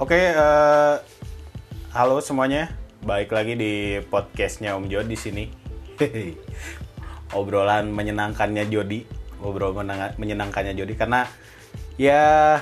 Oke, 0.00 0.16
eh, 0.16 0.94
halo 1.92 2.24
semuanya. 2.24 2.72
Baik 3.04 3.36
lagi 3.36 3.52
di 3.52 4.00
podcastnya 4.08 4.72
Om 4.72 4.88
Jod 4.88 5.04
di 5.04 5.12
sini. 5.12 5.44
Obrolan 7.36 7.92
menyenangkannya 7.92 8.64
Jody, 8.72 9.04
ngobrol 9.44 9.76
menang- 9.76 10.16
menyenangkannya 10.16 10.72
Jody 10.72 10.96
karena 10.96 11.28
ya 12.00 12.56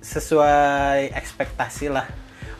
sesuai 0.00 1.12
ekspektasi 1.12 1.92
lah. 1.92 2.08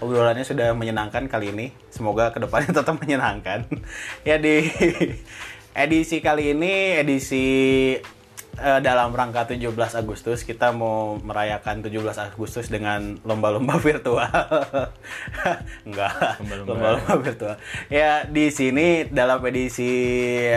Obrolannya 0.05 0.45
sudah 0.45 0.77
menyenangkan 0.77 1.25
kali 1.25 1.57
ini. 1.57 1.73
Semoga 1.89 2.37
ke 2.37 2.45
depannya 2.45 2.69
tetap 2.85 3.01
menyenangkan. 3.01 3.65
ya 4.29 4.37
di 4.37 4.61
edisi 5.89 6.21
kali 6.21 6.53
ini 6.53 7.01
edisi 7.01 7.49
eh, 8.57 8.81
dalam 8.81 9.11
rangka 9.11 9.47
17 9.49 9.71
Agustus 9.95 10.43
kita 10.43 10.71
mau 10.71 11.19
merayakan 11.19 11.83
17 11.83 12.01
Agustus 12.21 12.69
dengan 12.69 13.19
lomba-lomba 13.23 13.79
virtual. 13.79 14.29
Enggak, 15.87 16.39
Lomba-lomba. 16.41 16.69
lomba-lomba 16.71 17.15
virtual. 17.21 17.57
Ya 17.89 18.25
di 18.25 18.51
sini 18.51 19.09
dalam 19.09 19.43
edisi 19.47 20.51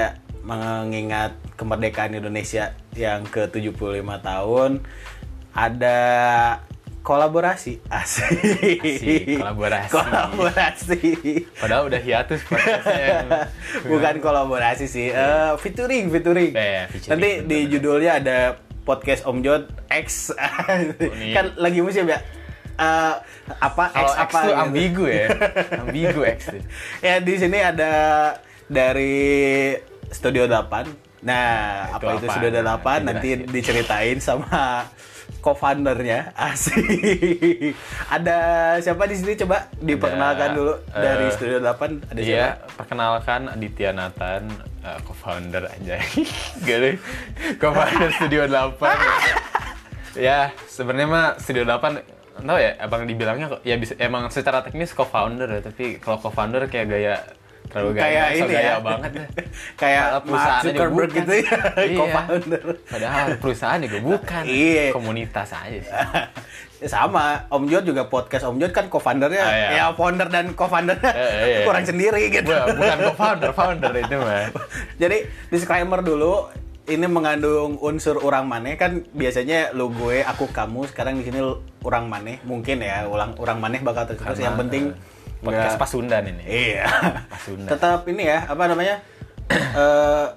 mengingat 0.44 1.36
kemerdekaan 1.60 2.16
Indonesia 2.16 2.72
yang 2.96 3.28
ke-75 3.28 4.08
tahun 4.24 4.72
ada 5.52 6.00
kolaborasi? 7.08 7.80
Asik, 7.88 8.84
Asik, 8.84 9.40
kolaborasi. 9.40 9.92
kolaborasi. 9.96 11.00
Padahal 11.56 11.88
udah 11.88 12.02
hiatus 12.04 12.44
podcastnya. 12.44 13.48
bukan 13.88 14.16
kolaborasi 14.20 14.92
sih 14.92 15.16
eh, 15.16 15.56
featuring 15.56 16.12
featuring. 16.12 16.52
Eh, 16.52 16.84
featuring, 16.92 17.12
nanti 17.16 17.30
bener, 17.40 17.48
di 17.48 17.60
judulnya 17.72 18.12
ada 18.20 18.38
podcast 18.84 19.24
Om 19.24 19.40
Jod 19.40 19.72
X. 19.88 20.36
Kan 21.32 21.56
lagi 21.56 21.80
musim 21.80 22.12
ya? 22.12 22.20
Eh, 22.76 23.16
apa? 23.56 23.84
Kalau 23.96 24.12
X 24.12 24.20
X 24.20 24.20
apa 24.28 24.40
tuh 24.44 24.52
gitu. 24.52 24.64
ambigu 24.68 25.06
ya. 25.08 25.28
ambigu 25.88 26.22
X 26.28 26.40
tuh. 26.52 26.62
ya 27.00 27.24
di 27.24 27.34
sini 27.40 27.58
ada 27.64 27.92
dari 28.68 29.72
Studio 30.12 30.44
8 30.44 31.08
nah 31.18 31.88
Itu 31.98 32.04
apa 32.04 32.20
itu? 32.20 32.28
Studio 32.30 32.52
8 32.52 32.62
Nah, 32.68 33.00
nanti 33.16 33.30
diceritain 33.48 34.20
sama 34.20 34.84
co-foundernya 35.42 36.32
asik 36.52 37.76
ada 38.12 38.38
siapa 38.82 39.04
di 39.08 39.16
sini 39.16 39.34
coba 39.40 39.72
diperkenalkan 39.80 40.50
Ada, 40.52 40.58
dulu 40.58 40.74
dari 40.92 41.26
eh, 41.28 41.34
Studio 41.34 41.58
8 41.64 42.12
ada 42.12 42.20
siapa 42.20 42.38
Iya, 42.38 42.48
perkenalkan 42.76 43.42
Aditya 43.52 43.92
Nathan, 43.96 44.44
eh, 44.84 45.00
co-founder 45.08 45.64
aja. 45.68 45.96
Gede. 46.68 47.00
Co-founder 47.58 48.10
Studio 48.14 48.44
8. 48.46 48.78
ya, 50.28 50.52
sebenarnya 50.68 51.08
mah 51.08 51.28
Studio 51.40 51.64
8 51.64 52.18
tahu 52.38 52.60
ya, 52.62 52.78
abang 52.78 53.10
dibilangnya 53.10 53.50
ya 53.66 53.82
bisa 53.82 53.98
emang 53.98 54.30
secara 54.30 54.62
teknis 54.62 54.94
co-founder 54.94 55.50
ya, 55.58 55.62
tapi 55.66 55.98
kalau 55.98 56.22
co-founder 56.22 56.70
kayak 56.70 56.88
gaya 56.88 57.16
terlalu 57.68 57.90
gaya, 57.94 58.02
kayak 58.02 58.30
ini 58.40 58.54
ya 58.56 58.76
banget 58.80 59.12
deh. 59.14 59.28
kayak 59.82 60.06
Mark 60.24 60.62
Zuckerberg 60.62 61.10
gitu 61.12 61.34
ya 61.38 61.52
Iya. 61.78 61.98
co-founder 61.98 62.64
Padahal 62.84 63.28
perusahaan 63.38 63.80
juga 63.80 63.98
bukan. 64.00 64.44
Iya. 64.64 64.86
Komunitas 64.92 65.50
aja 65.52 65.78
sih. 65.78 65.94
Ya 66.78 66.88
sama 66.94 67.46
Om 67.48 67.66
Jod 67.66 67.84
juga 67.86 68.06
podcast 68.06 68.46
Om 68.46 68.58
Jod 68.58 68.70
kan 68.70 68.86
co-foundernya 68.86 69.42
Ah, 69.42 69.52
iya. 69.52 69.70
ya 69.74 69.86
founder 69.92 70.28
dan 70.28 70.54
co-foundernya 70.54 71.10
Eh, 71.10 71.20
eh, 71.20 71.48
iya. 71.52 71.60
kurang 71.64 71.84
sendiri 71.84 72.30
gitu 72.30 72.50
bukan 72.50 72.98
co-founder, 73.08 73.52
founder 73.52 73.92
itu 73.94 74.16
mah. 74.16 74.48
jadi 74.96 75.18
disclaimer 75.48 76.00
dulu 76.00 76.46
ini 76.86 77.04
mengandung 77.04 77.76
unsur 77.78 78.16
orang 78.18 78.46
maneh 78.46 78.74
kan 78.74 79.04
biasanya 79.12 79.74
lu 79.74 79.90
gue 79.90 80.24
aku 80.24 80.48
kamu 80.48 80.88
sekarang 80.88 81.20
di 81.20 81.26
sini 81.26 81.44
orang 81.82 82.08
maneh 82.08 82.40
mungkin 82.44 82.80
ya 82.80 83.04
ulang 83.06 83.36
orang 83.36 83.58
maneh 83.58 83.82
bakal 83.82 84.06
terus 84.06 84.38
yang 84.38 84.56
penting 84.56 84.94
eh, 84.94 85.17
podcast 85.40 85.76
nggak- 85.76 85.82
Pasundan 85.82 86.24
ini. 86.28 86.44
Iya. 86.44 86.86
Pasundan. 87.30 87.70
Tetap 87.70 88.02
ini 88.08 88.24
ya, 88.26 88.40
apa 88.46 88.64
namanya? 88.66 88.96
eh 89.82 90.28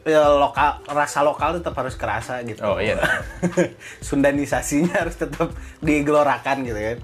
ya 0.00 0.32
lokal 0.32 0.80
rasa 0.88 1.20
lokal 1.20 1.60
tetap 1.60 1.76
harus 1.76 1.94
kerasa 1.94 2.40
gitu. 2.42 2.64
Oh, 2.64 2.80
iya. 2.80 2.96
Sundanisasinya 4.08 5.04
harus 5.04 5.16
tetap 5.16 5.52
digelorakan 5.84 6.64
gitu 6.64 6.80
kan. 6.80 6.98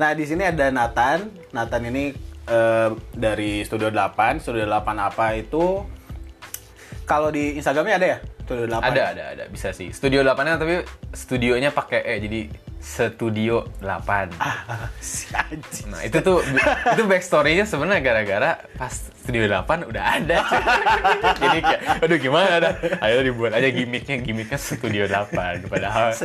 Nah, 0.00 0.10
di 0.16 0.24
sini 0.24 0.48
ada 0.48 0.72
Nathan. 0.72 1.28
Nathan 1.52 1.82
ini 1.92 2.16
eh, 2.48 2.88
dari 3.12 3.60
Studio 3.62 3.92
8. 3.92 4.40
Studio 4.40 4.64
8 4.64 4.72
apa 4.96 5.36
itu? 5.36 5.84
Kalau 7.04 7.28
di 7.28 7.60
Instagramnya 7.60 7.96
ada 8.00 8.06
ya? 8.06 8.18
Studio 8.48 8.66
8. 8.66 8.88
Ada, 8.88 9.02
ada, 9.12 9.24
ada. 9.36 9.44
Bisa 9.52 9.76
sih. 9.76 9.92
Studio 9.92 10.24
8-nya 10.24 10.56
tapi 10.56 10.80
studionya 11.12 11.70
pakai 11.70 12.00
E, 12.02 12.14
jadi 12.24 12.40
Studio 12.80 13.68
8. 13.84 14.40
Ah, 14.40 14.88
si 15.04 15.28
anjing. 15.36 15.92
Nah, 15.92 16.00
itu 16.00 16.18
tuh 16.24 16.40
itu 16.96 17.02
backstory-nya 17.04 17.68
sebenarnya 17.68 18.00
gara-gara 18.00 18.50
pas 18.80 18.92
Studio 19.20 19.44
8 19.46 19.84
udah 19.84 20.04
ada. 20.16 20.38
jadi 21.44 21.58
kayak 21.60 21.80
aduh 22.00 22.18
gimana 22.18 22.54
dah. 22.58 22.74
Ayo 23.04 23.20
dibuat 23.20 23.52
aja 23.52 23.68
gimmicknya, 23.68 24.16
gimmicknya 24.24 24.56
Studio 24.56 25.04
8 25.04 25.68
padahal 25.68 26.16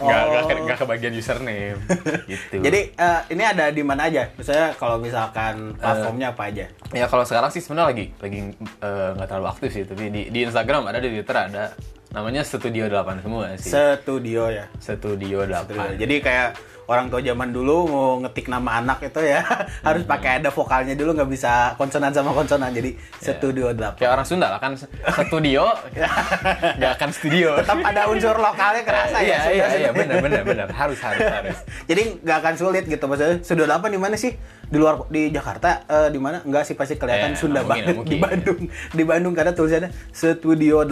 nggak 0.00 0.22
nggak 0.26 0.42
ke, 0.42 0.54
nggak 0.64 0.78
kebagian 0.80 1.14
username 1.14 1.78
gitu. 2.24 2.56
Jadi 2.58 2.80
eh, 2.96 3.20
ini 3.30 3.42
ada 3.46 3.68
di 3.70 3.82
mana 3.84 4.08
aja? 4.08 4.32
Misalnya 4.34 4.74
kalau 4.74 4.96
misalkan 4.98 5.76
platformnya 5.76 6.34
apa 6.34 6.42
aja? 6.50 6.66
Ya 6.90 7.06
kalau 7.06 7.22
sekarang 7.22 7.54
sih 7.54 7.62
sebenarnya 7.62 7.88
lagi 7.94 8.06
lagi 8.18 8.38
eh, 8.58 9.08
nggak 9.14 9.28
terlalu 9.28 9.48
aktif 9.52 9.70
sih, 9.70 9.84
tapi 9.86 10.10
di, 10.10 10.22
di 10.32 10.38
Instagram 10.42 10.90
ada, 10.90 10.98
di 10.98 11.10
Twitter 11.14 11.36
ada. 11.38 11.64
Namanya 12.10 12.42
Studio 12.42 12.90
8 12.90 13.22
semua 13.22 13.54
sih. 13.54 13.70
Studio 13.70 14.50
ya. 14.50 14.66
Studio 14.82 15.46
8. 15.46 15.62
Studio. 15.62 15.94
Jadi 15.94 16.16
kayak 16.18 16.48
orang 16.90 17.06
tua 17.06 17.22
zaman 17.22 17.48
dulu 17.48 17.86
mau 17.86 18.10
ngetik 18.18 18.50
nama 18.50 18.82
anak 18.82 18.98
itu 19.06 19.22
ya 19.22 19.46
harus 19.86 20.02
pakai 20.02 20.42
ada 20.42 20.50
vokalnya 20.50 20.92
dulu 20.92 21.14
nggak 21.14 21.30
bisa 21.30 21.52
konsonan 21.74 22.10
sama 22.10 22.34
konsonan. 22.34 22.74
Jadi 22.74 22.98
Studio 23.16 23.70
8. 23.70 23.94
Kayak 23.94 24.10
orang 24.12 24.26
Sunda 24.26 24.50
lah 24.50 24.58
kan 24.58 24.74
studio 24.74 25.70
nggak 26.78 26.92
akan 26.98 27.10
studio. 27.10 27.54
Tetap 27.56 27.78
ada 27.80 28.02
unsur 28.06 28.34
lokalnya 28.34 28.82
kerasa 28.82 29.18
ya. 29.18 29.22
iya, 29.22 29.38
Sunda- 29.38 29.54
iya, 29.54 29.66
iya, 29.78 29.90
benar, 29.92 30.16
benar, 30.18 30.42
benar. 30.42 30.66
Harus, 30.70 30.98
harus, 30.98 31.22
harus. 31.22 31.56
Jadi 31.90 32.18
nggak 32.20 32.36
akan 32.42 32.54
sulit 32.56 32.84
gitu 32.84 33.04
maksudnya. 33.06 33.38
Studio 33.40 33.64
8 33.64 33.86
di 33.86 34.00
mana 34.00 34.16
sih? 34.16 34.34
Di 34.66 34.78
luar 34.78 35.06
di 35.06 35.30
Jakarta 35.30 35.82
eh, 35.84 36.08
di 36.08 36.18
mana? 36.18 36.42
Enggak 36.42 36.62
sih 36.64 36.74
pasti 36.74 36.94
kelihatan 36.94 37.34
Eh, 37.34 37.38
Sunda 37.38 37.62
mungkin, 37.62 37.70
banget 37.70 37.84
nggak 37.84 37.94
di 37.94 37.98
mungkin. 37.98 38.18
Bandung. 38.20 38.60
Di 38.90 39.02
Bandung 39.04 39.34
karena 39.34 39.52
tulisannya 39.52 39.90
Studio 40.10 40.82
8. 40.82 40.90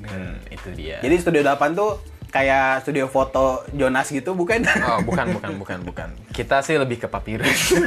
Hmm, 0.00 0.34
itu 0.48 0.68
dia. 0.72 0.96
Jadi 1.00 1.14
Studio 1.18 1.42
8 1.42 1.72
tuh 1.74 1.90
kayak 2.34 2.82
studio 2.82 3.06
foto 3.06 3.46
Jonas 3.70 4.10
gitu 4.10 4.34
bukan? 4.34 4.66
Oh, 4.82 4.98
bukan, 5.00 5.30
bukan, 5.32 5.52
bukan, 5.56 5.78
bukan. 5.84 6.08
Kita 6.28 6.58
sih 6.60 6.74
lebih 6.74 6.98
ke 6.98 7.06
papirus. 7.06 7.70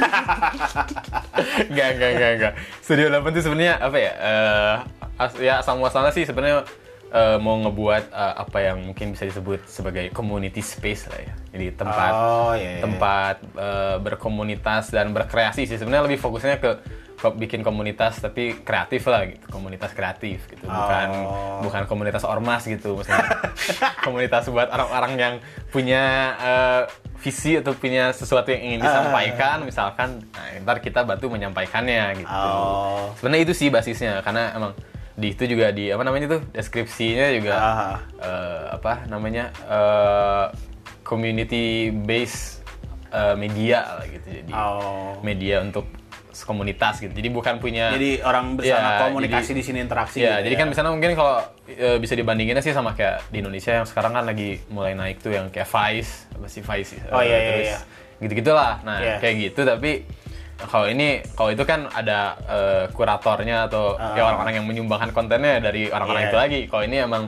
Enggak, 1.68 1.88
enggak, 1.94 2.10
enggak, 2.10 2.30
enggak. 2.34 2.52
Studio 2.80 3.06
8 3.10 3.28
itu 3.28 3.40
sebenarnya 3.42 3.74
apa 3.78 3.96
ya? 3.96 4.12
Eh, 4.14 4.74
as- 5.18 5.38
ya 5.38 5.54
asal 5.60 5.76
muasalnya 5.76 6.10
sih 6.10 6.24
sebenarnya 6.24 6.64
eh, 7.08 7.36
mau 7.38 7.56
ngebuat 7.58 8.04
eh, 8.08 8.34
apa 8.38 8.58
yang 8.62 8.78
mungkin 8.82 9.12
bisa 9.12 9.24
disebut 9.24 9.64
sebagai 9.66 10.08
community 10.10 10.60
space 10.60 11.08
lah 11.08 11.20
ya. 11.20 11.32
Jadi 11.52 11.66
tempat 11.74 12.12
Oh, 12.12 12.52
iya, 12.52 12.70
iya. 12.74 12.82
tempat 12.82 13.36
eh, 13.54 13.96
berkomunitas 13.98 14.88
dan 14.88 15.12
berkreasi 15.12 15.64
sih. 15.64 15.76
Sebenarnya 15.76 16.04
lebih 16.04 16.18
fokusnya 16.18 16.56
ke 16.58 16.70
bikin 17.34 17.60
komunitas 17.60 18.18
tapi 18.18 18.58
kreatif 18.58 19.04
lah 19.04 19.26
gitu. 19.26 19.42
Komunitas 19.48 19.90
kreatif 19.90 20.46
gitu. 20.46 20.64
Bukan 20.64 21.08
Oh. 21.10 21.60
bukan 21.60 21.82
komunitas 21.84 22.22
ormas 22.22 22.62
gitu 22.62 22.94
maksudnya. 22.94 23.26
komunitas 24.06 24.46
buat 24.46 24.68
orang-orang 24.68 25.12
yang 25.14 25.34
punya 25.68 26.02
eh, 26.36 26.82
visi 27.18 27.58
atau 27.58 27.74
punya 27.74 28.10
sesuatu 28.10 28.48
yang 28.48 28.62
ingin 28.64 28.80
disampaikan 28.80 29.66
misalkan 29.66 30.22
nah, 30.30 30.62
ntar 30.62 30.78
kita 30.78 31.02
bantu 31.02 31.26
menyampaikannya 31.28 32.14
gitu. 32.16 32.30
Oh. 32.30 33.10
Sebenarnya 33.18 33.42
itu 33.44 33.54
sih 33.56 33.68
basisnya 33.68 34.22
karena 34.22 34.54
emang 34.54 34.72
di 35.12 35.34
itu 35.34 35.42
juga 35.44 35.74
di 35.74 35.90
apa 35.90 36.06
namanya 36.06 36.30
tuh 36.30 36.46
deskripsinya 36.48 37.26
juga 37.34 37.54
Ah. 37.54 37.96
eh, 38.16 38.64
apa 38.72 39.02
namanya 39.04 39.50
eh, 39.66 40.46
community 41.02 41.90
based 41.90 42.62
eh, 43.10 43.34
media 43.34 43.98
lah 43.98 44.06
gitu 44.06 44.28
jadi 44.30 44.52
Oh. 44.54 45.18
media 45.20 45.58
untuk 45.58 45.90
komunitas 46.40 46.98
gitu 46.98 47.10
jadi 47.10 47.28
bukan 47.28 47.56
punya 47.56 47.90
Jadi 47.90 48.20
orang 48.20 48.54
bersama 48.54 48.88
Ya, 48.88 49.00
komunikasi 49.04 49.50
jadi- 49.50 49.56
di 49.56 49.62
sini 49.62 49.78
interaksi. 49.80 50.18
Ya, 50.18 50.38
gitu 50.38 50.46
jadi 50.46 50.54
kan 50.56 50.66
misalnya 50.68 50.90
mungkin 50.90 51.12
kalau 51.12 51.36
e, 51.66 51.96
bisa 51.96 52.12
dibandinginnya 52.12 52.60
sih 52.60 52.70
sama 52.70 52.92
kayak 52.92 53.26
di 53.28 53.38
Indonesia 53.38 53.72
yang 53.72 53.84
sekarang 53.84 54.12
kan 54.12 54.24
lagi 54.24 54.60
mulai 54.68 54.92
naik 54.92 55.18
tuh 55.18 55.30
yang 55.30 55.48
kayak 55.48 55.66
Vice, 55.66 56.28
apa 56.30 56.46
sih 56.46 56.60
Vice 56.60 56.88
sih? 56.92 57.00
Oh, 57.08 57.18
iya, 57.18 57.32
iya, 57.32 57.48
terus 57.48 57.66
iya. 57.66 57.78
gitu-gitulah. 58.20 58.72
Nah, 58.82 58.98
Iya. 58.98 59.16
kayak 59.18 59.34
gitu 59.40 59.60
tapi 59.62 60.02
kalau 60.60 60.86
ini 60.86 61.08
kalau 61.32 61.50
itu 61.50 61.62
kan 61.62 61.86
ada 61.88 62.18
eh, 62.40 62.84
kuratornya 62.90 63.66
atau 63.66 63.94
kayak 63.94 64.26
orang-orang 64.26 64.54
yang 64.58 64.66
menyumbangkan 64.66 65.10
kontennya 65.10 65.58
dari 65.58 65.86
orang-orang 65.86 66.18
Ah. 66.18 66.26
Iya. 66.26 66.30
itu 66.30 66.38
lagi. 66.38 66.60
Kalau 66.66 66.82
ini 66.82 66.96
emang 66.98 67.22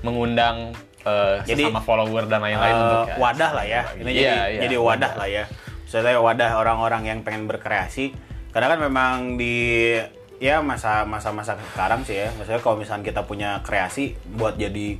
mengundang 0.00 0.70
eh, 1.02 1.38
Jadi, 1.44 1.62
sesama 1.62 1.78
follower 1.80 2.26
dan 2.26 2.42
lain-lain 2.42 2.72
Eh, 2.72 2.82
untuk 2.82 3.06
ya, 3.06 3.16
wadah 3.16 3.50
lah 3.52 3.62
ya. 3.64 3.82
Ini 3.92 4.02
Iya, 4.02 4.10
jadi 4.10 4.26
iya, 4.50 4.60
jadi 4.66 4.76
wadah 4.76 5.12
lah 5.14 5.28
ya. 5.28 5.44
Misalnya 5.82 6.18
wadah 6.18 6.50
orang-orang 6.56 7.02
yang 7.06 7.18
pengen 7.22 7.46
berkreasi. 7.46 8.10
Karena 8.56 8.72
kan 8.72 8.80
memang 8.80 9.36
di 9.36 9.92
ya 10.40 10.64
masa 10.64 11.04
masa 11.04 11.28
masa 11.28 11.56
sekarang 11.76 12.04
sih 12.04 12.16
ya 12.24 12.28
maksudnya 12.36 12.60
kalau 12.60 12.76
misalnya 12.76 13.04
kita 13.04 13.24
punya 13.24 13.60
kreasi 13.64 14.16
buat 14.36 14.56
jadi 14.56 14.96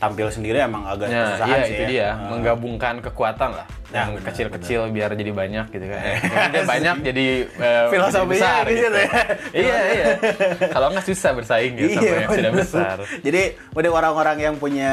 tampil 0.00 0.32
sendiri 0.32 0.62
emang 0.64 0.88
agak 0.88 1.12
Nah, 1.12 1.36
kesusahan 1.36 1.50
iya 1.50 1.60
sih 1.68 1.74
itu 1.76 1.82
ya. 1.84 1.88
dia, 1.92 2.08
menggabungkan 2.32 2.94
kekuatan 3.04 3.52
lah. 3.52 3.66
Ya, 3.92 4.08
yang 4.08 4.16
kecil-kecil 4.22 4.88
biar 4.94 5.12
jadi 5.12 5.28
banyak 5.28 5.66
gitu 5.74 5.86
kan. 5.90 6.00
Yang 6.56 6.66
banyak 6.70 6.96
jadi 7.10 7.26
eh, 7.44 7.84
Filosofinya 7.92 8.24
jadi 8.24 8.30
besar 8.32 8.62
gitu. 8.64 8.78
situ 8.80 8.98
ya. 9.02 9.22
iya, 9.66 9.78
iya. 9.92 10.06
Kalau 10.70 10.86
nggak 10.94 11.04
susah 11.04 11.30
bersaing 11.34 11.74
gitu 11.74 11.98
sama 11.98 12.16
yang 12.22 12.30
sudah 12.32 12.52
besar. 12.54 12.96
Jadi 13.20 13.42
udah 13.74 13.90
orang-orang 13.90 14.36
yang 14.40 14.54
punya 14.56 14.92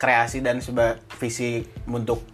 kreasi 0.00 0.40
dan 0.42 0.58
seba 0.58 0.96
visi 1.20 1.62
untuk 1.86 2.24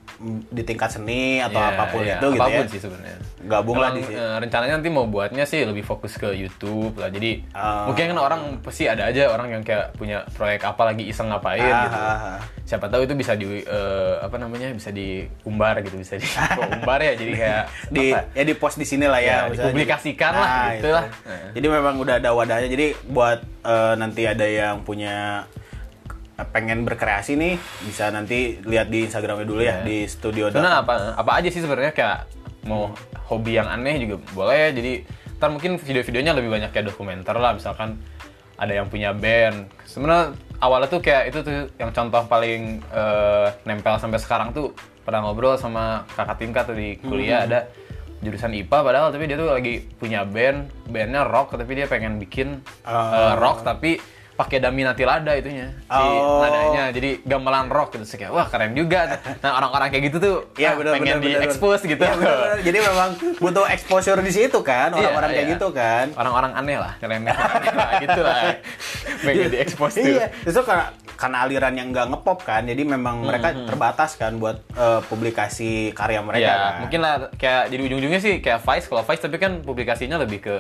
di 0.49 0.63
tingkat 0.63 0.87
seni 0.89 1.39
atau 1.39 1.59
Iya, 1.59 1.69
apa 1.69 1.85
pun 1.87 2.01
iya, 2.01 2.15
itu 2.15 2.27
gitu 2.29 2.39
apa 2.39 2.49
pun 2.49 2.63
ya. 2.63 2.71
sih 2.71 2.79
sebenarnya. 2.79 3.17
Gabung 3.43 3.75
lah 3.77 3.91
di 3.91 4.01
sini. 4.01 4.15
eh, 4.15 4.37
rencananya 4.39 4.75
nanti 4.75 4.89
mau 4.89 5.05
buatnya 5.05 5.43
sih 5.43 5.61
lebih 5.63 5.83
fokus 5.83 6.15
ke 6.15 6.31
YouTube 6.31 6.95
lah. 6.97 7.09
Jadi 7.09 7.43
Ah. 7.51 7.85
mungkin 7.85 8.07
kan 8.07 8.19
orang 8.21 8.41
pasti 8.61 8.87
ada 8.87 9.05
aja 9.05 9.27
orang 9.29 9.51
yang 9.51 9.63
kayak 9.63 9.93
punya 9.93 10.23
proyek 10.31 10.63
apa 10.63 10.83
lagi 10.85 11.05
iseng 11.05 11.27
ngapain 11.27 11.59
Ah, 11.65 11.83
gitu. 11.85 11.99
ah, 11.99 12.15
ah. 12.29 12.39
Siapa 12.63 12.87
tahu 12.87 13.03
itu 13.03 13.13
bisa 13.13 13.35
di 13.35 13.45
eh, 13.61 14.15
apa 14.17 14.37
namanya 14.37 14.71
bisa 14.71 14.89
diumbar 14.89 15.79
gitu, 15.81 15.99
bisa 15.99 16.15
diumbar 16.23 16.99
ya. 17.01 17.13
Jadi 17.13 17.33
kayak 17.35 17.63
di 17.89 18.07
apa? 18.11 18.31
ya 18.33 18.43
di 18.45 18.55
post 18.55 18.77
di 18.77 18.85
sini 18.85 19.05
lah 19.05 19.19
ya, 19.19 19.27
Ya, 19.27 19.37
maksudnya. 19.45 19.67
dipublikasikan 19.69 20.33
lah, 20.33 20.47
Nah, 20.47 20.67
gitu 20.73 20.79
itu. 20.81 20.89
lah. 20.93 21.05
Nah. 21.25 21.51
Jadi 21.53 21.67
memang 21.69 21.95
udah 21.99 22.15
ada 22.17 22.31
wadahnya. 22.31 22.69
Jadi 22.69 22.87
buat 23.07 23.39
eh, 23.61 23.95
nanti 23.97 24.23
ada 24.23 24.43
yang 24.45 24.81
punya 24.81 25.47
pengen 26.45 26.83
berkreasi 26.83 27.35
nih 27.35 27.55
bisa 27.83 28.09
nanti 28.09 28.59
lihat 28.63 28.89
di 28.89 29.05
Instagramnya 29.05 29.45
dulu 29.45 29.61
ya 29.61 29.81
Iya. 29.81 29.85
di 29.85 29.99
studio 30.05 30.49
Data. 30.49 30.81
apa 30.81 30.95
apa 31.15 31.31
aja 31.37 31.49
sih 31.49 31.59
sebenarnya 31.59 31.93
kayak 31.93 32.19
mau 32.63 32.91
hobi 33.27 33.57
yang 33.57 33.67
aneh 33.67 33.99
juga 33.99 34.23
boleh. 34.31 34.71
Jadi 34.71 34.93
ntar 35.37 35.51
mungkin 35.51 35.75
video-videonya 35.75 36.33
lebih 36.33 36.51
banyak 36.51 36.71
kayak 36.71 36.91
dokumenter 36.91 37.35
lah 37.35 37.53
misalkan 37.53 37.99
ada 38.55 38.71
yang 38.71 38.87
punya 38.87 39.11
band. 39.11 39.67
Sebenarnya 39.83 40.33
awalnya 40.59 40.87
tuh 40.87 41.01
kayak 41.01 41.35
itu 41.35 41.39
tuh 41.41 41.67
yang 41.75 41.91
contoh 41.91 42.23
paling 42.25 42.79
eh, 42.85 43.47
nempel 43.65 43.99
sampai 43.99 44.19
sekarang 44.19 44.51
tuh 44.51 44.71
pernah 45.03 45.19
ngobrol 45.21 45.59
sama 45.59 46.07
kakak 46.15 46.39
tingkat 46.39 46.63
tuh 46.65 46.79
di 46.79 46.95
kuliah 47.01 47.43
ada 47.43 47.67
jurusan 48.23 48.55
IPA 48.55 48.79
padahal 48.87 49.11
tapi 49.11 49.27
dia 49.27 49.35
tuh 49.35 49.51
lagi 49.51 49.83
punya 49.99 50.23
band 50.23 50.71
bandnya 50.87 51.27
rock 51.27 51.59
tapi 51.59 51.75
dia 51.75 51.91
pengen 51.91 52.23
bikin 52.23 52.63
eh, 52.87 53.35
rock 53.35 53.67
tapi 53.67 53.99
pakai 54.43 54.59
Daminati 54.59 55.03
Lada 55.03 55.33
itunya 55.33 55.71
si 55.71 56.03
Oh. 56.03 56.43
nadanya 56.43 56.91
jadi 56.91 57.23
gamelan 57.23 57.69
rock 57.69 57.95
gitu 57.95 58.03
kayak 58.17 58.29
wah 58.29 58.45
keren 58.45 58.73
juga 58.73 59.23
nah 59.39 59.55
orang-orang 59.55 59.89
kayak 59.89 60.05
gitu 60.09 60.17
tuh 60.19 60.37
Iya 60.55 60.69
ah, 60.69 60.75
benar 60.75 60.93
pengen 60.93 61.17
benar 61.17 61.39
di 61.39 61.47
expose 61.47 61.83
gitu 61.85 62.01
Iya, 62.01 62.13
benar, 62.13 62.35
benar. 62.35 62.59
Jadi 62.61 62.79
memang 62.81 63.09
butuh 63.39 63.67
exposure 63.69 64.19
di 64.19 64.33
situ 64.33 64.59
kan 64.61 64.91
orang-orang 64.91 65.31
Iya, 65.31 65.37
kayak 65.37 65.47
iya. 65.47 65.55
gitu 65.55 65.69
kan. 65.71 66.07
orang-orang 66.13 66.53
aneh 66.55 66.77
lah 66.77 66.93
nyeleneh 66.99 67.37
gitu 68.01 68.21
lah 68.21 68.37
pengen 69.25 69.49
di 69.49 69.59
expose 69.59 69.95
tuh 69.97 70.11
Iya, 70.13 70.27
justru 70.43 70.63
karena 70.65 70.87
karena 71.15 71.39
aliran 71.41 71.71
yang 71.73 71.89
nggak 71.89 72.07
ngepop 72.09 72.43
kan, 72.43 72.67
jadi 72.67 72.83
memang 72.83 73.23
mereka 73.23 73.55
terbatas 73.55 74.19
kan 74.19 74.35
buat 74.37 74.59
eh, 74.73 75.01
publikasi 75.07 75.71
karya 75.93 76.19
mereka. 76.19 76.43
ya 76.43 76.51
kan. 76.51 76.75
mungkin 76.83 76.99
lah 76.99 77.15
kayak 77.33 77.71
jadi 77.71 77.79
ujung-ujungnya 77.81 78.19
sih 78.19 78.35
kayak 78.39 78.59
Vice 78.61 78.87
kalau 78.87 79.03
Vice 79.03 79.23
tapi 79.23 79.39
kan 79.39 79.63
publikasinya 79.63 80.19
lebih 80.19 80.43
ke 80.43 80.55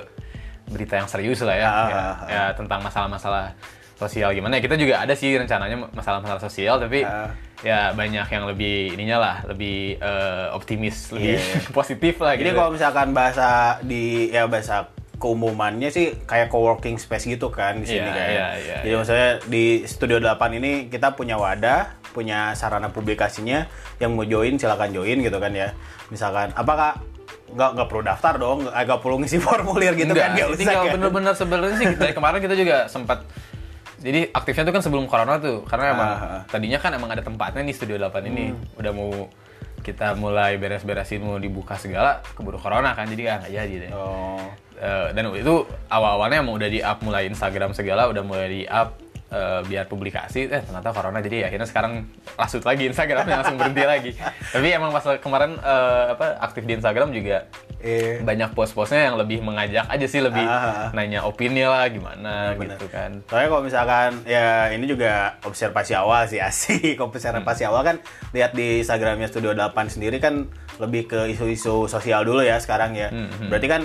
berita 0.73 0.97
yang 0.97 1.07
serius 1.07 1.45
lah 1.45 1.55
ya 1.55 1.69
Ah, 1.69 1.71
ya, 1.71 1.77
ah, 1.95 2.03
ah. 2.09 2.17
ya 2.27 2.43
tentang 2.53 2.81
masalah-masalah 2.81 3.53
sosial 3.95 4.33
gimana 4.33 4.57
ya 4.57 4.63
kita 4.63 4.75
juga 4.75 4.99
ada 4.99 5.15
sih 5.15 5.31
rencananya 5.31 5.93
masalah-masalah 5.93 6.41
sosial 6.41 6.75
tapi 6.77 7.07
Ah. 7.07 7.31
ya 7.63 7.95
banyak 7.95 8.27
yang 8.27 8.45
lebih 8.45 8.91
ininya 8.91 9.19
lah 9.21 9.37
lebih 9.47 9.95
eh, 9.95 10.47
optimis 10.51 11.15
lebih 11.15 11.39
Iya, 11.39 11.71
positif 11.79 12.19
lah 12.19 12.35
Jadi 12.35 12.51
gitu 12.51 12.59
kalau 12.59 12.71
misalkan 12.73 13.15
bahasa 13.15 13.49
di 13.81 14.27
ya 14.29 14.51
bahasa 14.51 14.91
keumumannya 15.23 15.87
sih 15.87 16.19
kayak 16.27 16.51
co-working 16.51 16.99
space 16.99 17.31
gitu 17.31 17.47
kan 17.47 17.79
di 17.79 17.87
sini 17.87 18.03
Iya, 18.03 18.11
kan. 18.11 18.27
iya, 18.27 18.47
iya, 18.59 18.77
Jadi 18.83 18.95
maksudnya 18.99 19.31
di 19.47 19.65
Studio 19.87 20.19
8 20.19 20.59
ini 20.59 20.91
kita 20.91 21.15
punya 21.15 21.39
wadah, 21.39 21.95
punya 22.11 22.51
sarana 22.53 22.91
publikasinya 22.91 23.71
yang 23.97 24.13
mau 24.13 24.27
join 24.27 24.59
silakan 24.59 24.91
join 24.91 25.23
gitu 25.23 25.39
kan 25.39 25.55
ya. 25.55 25.71
Misalkan 26.11 26.51
apakah 26.53 26.99
nggak 27.49 27.70
nggak 27.75 27.87
perlu 27.87 28.02
daftar 28.02 28.34
dong, 28.37 28.58
nggak 28.64 28.99
perlu 28.99 29.17
ngisi 29.19 29.38
formulir 29.44 29.93
gitu 29.94 30.11
kan, 30.11 30.32
nggak 30.32 30.49
usah 30.50 30.73
kan. 30.73 30.93
bener-bener 30.93 31.32
sebenarnya 31.32 31.75
sih 31.76 31.87
dari 31.93 32.12
kemarin 32.12 32.38
kita 32.38 32.55
juga 32.55 32.76
sempat 32.87 33.25
jadi 33.99 34.31
aktifnya 34.31 34.64
tuh 34.64 34.75
kan 34.75 34.82
sebelum 34.82 35.05
corona 35.05 35.37
tuh 35.37 35.62
karena 35.62 35.84
emang 35.90 36.08
Ah, 36.08 36.17
Hmm. 36.17 36.34
ah. 36.34 36.43
tadinya 36.46 36.76
kan 36.76 36.90
emang 36.90 37.06
ada 37.08 37.20
tempatnya 37.20 37.62
nih 37.62 37.70
studio 37.70 37.96
8 37.96 38.26
ini 38.26 38.50
udah 38.75 38.90
mau 38.90 39.11
kita 39.79 40.14
mulai 40.14 40.56
beres-beresin 40.56 41.19
mau 41.20 41.37
dibuka 41.37 41.75
segala 41.75 42.23
keburu 42.32 42.55
corona 42.56 42.94
kan 42.94 43.05
jadi 43.05 43.23
ah 43.29 43.37
nggak 43.40 43.52
jadi 43.52 43.75
deh 43.78 43.90
Oh. 43.93 44.43
Eh, 44.75 45.06
dan 45.12 45.31
itu 45.31 45.55
awal-awalnya 45.87 46.38
emang 46.38 46.55
udah 46.56 46.67
di 46.67 46.81
up 46.81 46.99
mulai 47.00 47.26
Instagram 47.26 47.70
segala 47.70 48.06
udah 48.06 48.23
mulai 48.23 48.49
di 48.49 48.62
up 48.64 48.99
eh, 49.32 49.61
biar 49.64 49.84
publikasi 49.87 50.44
eh 50.44 50.61
ternyata 50.61 50.93
corona 50.93 51.19
jadi 51.19 51.37
ya 51.38 51.46
akhirnya 51.49 51.64
sekarang 51.64 51.93
lasut 52.34 52.61
lagi 52.61 52.84
Instagramnya 52.84 53.40
langsung 53.40 53.56
berhenti 53.56 53.82
lagi 53.82 54.11
tapi 54.46 54.69
emang 54.69 54.93
pas 54.93 55.02
kemarin 55.17 55.56
eh, 55.56 56.05
apa 56.12 56.37
aktif 56.38 56.62
di 56.62 56.73
Instagram 56.75 57.11
juga 57.11 57.49
Eh. 57.82 58.23
banyak 58.23 58.55
post-postnya 58.55 59.11
yang 59.11 59.19
lebih 59.19 59.43
mengajak 59.43 59.90
aja 59.90 60.06
sih 60.06 60.23
lebih 60.23 60.38
Ah, 60.38 60.87
ah. 60.87 60.88
nanya 60.94 61.26
opini 61.26 61.67
lah 61.67 61.90
gimana 61.90 62.55
Bener. 62.55 62.79
gitu 62.79 62.87
kan 62.87 63.19
Soalnya 63.26 63.49
kalau 63.49 63.62
misalkan 63.64 64.11
ya 64.23 64.70
ini 64.70 64.87
juga 64.87 65.35
observasi 65.43 65.90
awal 65.93 66.31
sih 66.31 66.38
asik 66.46 67.02
observasi 67.02 67.67
awal 67.67 67.82
kan 67.82 67.96
lihat 68.31 68.55
di 68.55 68.78
Instagramnya 68.78 69.26
Studio 69.26 69.50
8 69.50 69.75
sendiri 69.88 70.23
kan 70.23 70.46
lebih 70.78 71.11
ke 71.11 71.26
isu-isu 71.28 71.85
sosial 71.87 72.23
dulu 72.23 72.38
ya 72.40 72.56
sekarang 72.56 72.94
ya. 72.94 73.11
Hmm, 73.11 73.50
Berarti 73.50 73.67
kan 73.67 73.82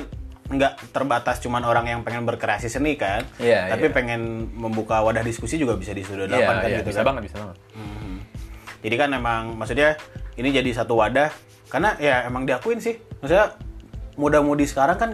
nggak 0.48 0.74
terbatas 0.90 1.38
cuman 1.38 1.60
orang 1.62 1.86
yang 1.86 2.00
pengen 2.02 2.24
berkreasi 2.24 2.68
seni 2.68 2.96
kan, 2.96 3.28
Iya, 3.36 3.68
tapi 3.68 3.86
iya. 3.86 3.94
pengen 3.94 4.22
membuka 4.50 5.00
wadah 5.00 5.20
diskusi 5.20 5.56
juga 5.56 5.74
bisa 5.74 5.92
di 5.92 6.02
Studio 6.02 6.24
8 6.24 6.34
Iya, 6.34 6.48
kan 6.48 6.56
iya, 6.64 6.78
gitu 6.78 6.90
bisa 6.90 7.02
kan. 7.02 7.08
banget 7.10 7.22
bisa 7.26 7.36
banget 7.38 7.58
Mhm. 7.74 8.16
Jadi 8.80 8.96
kan 8.96 9.10
emang 9.12 9.42
maksudnya 9.54 9.90
ini 10.34 10.50
jadi 10.50 10.70
satu 10.74 10.96
wadah 10.96 11.28
karena 11.68 11.98
ya 11.98 12.24
emang 12.24 12.44
diakuin 12.44 12.78
sih. 12.78 12.96
Maksudnya 13.18 13.58
muda-mudi 14.16 14.64
sekarang 14.64 14.96
kan 14.96 15.12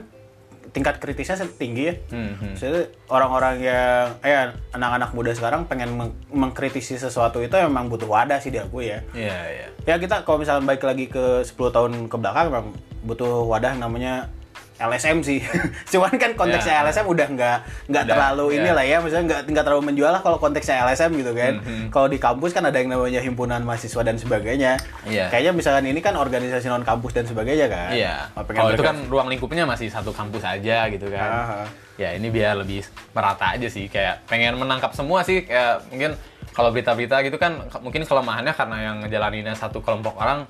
tingkat 0.69 0.97
kritisnya 0.97 1.37
tinggi 1.51 1.83
ya. 1.87 1.95
Mhm. 2.09 2.53
Maksudnya 2.53 2.81
orang-orang 3.07 3.55
yang 3.59 4.05
eh 4.19 4.37
anak-anak 4.71 5.09
muda 5.11 5.31
sekarang 5.31 5.63
pengen 5.63 5.89
meng- 5.91 6.17
mengkritisi 6.29 6.95
sesuatu 6.95 7.39
itu 7.39 7.53
emang 7.55 7.87
butuh 7.87 8.05
wadah 8.05 8.37
sih 8.37 8.49
diakui 8.49 8.87
ya. 8.87 8.99
iya 9.13 9.37
iya 9.49 9.67
Ya 9.83 9.95
kita 9.97 10.21
kalau 10.21 10.37
misalnya 10.37 10.61
balik 10.63 10.81
lagi 10.81 11.05
ke 11.07 11.41
10 11.41 11.57
tahun 11.69 12.05
ke 12.05 12.15
belakang 12.15 12.45
memang 12.47 12.67
butuh 13.01 13.43
wadah 13.43 13.73
namanya 13.75 14.29
LSM 14.77 15.17
sih. 15.21 15.39
Cuman 15.93 16.13
kan 16.17 16.33
konteksnya 16.33 16.73
Ya. 16.73 16.85
LSM 16.89 17.05
udah 17.05 17.27
nggak 17.29 17.57
nggak 17.91 18.05
terlalu 18.09 18.45
ya. 18.53 18.57
inilah 18.61 18.85
ya, 18.85 18.97
misalnya 19.03 19.25
nggak 19.29 19.41
nggak 19.53 19.63
terlalu 19.69 19.83
menjual 19.93 20.09
lah 20.09 20.21
kalau 20.25 20.37
konteksnya 20.41 20.81
LSM 20.89 21.11
gitu 21.19 21.31
kan. 21.33 21.61
Mhm. 21.61 21.93
Kalau 21.93 22.07
di 22.09 22.17
kampus 22.17 22.51
kan 22.53 22.65
ada 22.65 22.77
yang 22.81 22.89
namanya 22.89 23.21
himpunan 23.21 23.61
mahasiswa 23.61 24.01
dan 24.01 24.17
sebagainya. 24.17 24.81
Iya. 25.05 25.29
Kayaknya 25.29 25.51
misalkan 25.53 25.85
ini 25.85 25.99
kan 26.01 26.17
organisasi 26.17 26.69
non 26.69 26.81
kampus 26.81 27.13
dan 27.13 27.25
sebagainya 27.29 27.67
kan. 27.69 27.89
iya 27.93 28.29
pengen 28.33 28.59
kalau 28.59 28.71
itu 28.75 28.83
kan 28.83 28.97
ruang 29.09 29.27
lingkupnya 29.31 29.63
masih 29.65 29.87
satu 29.89 30.11
kampus 30.11 30.43
aja 30.43 30.89
gitu 30.91 31.07
kan 31.09 31.29
ah. 31.29 31.67
ya 31.95 32.13
ini 32.13 32.29
biar 32.29 32.59
lebih 32.61 32.83
merata 33.15 33.53
aja 33.55 33.67
sih 33.69 33.87
kayak 33.87 34.25
pengen 34.25 34.57
menangkap 34.57 34.91
semua 34.93 35.21
sih 35.21 35.45
kayak 35.45 35.87
mungkin 35.89 36.11
kalau 36.53 36.69
berita-berita 36.69 37.25
gitu 37.25 37.37
kan 37.41 37.65
mungkin 37.81 38.05
kelemahannya 38.05 38.53
karena 38.53 38.77
yang 38.81 38.95
ngejalaninnya 39.05 39.55
satu 39.57 39.81
kelompok 39.81 40.17
orang 40.21 40.45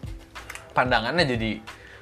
pandangannya 0.76 1.24
jadi 1.24 1.52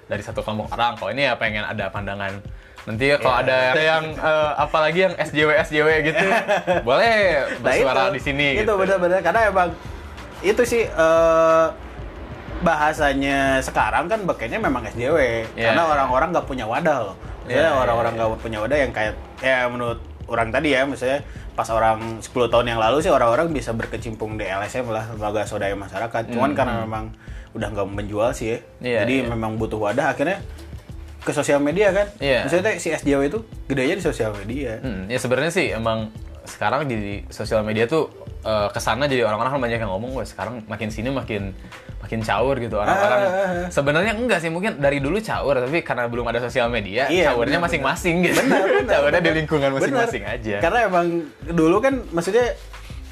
dari 0.05 0.22
satu 0.22 0.39
kelompok 0.39 0.72
orang 0.72 0.96
kalau 0.96 1.10
ini 1.10 1.24
ya 1.24 1.34
pengen 1.36 1.62
ada 1.62 1.88
pandangan 1.88 2.39
nanti 2.81 3.05
ya 3.08 3.17
kalau 3.17 3.38
Iya. 3.38 3.46
ada 3.46 3.58
yang 3.77 4.03
eh, 4.12 4.51
apalagi 4.58 5.00
yang 5.01 5.13
SJW 5.15 5.50
SJW 5.62 5.89
gitu 6.03 6.25
boleh 6.88 7.13
Nah, 7.53 7.62
bersuara 7.62 8.01
itu, 8.03 8.15
di 8.15 8.22
sini 8.22 8.48
itu 8.53 8.63
gitu. 8.63 8.74
benar-benar 8.74 9.20
karena 9.20 9.41
emang 9.48 9.70
itu 10.41 10.62
sih 10.63 10.84
eh, 10.84 11.65
bahasanya 12.60 13.58
sekarang 13.60 14.05
kan 14.05 14.22
bekenya 14.24 14.58
memang 14.58 14.86
SJW 14.88 15.17
Iya, 15.53 15.74
karena 15.74 15.81
orang-orang 15.88 16.29
nggak 16.29 16.46
punya 16.46 16.65
wadah 16.65 16.98
loh. 17.01 17.15
Misalnya 17.41 17.58
Iya, 17.63 17.74
iya, 17.74 17.81
orang-orang 17.81 18.12
nggak 18.13 18.29
punya 18.38 18.58
wadah 18.62 18.77
yang 18.77 18.91
kayak 18.93 19.13
ya 19.41 19.65
menurut 19.65 19.98
orang 20.29 20.50
tadi 20.50 20.70
ya 20.72 20.86
misalnya 20.86 21.25
pas 21.62 21.70
orang 21.70 22.18
10 22.18 22.25
tahun 22.50 22.65
yang 22.74 22.82
lalu 22.82 23.06
sih 23.06 23.13
orang-orang 23.13 23.53
bisa 23.53 23.70
berkecimpung 23.70 24.34
di 24.34 24.50
LSM 24.50 24.89
lah 24.89 25.13
lembaga 25.13 25.46
swadaya 25.46 25.77
masyarakat. 25.77 26.34
Cuman 26.34 26.58
karena 26.58 26.82
memang 26.82 27.13
udah 27.53 27.70
nggak 27.70 27.86
menjual 27.86 28.34
sih 28.34 28.50
ya. 28.50 28.58
Hmm, 28.58 28.82
Iya, 28.82 28.98
Jadi 29.06 29.15
iya. 29.22 29.30
memang 29.30 29.62
butuh 29.62 29.77
wadah 29.77 30.10
akhirnya 30.10 30.41
ke 31.22 31.30
sosial 31.30 31.62
media 31.62 31.94
kan. 31.94 32.10
Iya. 32.18 32.50
Misalnya 32.50 32.82
si 32.82 32.89
SJW 32.89 33.30
itu 33.30 33.39
gedenya 33.70 33.94
di 33.94 34.01
sosial 34.01 34.34
media. 34.34 34.82
Hmm, 34.82 35.06
ya 35.06 35.22
sebenarnya 35.22 35.53
sih 35.53 35.70
emang 35.70 36.10
sekarang 36.51 36.84
di 36.86 37.24
sosial 37.31 37.63
media 37.63 37.88
tuh 37.88 38.12
eh, 38.43 38.67
ke 38.67 38.79
sana 38.84 39.08
jadi 39.08 39.24
orang-orang 39.24 39.55
kan 39.55 39.62
banyak 39.63 39.79
yang 39.79 39.91
ngomong, 39.91 40.12
wah 40.20 40.27
sekarang 40.27 40.60
makin 40.67 40.91
sini 40.91 41.08
makin 41.08 41.55
makin 42.01 42.20
caur 42.25 42.58
gitu 42.58 42.75
orang-orang. 42.75 43.20
Ah, 43.24 43.31
ah, 43.31 43.51
ah. 43.63 43.70
Sebenarnya 43.72 44.13
enggak 44.17 44.41
sih, 44.41 44.50
mungkin 44.50 44.81
dari 44.81 45.00
dulu 45.00 45.22
caur, 45.22 45.55
tapi 45.55 45.79
karena 45.79 46.10
belum 46.10 46.25
ada 46.27 46.41
sosial 46.41 46.67
media, 46.67 47.08
Iya, 47.08 47.31
caurnya 47.31 47.62
masing-masing 47.62 48.25
gitu. 48.25 48.41
Benar, 48.41 48.62
benar, 48.67 48.89
caurnya 49.00 49.22
di 49.22 49.24
benar. 49.24 49.38
lingkungan 49.39 49.70
Benar. 49.70 49.77
masing-masing 49.79 50.24
aja. 50.27 50.55
Karena 50.60 50.79
emang 50.89 51.05
dulu 51.46 51.77
kan 51.79 52.01
maksudnya 52.12 52.58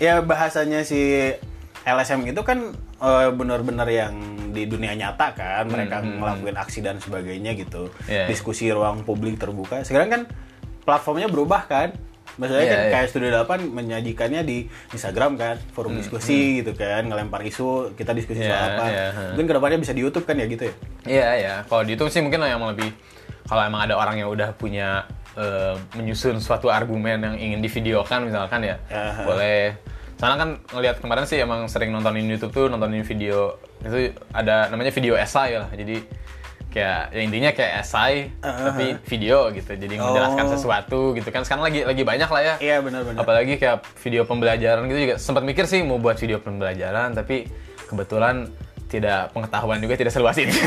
ya 0.02 0.20
bahasanya 0.26 0.82
si 0.82 1.32
LSM 1.86 2.28
itu 2.28 2.42
kan 2.44 2.76
eh, 3.00 3.30
benar-benar 3.32 3.88
yang 3.88 4.14
di 4.50 4.66
dunia 4.66 4.98
nyata 4.98 5.38
kan 5.38 5.70
mereka 5.70 6.02
ngelakuin 6.02 6.58
aksi 6.58 6.82
dan 6.82 6.98
sebagainya 6.98 7.54
gitu. 7.56 7.94
Iya. 8.10 8.26
Diskusi 8.26 8.68
ruang 8.74 9.06
publik 9.06 9.38
terbuka. 9.38 9.86
Sekarang 9.86 10.10
kan 10.10 10.22
platformnya 10.84 11.30
berubah 11.30 11.70
kan. 11.70 11.94
Maksudnya 12.40 12.64
Iya, 12.64 12.72
kan 12.72 12.80
iya. 12.80 12.92
kayak 12.96 13.08
Studio 13.12 13.30
8 13.36 13.68
menyajikannya 13.68 14.42
di 14.42 14.58
Instagram 14.90 15.36
kan, 15.36 15.56
forum 15.70 15.94
diskusi 15.94 16.64
gitu 16.64 16.72
kan, 16.72 17.04
ngelempar 17.04 17.44
isu, 17.44 17.92
kita 17.94 18.16
diskusi 18.16 18.42
soal 18.42 18.56
Hmm, 18.56 18.80
Iya, 18.80 18.80
apa. 18.80 18.86
ha. 19.12 19.24
Mungkin 19.36 19.46
ke 19.46 19.54
depannya 19.54 19.78
bisa 19.78 19.92
di 19.92 20.02
YouTube 20.02 20.24
kan 20.24 20.34
ya 20.34 20.48
gitu 20.48 20.64
ya. 20.64 20.74
Iya 21.04 21.28
ya, 21.36 21.54
kalau 21.68 21.84
di 21.84 21.94
YouTube 21.94 22.10
sih 22.10 22.24
mungkin 22.24 22.40
yang 22.40 22.64
lebih 22.64 22.96
kalau 23.44 23.62
emang 23.62 23.84
ada 23.84 23.94
orang 23.94 24.16
yang 24.16 24.30
udah 24.30 24.56
punya 24.56 25.04
eh, 25.36 25.76
menyusun 25.94 26.40
suatu 26.40 26.68
argumen 26.68 27.22
yang 27.22 27.36
ingin 27.36 27.60
divideokan 27.60 28.26
misalkan 28.26 28.64
ya, 28.64 28.76
Aha. 28.88 29.24
boleh. 29.24 29.76
Soalnya 30.16 30.36
kan 30.38 30.50
ngelihat 30.74 31.00
kemarin 31.00 31.24
sih 31.24 31.40
emang 31.40 31.64
sering 31.66 31.92
nontonin 31.92 32.28
YouTube 32.28 32.52
tuh 32.52 32.66
nontonin 32.68 33.04
video 33.04 33.56
itu 33.80 34.12
ada 34.32 34.68
namanya 34.68 34.92
video 34.92 35.16
esai 35.16 35.56
lah. 35.56 35.72
Jadi 35.72 36.04
kayak 36.70 37.10
ya 37.10 37.20
intinya 37.20 37.50
kayak 37.50 37.82
esai 37.82 38.30
Aha. 38.40 38.70
tapi 38.70 38.86
video 39.04 39.50
gitu. 39.50 39.72
Jadi 39.72 39.96
menjelaskan 39.96 40.46
Oh. 40.46 40.52
sesuatu 40.52 41.02
gitu 41.14 41.28
kan. 41.28 41.42
Sekarang 41.42 41.66
lagi 41.66 41.82
lagi 41.82 42.04
banyak 42.04 42.30
lah 42.30 42.42
ya. 42.42 42.56
Iya 42.58 42.78
benar-benar. 42.80 43.20
Apalagi 43.20 43.56
kayak 43.56 43.82
video 43.98 44.24
pembelajaran 44.24 44.86
gitu 44.86 45.00
juga 45.02 45.16
sempat 45.16 45.42
mikir 45.42 45.66
sih 45.66 45.82
mau 45.82 45.98
buat 45.98 46.16
video 46.16 46.38
pembelajaran 46.38 47.12
tapi 47.12 47.50
kebetulan 47.86 48.50
tidak 48.86 49.30
pengetahuan 49.32 49.78
juga 49.78 49.94
tidak 49.96 50.10
seluas 50.12 50.34
ini. 50.36 50.50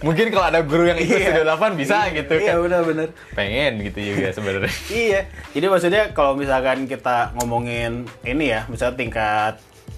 Mungkin 0.00 0.28
kalau 0.30 0.46
ada 0.46 0.60
guru 0.62 0.84
yang 0.86 0.96
ikut 0.96 1.12
Iya. 1.14 1.28
video 1.34 1.44
8 1.46 1.76
bisa 1.76 2.08
gitu 2.08 2.32
Iya 2.32 2.48
kan. 2.50 2.64
benar-benar. 2.64 3.08
Pengen 3.32 3.72
gitu 3.82 3.98
juga 4.02 4.32
sebenarnya. 4.32 4.72
Iya, 4.88 5.20
jadi 5.52 5.66
maksudnya 5.66 6.02
kalau 6.12 6.32
misalkan 6.32 6.84
kita 6.84 7.36
ngomongin 7.36 8.08
ini 8.22 8.44
ya, 8.48 8.64
misalnya 8.66 8.96
tingkat 8.96 9.54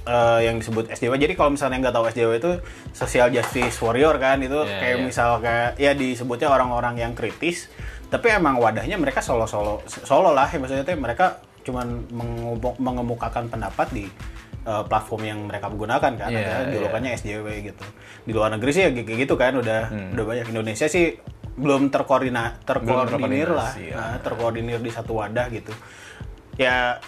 eh, 0.09 0.41
yang 0.49 0.57
disebut 0.57 0.89
SJW. 0.89 1.13
Jadi 1.15 1.37
kalau 1.37 1.53
misalnya 1.53 1.77
nggak 1.79 1.95
tahu 1.95 2.05
SJW 2.09 2.33
itu 2.35 2.51
social 2.91 3.29
justice 3.29 3.77
warrior 3.79 4.17
kan, 4.17 4.41
itu 4.41 4.57
Iya, 4.57 4.81
kayak 4.81 4.97
iya. 4.97 5.05
misal 5.05 5.31
kayak 5.39 5.71
ya 5.77 5.93
disebutnya 5.93 6.49
orang-orang 6.49 6.97
yang 6.97 7.13
kritis, 7.13 7.69
tapi 8.09 8.33
emang 8.33 8.57
wadahnya 8.57 8.97
mereka 8.97 9.21
solo-solo 9.21 9.85
solo 9.85 10.33
lah, 10.33 10.49
ya, 10.49 10.57
maksudnya 10.57 10.83
tuh 10.83 10.97
mereka 10.97 11.39
cuman 11.61 12.09
mengemukakan 12.79 13.47
pendapat 13.47 13.89
di 13.93 14.09
eh, 14.65 14.85
platform 14.85 15.23
yang 15.25 15.39
mereka 15.45 15.69
gunakan 15.69 16.13
kan, 16.13 16.29
Iya, 16.29 16.41
ada 16.41 16.55
iya. 16.65 16.73
julukannya 16.73 17.11
SJW 17.15 17.47
gitu. 17.65 17.85
Di 18.25 18.33
luar 18.33 18.53
negeri 18.53 18.71
sih 18.71 18.83
ya 18.85 18.91
kayak 18.93 19.19
gitu 19.25 19.37
kan, 19.37 19.53
udah 19.57 19.81
Hmm. 19.89 20.13
udah 20.13 20.25
banyak. 20.25 20.47
Indonesia 20.49 20.85
sih 20.85 21.17
belum 21.59 21.89
terkoordina 21.89 22.55
terkoordinir 22.63 23.51
lah, 23.51 23.73
ya. 23.75 23.97
Nah, 23.97 24.17
terkoordinir 24.21 24.79
di 24.79 24.91
satu 24.93 25.17
wadah 25.17 25.49
gitu. 25.51 25.73
Ya 26.55 27.01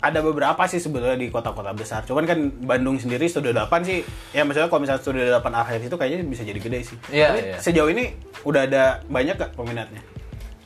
ada 0.00 0.18
beberapa 0.18 0.62
sih 0.64 0.76
sebetulnya 0.76 1.14
di 1.14 1.28
kota-kota 1.28 1.70
besar. 1.70 2.02
Cuman 2.02 2.24
kan 2.24 2.36
Bandung 2.58 2.96
sendiri 2.96 3.24
Studio 3.24 3.52
8 3.52 3.68
sih, 3.82 4.00
ya 4.30 4.42
maksudnya 4.42 4.66
kalau 4.66 4.80
misalnya 4.80 4.98
Studio 4.98 5.22
8 5.30 5.44
akhir 5.46 5.78
itu 5.82 5.94
kayaknya 5.94 6.24
bisa 6.24 6.42
jadi 6.42 6.56
gede 6.56 6.80
sih. 6.82 6.96
Iya, 7.10 7.26
Tapi 7.28 7.40
iya. 7.44 7.56
sejauh 7.60 7.88
ini 7.88 8.16
udah 8.42 8.64
ada 8.64 8.84
banyak 9.06 9.36
gak 9.36 9.52
peminatnya? 9.54 10.00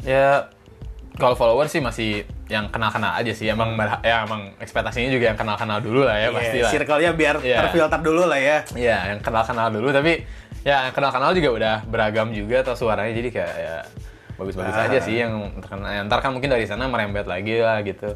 ya 0.01 0.53
kalau 1.15 1.33
follower 1.33 1.65
sih 1.65 1.79
masih 1.79 2.23
yang 2.47 2.69
kenal-kenal 2.69 3.15
aja 3.15 3.31
sih. 3.31 3.47
Emang 3.47 3.73
ya 4.03 4.23
emang 4.23 4.53
ekspektasinya 4.59 5.09
juga 5.09 5.31
yang 5.31 5.39
kenal-kenal 5.39 5.79
dulu 5.79 6.03
lah 6.03 6.15
ya 6.15 6.29
pasti 6.29 6.59
Iya, 6.59 6.65
lah. 6.67 6.71
Circle-nya 6.71 7.11
biar 7.13 7.35
Iya. 7.41 7.59
terfilter 7.63 8.01
dulu 8.03 8.23
lah 8.25 8.37
ya. 8.37 8.59
Iya, 8.75 8.99
yang 9.11 9.19
kenal-kenal 9.21 9.71
dulu 9.71 9.89
tapi 9.91 10.23
ya 10.63 10.89
yang 10.89 10.95
kenal-kenal 10.95 11.31
juga 11.33 11.49
udah 11.51 11.75
beragam 11.85 12.31
juga 12.31 12.61
atau 12.61 12.75
suaranya 12.75 13.11
jadi 13.13 13.31
kayak 13.31 13.55
ya 13.57 13.77
bagus-bagus 14.35 14.75
Ah. 14.75 14.87
aja 14.87 14.99
sih 15.01 15.17
yang 15.17 15.33
terkenal. 15.57 15.87
Ya, 15.89 16.03
ntar 16.03 16.19
kan 16.19 16.35
mungkin 16.35 16.51
dari 16.51 16.67
sana 16.67 16.85
merembet 16.85 17.25
lagi 17.25 17.59
lah 17.59 17.79
gitu. 17.81 18.11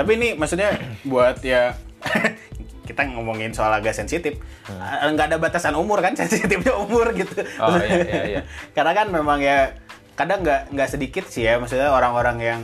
Tapi 0.00 0.16
ini 0.16 0.28
maksudnya 0.32 0.80
buat 1.04 1.44
ya 1.44 1.76
kita 2.88 3.04
ngomongin 3.12 3.52
soal 3.52 3.68
agak 3.70 3.92
sensitif, 3.92 4.40
Ah, 4.66 5.04
nggak 5.12 5.28
ada 5.28 5.36
batasan 5.36 5.76
umur 5.76 6.00
kan 6.00 6.16
sensitifnya 6.20 6.72
umur 6.72 7.12
gitu. 7.12 7.36
Oh, 7.60 7.76
iya, 7.76 8.00
iya, 8.00 8.22
iya. 8.24 8.40
Karena 8.76 8.96
kan 8.96 9.12
memang 9.12 9.44
ya 9.44 9.76
kadang 10.16 10.40
nggak 10.40 10.72
nggak 10.72 10.88
sedikit 10.88 11.24
sih 11.28 11.44
ya 11.44 11.60
maksudnya 11.60 11.92
orang-orang 11.92 12.36
yang 12.40 12.60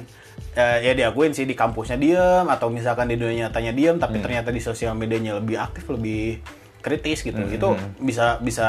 eh, 0.52 0.81
ya 0.81 0.93
diakuin 0.93 1.33
sih 1.33 1.45
di 1.45 1.52
kampusnya 1.52 1.97
diem 1.97 2.49
atau 2.49 2.73
misalkan 2.73 3.09
di 3.09 3.16
dunia 3.16 3.49
nyatanya 3.49 3.73
diem 3.73 3.97
tapi 3.97 4.21
ternyata 4.25 4.49
di 4.52 4.61
sosial 4.61 4.93
medianya 4.93 5.40
lebih 5.40 5.57
aktif 5.57 5.88
lebih 5.88 6.40
kritis 6.85 7.25
gitu 7.25 7.40
itu 7.49 7.69
bisa 7.99 8.37
bisa 8.38 8.69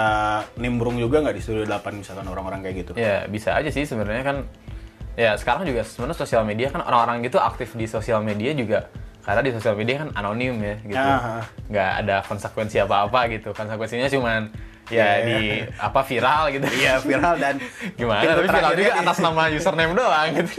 nimbrung 0.57 0.97
juga 0.97 1.19
nggak 1.19 1.35
di 1.35 1.41
studio 1.43 1.67
8 1.67 1.99
misalkan 1.99 2.25
orang-orang 2.25 2.63
kayak 2.63 2.75
gitu 2.87 2.91
Ya 2.95 3.27
bisa 3.27 3.53
aja 3.53 3.69
sih 3.69 3.83
sebenarnya 3.83 4.23
kan. 4.23 4.37
Ya 5.17 5.33
sekarang 5.33 5.65
juga 5.65 5.81
sebenarnya 5.81 6.13
sosial 6.15 6.45
media 6.45 6.69
kan 6.69 6.79
orang-orang 6.79 7.25
gitu 7.25 7.41
aktif 7.41 7.73
di 7.73 7.83
sosial 7.83 8.21
media 8.21 8.53
juga 8.53 8.85
karena 9.25 9.41
di 9.41 9.51
sosial 9.51 9.73
media 9.73 9.99
kan 9.99 10.13
anonim 10.13 10.55
ya 10.55 10.75
gitu. 10.79 10.95
Aha. 11.03 11.41
Nggak 11.67 11.91
ada 11.99 12.15
konsekuensi 12.21 12.77
apa-apa 12.77 13.25
gitu. 13.27 13.49
Konsekuensinya 13.51 14.07
cuman 14.07 14.53
ya 14.87 15.03
Iya, 15.03 15.15
di 15.19 15.39
apa 15.75 15.99
viral 15.99 16.47
gitu. 16.49 16.63
iya 16.71 16.95
viral 17.01 17.35
dan 17.35 17.59
Gimana? 17.97 18.23
Tapi 18.23 18.47
viral 18.47 18.71
juga 18.71 18.93
di- 18.93 18.99
atas 19.01 19.17
nama 19.19 19.41
username 19.51 19.91
doang 19.91 20.27
gitu. 20.31 20.51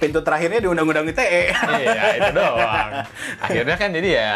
pintu 0.00 0.18
terakhirnya 0.22 0.56
di 0.56 0.68
undang-undang 0.70 1.04
ITE 1.04 1.52
iya 1.82 2.02
itu 2.16 2.30
doang 2.32 3.04
akhirnya 3.38 3.76
kan 3.76 3.92
jadi 3.92 4.08
ya 4.08 4.30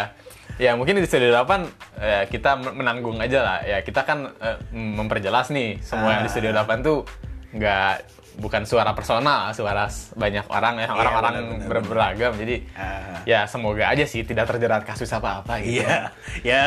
ya 0.58 0.70
mungkin 0.74 0.98
di 0.98 1.06
studio 1.06 1.32
8 1.32 1.64
ya, 1.96 2.20
kita 2.26 2.60
menanggung 2.60 3.16
aja 3.18 3.40
lah 3.40 3.58
ya 3.62 3.80
kita 3.80 4.04
kan 4.04 4.28
eh, 4.36 4.58
memperjelas 4.74 5.48
nih 5.48 5.80
semua 5.80 6.12
yang 6.12 6.26
di 6.26 6.30
studio 6.30 6.52
8 6.52 6.84
tuh 6.84 7.08
nggak 7.48 8.17
bukan 8.38 8.62
suara 8.62 8.94
personal 8.94 9.50
suara 9.50 9.90
banyak 10.14 10.46
orang 10.46 10.78
ya 10.78 10.88
orang-orang 10.88 11.32
benar, 11.34 11.58
benar, 11.58 11.68
ber- 11.68 11.88
beragam. 11.90 12.32
Jadi 12.38 12.56
Ah. 12.72 13.18
ya 13.26 13.44
semoga 13.44 13.90
aja 13.90 14.06
sih 14.06 14.22
tidak 14.22 14.46
terjerat 14.46 14.82
kasus 14.82 15.10
apa-apa 15.10 15.58
gitu. 15.60 15.82
Iya, 15.82 16.14
ya 16.46 16.64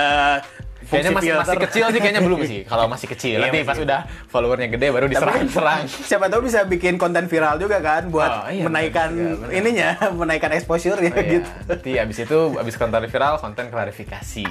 Kayaknya 0.91 1.11
masih, 1.11 1.31
masih 1.31 1.47
filter. 1.47 1.63
kecil 1.65 1.85
sih, 1.87 1.99
kayaknya 1.99 2.21
belum 2.21 2.39
sih. 2.43 2.61
Kalau 2.63 2.85
masih 2.85 3.07
kecil, 3.13 3.31
Iya, 3.33 3.43
nanti 3.43 3.57
masih 3.57 3.69
pas 3.69 3.77
udah 3.81 3.99
followernya 4.27 4.67
gede 4.69 4.87
baru 4.89 5.05
diserang-serang. 5.07 5.81
Siapa 6.09 6.25
tahu 6.27 6.41
bisa 6.43 6.59
bikin 6.63 6.95
konten 6.95 7.25
viral 7.25 7.55
juga 7.57 7.79
kan 7.79 8.07
buat 8.07 8.29
Oh, 8.29 8.47
iya, 8.47 8.63
menaikkan 8.63 9.09
benar. 9.09 9.49
ininya, 9.49 9.89
menaikkan 10.19 10.51
exposure-nya 10.51 11.09
Oh, 11.09 11.17
iya. 11.17 11.31
gitu. 11.33 11.49
Nanti 11.65 11.91
abis 11.95 12.17
itu, 12.21 12.39
abis 12.53 12.75
konten 12.75 13.01
viral, 13.03 13.33
konten 13.37 13.65
klarifikasi. 13.67 14.43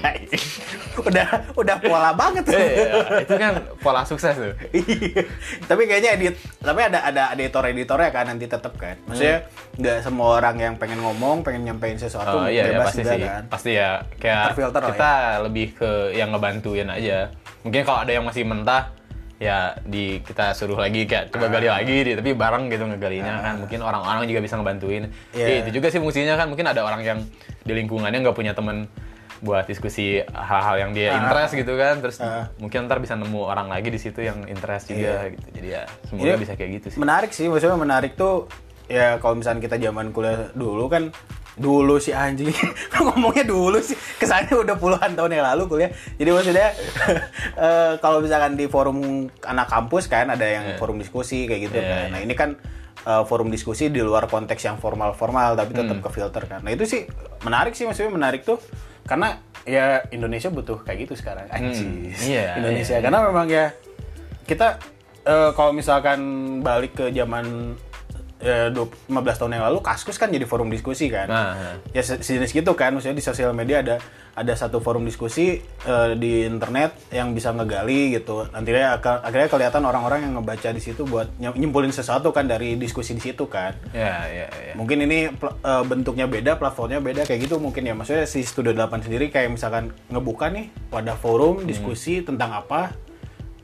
udah 1.01 1.27
udah 1.55 1.77
pola 1.79 2.11
banget 2.13 2.45
tuh. 2.45 2.55
Iya, 2.55 3.21
itu 3.21 3.35
kan 3.37 3.53
pola 3.79 4.03
sukses 4.03 4.35
tuh. 4.35 4.53
Iya. 4.71 5.23
tapi 5.63 5.85
kayaknya 5.85 6.11
edit 6.15 6.35
tapi 6.59 6.81
ada 6.83 7.03
ada 7.03 7.23
editor 7.33 7.65
editornya 7.65 8.11
kan 8.11 8.25
nanti 8.27 8.45
tetap 8.45 8.75
kan 8.75 8.97
maksudnya 9.05 9.47
nggak 9.73 9.99
semua 10.01 10.39
orang 10.39 10.57
yang 10.57 10.75
pengen 10.77 10.99
ngomong 10.99 11.41
pengen 11.41 11.65
nyampein 11.65 11.97
sesuatu 11.97 12.37
Oh 12.37 12.47
iya, 12.47 12.65
ya, 12.65 12.77
bebas 12.77 12.87
pasti 12.87 13.01
juga 13.01 13.13
sih. 13.13 13.23
kan 13.23 13.43
Pasti 13.47 13.71
ya 13.73 13.91
kayak 14.17 14.37
lah 14.37 14.53
ya. 14.53 14.81
kita 14.87 15.13
lebih 15.43 15.67
ke 15.73 15.91
yang 16.13 16.30
ngebantuin 16.31 16.87
aja. 16.87 17.29
Mungkin 17.61 17.83
kalau 17.83 18.01
ada 18.01 18.13
yang 18.13 18.23
masih 18.23 18.43
mentah 18.43 18.95
ya 19.37 19.73
di 19.81 20.21
kita 20.21 20.53
suruh 20.53 20.77
lagi 20.77 21.05
kayak 21.05 21.33
coba 21.33 21.49
gali 21.49 21.65
Ah. 21.65 21.81
lagi 21.81 22.05
di 22.05 22.13
tapi 22.13 22.37
bareng 22.37 22.69
gitu 22.69 22.85
ngegalinya 22.85 23.41
kan 23.41 23.55
mungkin 23.57 23.81
orang-orang 23.81 24.29
juga 24.29 24.41
bisa 24.41 24.55
ngebantuin 24.55 25.09
Iya. 25.33 25.47
Ya, 25.47 25.55
itu 25.65 25.71
juga 25.75 25.89
sih 25.89 25.97
fungsinya 25.97 26.37
kan 26.37 26.45
mungkin 26.47 26.69
ada 26.69 26.85
orang 26.85 27.01
yang 27.01 27.19
di 27.59 27.73
lingkungannya 27.75 28.21
nggak 28.21 28.37
punya 28.37 28.53
temen 28.53 28.85
buat 29.41 29.65
diskusi 29.65 30.21
hal-hal 30.29 30.77
yang 30.79 30.91
dia 30.93 31.17
Ah. 31.17 31.25
interest 31.25 31.57
gitu 31.57 31.73
kan 31.75 32.05
terus 32.05 32.21
Ah. 32.21 32.53
mungkin 32.57 32.85
ntar 32.85 33.01
bisa 33.01 33.17
nemu 33.17 33.41
orang 33.41 33.73
lagi 33.73 33.89
di 33.89 33.97
situ 33.97 34.21
yang 34.21 34.45
interest 34.45 34.93
juga 34.93 35.33
gitu 35.33 35.47
jadi 35.51 35.69
ya 35.73 35.83
semoga 36.05 36.27
Iya. 36.27 36.37
bisa 36.37 36.53
kayak 36.53 36.71
gitu 36.77 36.87
sih 36.93 36.99
menarik 37.01 37.31
sih 37.33 37.49
maksudnya 37.49 37.81
menarik 37.81 38.13
tuh 38.15 38.45
ya 38.87 39.17
kalau 39.17 39.41
misalnya 39.41 39.65
kita 39.65 39.81
zaman 39.81 40.13
kuliah 40.13 40.53
dulu 40.53 40.85
kan 40.87 41.09
dulu 41.61 42.01
sih 42.01 42.11
anjing. 42.11 42.49
Ngomongnya 42.97 43.45
dulu 43.45 43.77
sih. 43.79 43.93
Kesannya 44.17 44.57
udah 44.57 44.75
puluhan 44.75 45.13
tahun 45.13 45.31
yang 45.31 45.45
lalu 45.45 45.63
kuliah. 45.69 45.91
Jadi 46.17 46.31
maksudnya 46.31 46.73
eh, 47.67 47.93
kalau 47.99 48.19
misalkan 48.19 48.57
di 48.57 48.65
forum 48.65 48.99
anak 49.45 49.69
kampus 49.69 50.09
kan 50.09 50.27
ada 50.27 50.43
yang 50.43 50.65
Iya. 50.67 50.77
forum 50.77 50.97
diskusi 50.97 51.45
kayak 51.45 51.61
gitu 51.69 51.77
Iya, 51.77 51.85
kan. 51.85 52.01
iya. 52.01 52.09
nah 52.09 52.19
ini 52.19 52.33
kan 52.33 52.51
eh, 53.01 53.23
forum 53.25 53.49
diskusi 53.49 53.89
di 53.89 54.01
luar 54.01 54.25
konteks 54.25 54.61
yang 54.63 54.77
formal-formal 54.77 55.53
tapi 55.55 55.73
tetap 55.73 55.97
Hmm. 55.97 56.05
ke 56.05 56.11
filter 56.11 56.43
kan. 56.47 56.61
Nah 56.61 56.71
itu 56.71 56.85
sih 56.85 57.05
menarik 57.41 57.73
sih 57.73 57.85
maksudnya 57.85 58.09
menarik 58.09 58.41
tuh. 58.43 58.57
Karena 59.05 59.37
ya 59.63 60.01
Indonesia 60.09 60.49
butuh 60.49 60.81
kayak 60.81 61.05
gitu 61.05 61.15
sekarang. 61.15 61.45
Anjing. 61.49 62.09
iya, 62.25 62.57
Indonesia. 62.57 62.97
iya. 62.97 63.03
karena 63.03 63.21
memang 63.23 63.47
ya 63.47 63.77
kita 64.43 64.81
eh, 65.23 65.51
kalau 65.53 65.71
misalkan 65.71 66.21
balik 66.61 66.97
ke 66.97 67.09
zaman 67.11 67.77
eh, 68.41 68.69
20 68.69 69.09
15 69.09 69.37
tahun 69.37 69.53
yang 69.55 69.65
lalu 69.67 69.79
Kaskus 69.81 70.17
kan 70.17 70.29
jadi 70.29 70.43
forum 70.43 70.67
diskusi 70.67 71.07
kan. 71.07 71.27
Nah, 71.27 71.53
nah. 71.53 71.75
Ya 71.91 72.01
se- 72.01 72.19
sejenis 72.19 72.53
gitu 72.53 72.73
kan, 72.73 72.91
maksudnya 72.91 73.13
di 73.13 73.23
sosial 73.23 73.53
media 73.53 73.81
ada 73.81 73.97
ada 74.33 74.55
satu 74.55 74.79
forum 74.79 75.03
diskusi 75.03 75.59
eh, 75.61 76.11
di 76.15 76.43
internet 76.43 76.97
yang 77.11 77.31
bisa 77.31 77.51
ngegali 77.51 78.15
gitu. 78.15 78.47
Nantinya 78.47 78.97
ak- 78.97 79.23
akhirnya 79.23 79.49
kelihatan 79.49 79.83
orang-orang 79.83 80.21
yang 80.23 80.33
ngebaca 80.35 80.69
di 80.69 80.79
situ 80.79 81.03
buat 81.03 81.29
ny- 81.37 81.53
nyimpulin 81.55 81.91
sesuatu 81.91 82.31
kan 82.31 82.45
dari 82.45 82.75
diskusi 82.75 83.13
di 83.13 83.23
situ 83.23 83.45
kan. 83.47 83.77
ya 83.91 84.25
ya 84.25 84.47
ya 84.49 84.73
Mungkin 84.73 85.03
ini 85.03 85.29
eh, 85.31 85.83
bentuknya 85.85 86.25
beda, 86.25 86.57
platformnya 86.57 86.99
beda 86.99 87.23
kayak 87.25 87.45
gitu 87.45 87.57
mungkin 87.57 87.83
ya. 87.83 87.93
Maksudnya 87.93 88.25
si 88.25 88.41
Studio 88.41 88.73
8 88.73 89.03
sendiri 89.03 89.29
kayak 89.29 89.51
misalkan 89.51 89.93
ngebuka 90.09 90.49
nih 90.49 90.73
pada 90.89 91.13
forum 91.13 91.67
diskusi 91.67 92.21
tentang 92.21 92.55
apa. 92.55 92.95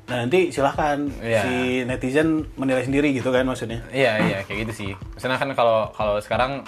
Nah, 0.07 0.23
nanti 0.23 0.55
silahkan 0.55 1.03
Iya. 1.19 1.41
si 1.43 1.55
netizen 1.83 2.47
menilai 2.55 2.83
sendiri 2.83 3.11
gitu 3.11 3.29
kan 3.29 3.43
maksudnya. 3.43 3.83
Iya 3.91 4.13
iya 4.23 4.39
kayak 4.47 4.67
gitu 4.67 4.73
sih. 4.73 4.91
Misalnya 5.13 5.37
kan 5.37 5.51
kalau 5.53 5.91
kalau 5.91 6.23
sekarang 6.23 6.63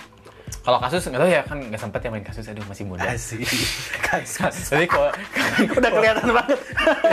kalau 0.64 0.80
kasus 0.80 1.04
nggak 1.04 1.16
tahu 1.16 1.30
ya 1.30 1.42
kan 1.44 1.58
nggak 1.60 1.80
sempet 1.80 2.00
ya 2.02 2.10
main 2.10 2.24
kasus 2.24 2.44
aduh 2.44 2.64
masih 2.66 2.84
muda 2.84 3.04
Asik. 3.06 3.40
Kasus. 4.08 4.68
jadi 4.68 4.84
kalau 4.84 5.08
Udah 5.78 5.90
kelihatan 5.92 6.28
banget. 6.28 6.58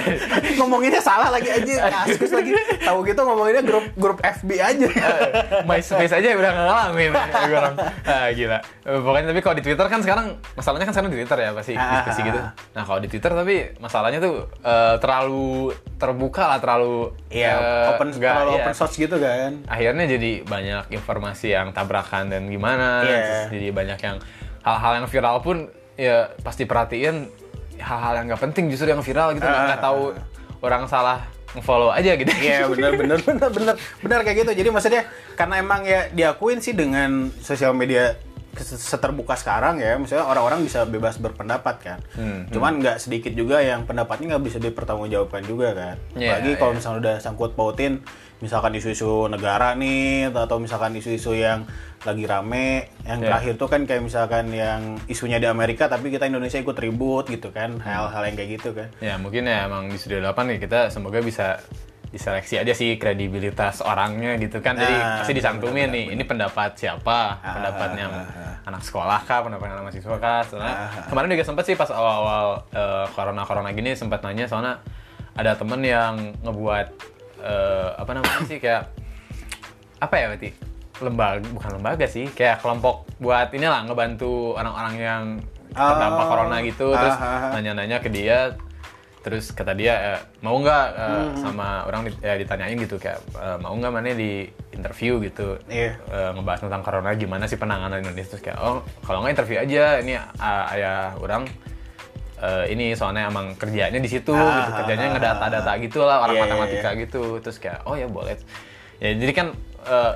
Ngomonginnya 0.60 1.00
salah 1.00 1.30
lagi 1.30 1.52
aja. 1.52 1.88
Kasus 2.04 2.32
lagi. 2.32 2.52
Tahu 2.82 3.04
gitu 3.04 3.22
ngomonginnya 3.22 3.64
grup 3.64 3.86
grup 3.96 4.18
FB 4.20 4.50
aja. 4.56 4.88
MySpace 5.64 6.14
aja 6.16 6.28
udah 6.34 6.52
ngalamin 6.52 7.12
orang 7.14 7.76
ah, 8.04 8.28
gila 8.34 8.60
Eh, 8.60 8.75
pokoknya 8.86 9.28
tapi 9.28 9.42
kalau 9.42 9.56
di 9.56 9.64
Twitter 9.64 9.82
kan 9.84 9.98
sekarang 10.00 10.26
masalahnya 10.54 10.86
kan 10.86 10.94
sekarang 10.94 11.10
di 11.10 11.18
Twitter 11.18 11.38
ya 11.40 11.50
pasti 11.52 11.74
Ah, 11.74 11.90
diskusi 11.98 12.22
ah, 12.22 12.26
gitu 12.26 12.40
ah. 12.40 12.50
nah 12.72 12.84
kalau 12.84 13.00
di 13.00 13.08
Twitter 13.08 13.32
tapi 13.32 13.56
masalahnya 13.78 14.20
tuh 14.20 14.36
eh, 14.62 14.96
terlalu 15.00 15.50
terbuka 15.96 16.44
lah 16.46 16.60
terlalu 16.60 17.10
Iya, 17.28 17.50
eh, 17.52 17.90
open 17.92 18.08
nggak- 18.12 18.22
terlalu 18.32 18.52
iya. 18.52 18.62
open 18.62 18.74
source 18.74 18.96
gitu 18.96 19.18
kan. 19.18 19.52
akhirnya 19.66 20.06
jadi 20.08 20.32
banyak 20.44 20.84
informasi 20.92 21.48
yang 21.52 21.68
tabrakan 21.72 22.30
dan 22.30 22.46
gimana 22.46 23.02
Iya. 23.02 23.18
terus 23.18 23.42
jadi 23.52 23.68
banyak 23.72 24.00
yang 24.00 24.18
hal-hal 24.62 24.92
yang 24.96 25.08
viral 25.08 25.38
pun 25.40 25.58
ya 25.96 26.30
pasti 26.40 26.64
perhatiin 26.64 27.26
hal-hal 27.76 28.14
yang 28.16 28.26
nggak 28.28 28.42
penting 28.44 28.70
justru 28.70 28.86
yang 28.88 29.02
viral 29.02 29.34
gitu 29.34 29.44
Ah, 29.44 29.66
nggak 29.66 29.82
tahu 29.82 30.14
orang 30.62 30.86
salah 30.86 31.26
nge-follow 31.52 31.90
aja 31.90 32.14
gitu 32.14 32.30
Iya 32.30 32.68
benar 32.72 32.94
benar 32.94 33.18
benar 33.20 33.50
benar 33.50 33.76
benar 33.98 34.20
kayak 34.22 34.38
gitu. 34.44 34.52
Jadi 34.54 34.70
maksudnya 34.70 35.02
karena 35.34 35.56
emang 35.58 35.82
ya 35.82 36.12
diakuin 36.12 36.60
sih 36.60 36.72
dengan 36.72 37.32
sosial 37.40 37.72
media 37.72 38.14
seterbuka 38.62 39.34
sekarang 39.34 39.78
ya, 39.78 39.96
misalnya 39.96 40.24
orang-orang 40.24 40.62
bisa 40.62 40.84
bebas 40.84 41.18
berpendapat 41.18 41.76
kan. 41.78 42.00
Hmm, 42.14 42.48
Cuman 42.48 42.80
nggak 42.80 42.98
sedikit 42.98 43.32
juga 43.32 43.60
yang 43.60 43.84
pendapatnya 43.84 44.36
nggak 44.36 44.46
bisa 44.46 44.58
dipertanggungjawabkan 44.58 45.44
juga 45.44 45.74
kan. 45.74 45.96
Iya, 46.14 46.40
Apalagi 46.40 46.52
kalau 46.56 46.72
iya. 46.72 46.78
misalnya 46.78 47.00
udah 47.00 47.16
sangkut 47.20 47.52
pautin, 47.54 47.94
misalkan 48.38 48.72
isu-isu 48.74 49.26
negara 49.26 49.74
nih 49.74 50.30
atau 50.30 50.58
misalkan 50.58 50.94
isu-isu 50.94 51.34
yang 51.34 51.64
lagi 52.02 52.24
rame, 52.24 52.92
yang 53.04 53.18
Iya. 53.20 53.28
terakhir 53.28 53.54
tuh 53.58 53.68
kan 53.68 53.82
kayak 53.84 54.04
misalkan 54.04 54.46
yang 54.50 54.82
isunya 55.06 55.36
di 55.36 55.48
Amerika 55.48 55.88
tapi 55.88 56.14
kita 56.14 56.30
Indonesia 56.30 56.56
ikut 56.56 56.78
ribut 56.78 57.26
gitu 57.26 57.50
Hmm. 57.50 57.58
kan, 57.58 57.70
hal-hal 57.82 58.24
yang 58.24 58.36
kayak 58.36 58.50
gitu 58.56 58.70
kan. 58.72 58.88
Ya 59.00 59.18
mungkin 59.18 59.44
ya 59.44 59.66
emang 59.66 59.90
di 59.90 59.98
Studio 59.98 60.22
8 60.22 60.46
nih 60.48 60.60
kita 60.60 60.90
semoga 60.90 61.18
bisa 61.20 61.58
diseleksi 62.16 62.56
aja 62.56 62.72
sih 62.72 62.96
kredibilitas 62.96 63.84
orangnya 63.84 64.34
gitu 64.36 64.58
kan. 64.58 64.74
Jadi 64.74 64.96
Nah, 64.96 65.20
pasti 65.20 65.34
disantumin 65.34 65.92
nih, 65.92 66.06
ini 66.10 66.24
pendapat 66.24 66.72
siapa? 66.74 67.38
Ah, 67.38 67.54
Pendapatnya 67.54 68.06
ah, 68.08 68.24
ah, 68.24 68.54
anak 68.66 68.82
sekolah 68.82 69.20
kah? 69.22 69.44
Pendapatnya 69.44 69.76
anak 69.76 69.86
mahasiswa 69.86 70.16
kah? 70.16 70.40
Soalnya 70.42 70.74
Ah, 70.74 71.06
kemarin 71.06 71.28
juga 71.30 71.44
sempat 71.44 71.64
sih 71.64 71.76
pas 71.76 71.92
awal-awal 71.92 72.48
eh, 72.72 73.06
corona-corona 73.12 73.70
gini 73.70 73.92
sempat 73.92 74.24
nanya 74.24 74.48
soalnya 74.48 74.80
ada 75.36 75.52
temen 75.54 75.84
yang 75.84 76.14
ngebuat 76.40 76.88
eh, 77.44 77.90
apa 77.94 78.12
namanya 78.12 78.44
sih 78.46 78.58
kayak 78.58 78.88
apa 79.98 80.16
ya 80.16 80.26
berarti 80.30 80.50
lembaga 80.98 81.44
bukan 81.52 81.70
lembaga 81.76 82.06
sih 82.06 82.26
kayak 82.30 82.60
kelompok 82.60 83.04
buat 83.18 83.52
inilah 83.52 83.84
ngebantu 83.84 84.56
orang-orang 84.56 84.96
yang 84.96 85.24
terdampak 85.70 86.24
Oh. 86.24 86.30
corona 86.32 86.58
gitu 86.64 86.88
terus 86.90 87.16
Ah, 87.16 87.20
ah, 87.20 87.36
ah. 87.36 87.52
nanya-nanya 87.52 88.00
ke 88.00 88.08
dia 88.08 88.56
terus 89.26 89.50
kata 89.50 89.74
dia 89.74 89.94
eh, 90.14 90.20
mau 90.40 90.54
nggak 90.56 90.86
eh, 90.94 91.10
Hmm. 91.26 91.34
sama 91.36 91.82
orang 91.84 92.06
dit- 92.06 92.22
ya, 92.22 92.38
ditanyain 92.38 92.78
gitu 92.78 92.96
kayak 92.96 93.18
eh, 93.34 93.58
mau 93.58 93.74
nggak 93.74 93.90
mana 93.90 94.14
di 94.14 94.46
interview 94.70 95.18
gitu 95.20 95.58
Iya. 95.66 95.98
Eh, 95.98 96.30
ngebahas 96.32 96.62
tentang 96.62 96.80
corona 96.80 97.10
gimana 97.14 97.44
sih 97.44 97.58
penanganan 97.58 98.00
Indonesia 98.00 98.30
terus 98.32 98.44
kayak 98.44 98.60
oh 98.60 98.80
kalau 99.02 99.20
nggak 99.20 99.34
interview 99.34 99.58
aja 99.58 99.98
ini 99.98 100.14
ah, 100.14 100.70
ayah 100.70 101.18
orang 101.18 101.50
eh, 102.38 102.66
ini 102.70 102.94
soalnya 102.94 103.26
emang 103.26 103.56
kerjanya 103.56 103.98
di 103.98 104.06
situ 104.06 104.30
Ah, 104.30 104.62
gitu 104.62 104.72
kerjanya 104.78 105.06
ah, 105.08 105.14
ngedata-data 105.14 105.72
gitu 105.80 106.00
lah 106.00 106.18
orang 106.22 106.36
Iya, 106.36 106.40
iya, 106.40 106.52
matematika 106.52 106.90
gitu 106.96 107.24
terus 107.40 107.58
kayak 107.58 107.82
oh 107.84 107.96
ya 107.96 108.06
boleh 108.06 108.38
ya 108.96 109.10
jadi 109.12 109.34
kan 109.34 109.48
eh, 109.84 110.14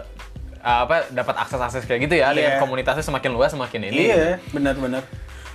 apa 0.59 1.07
dapat 1.09 1.35
akses-akses 1.39 1.83
kayak 1.83 2.05
gitu 2.05 2.15
ya 2.15 2.29
dengan 2.29 2.55
Iya. 2.55 2.61
komunitasnya 2.61 3.01
semakin 3.01 3.31
luas 3.31 3.49
semakin 3.49 3.89
ini 3.89 4.05
Iya, 4.05 4.37
benar-benar. 4.51 5.01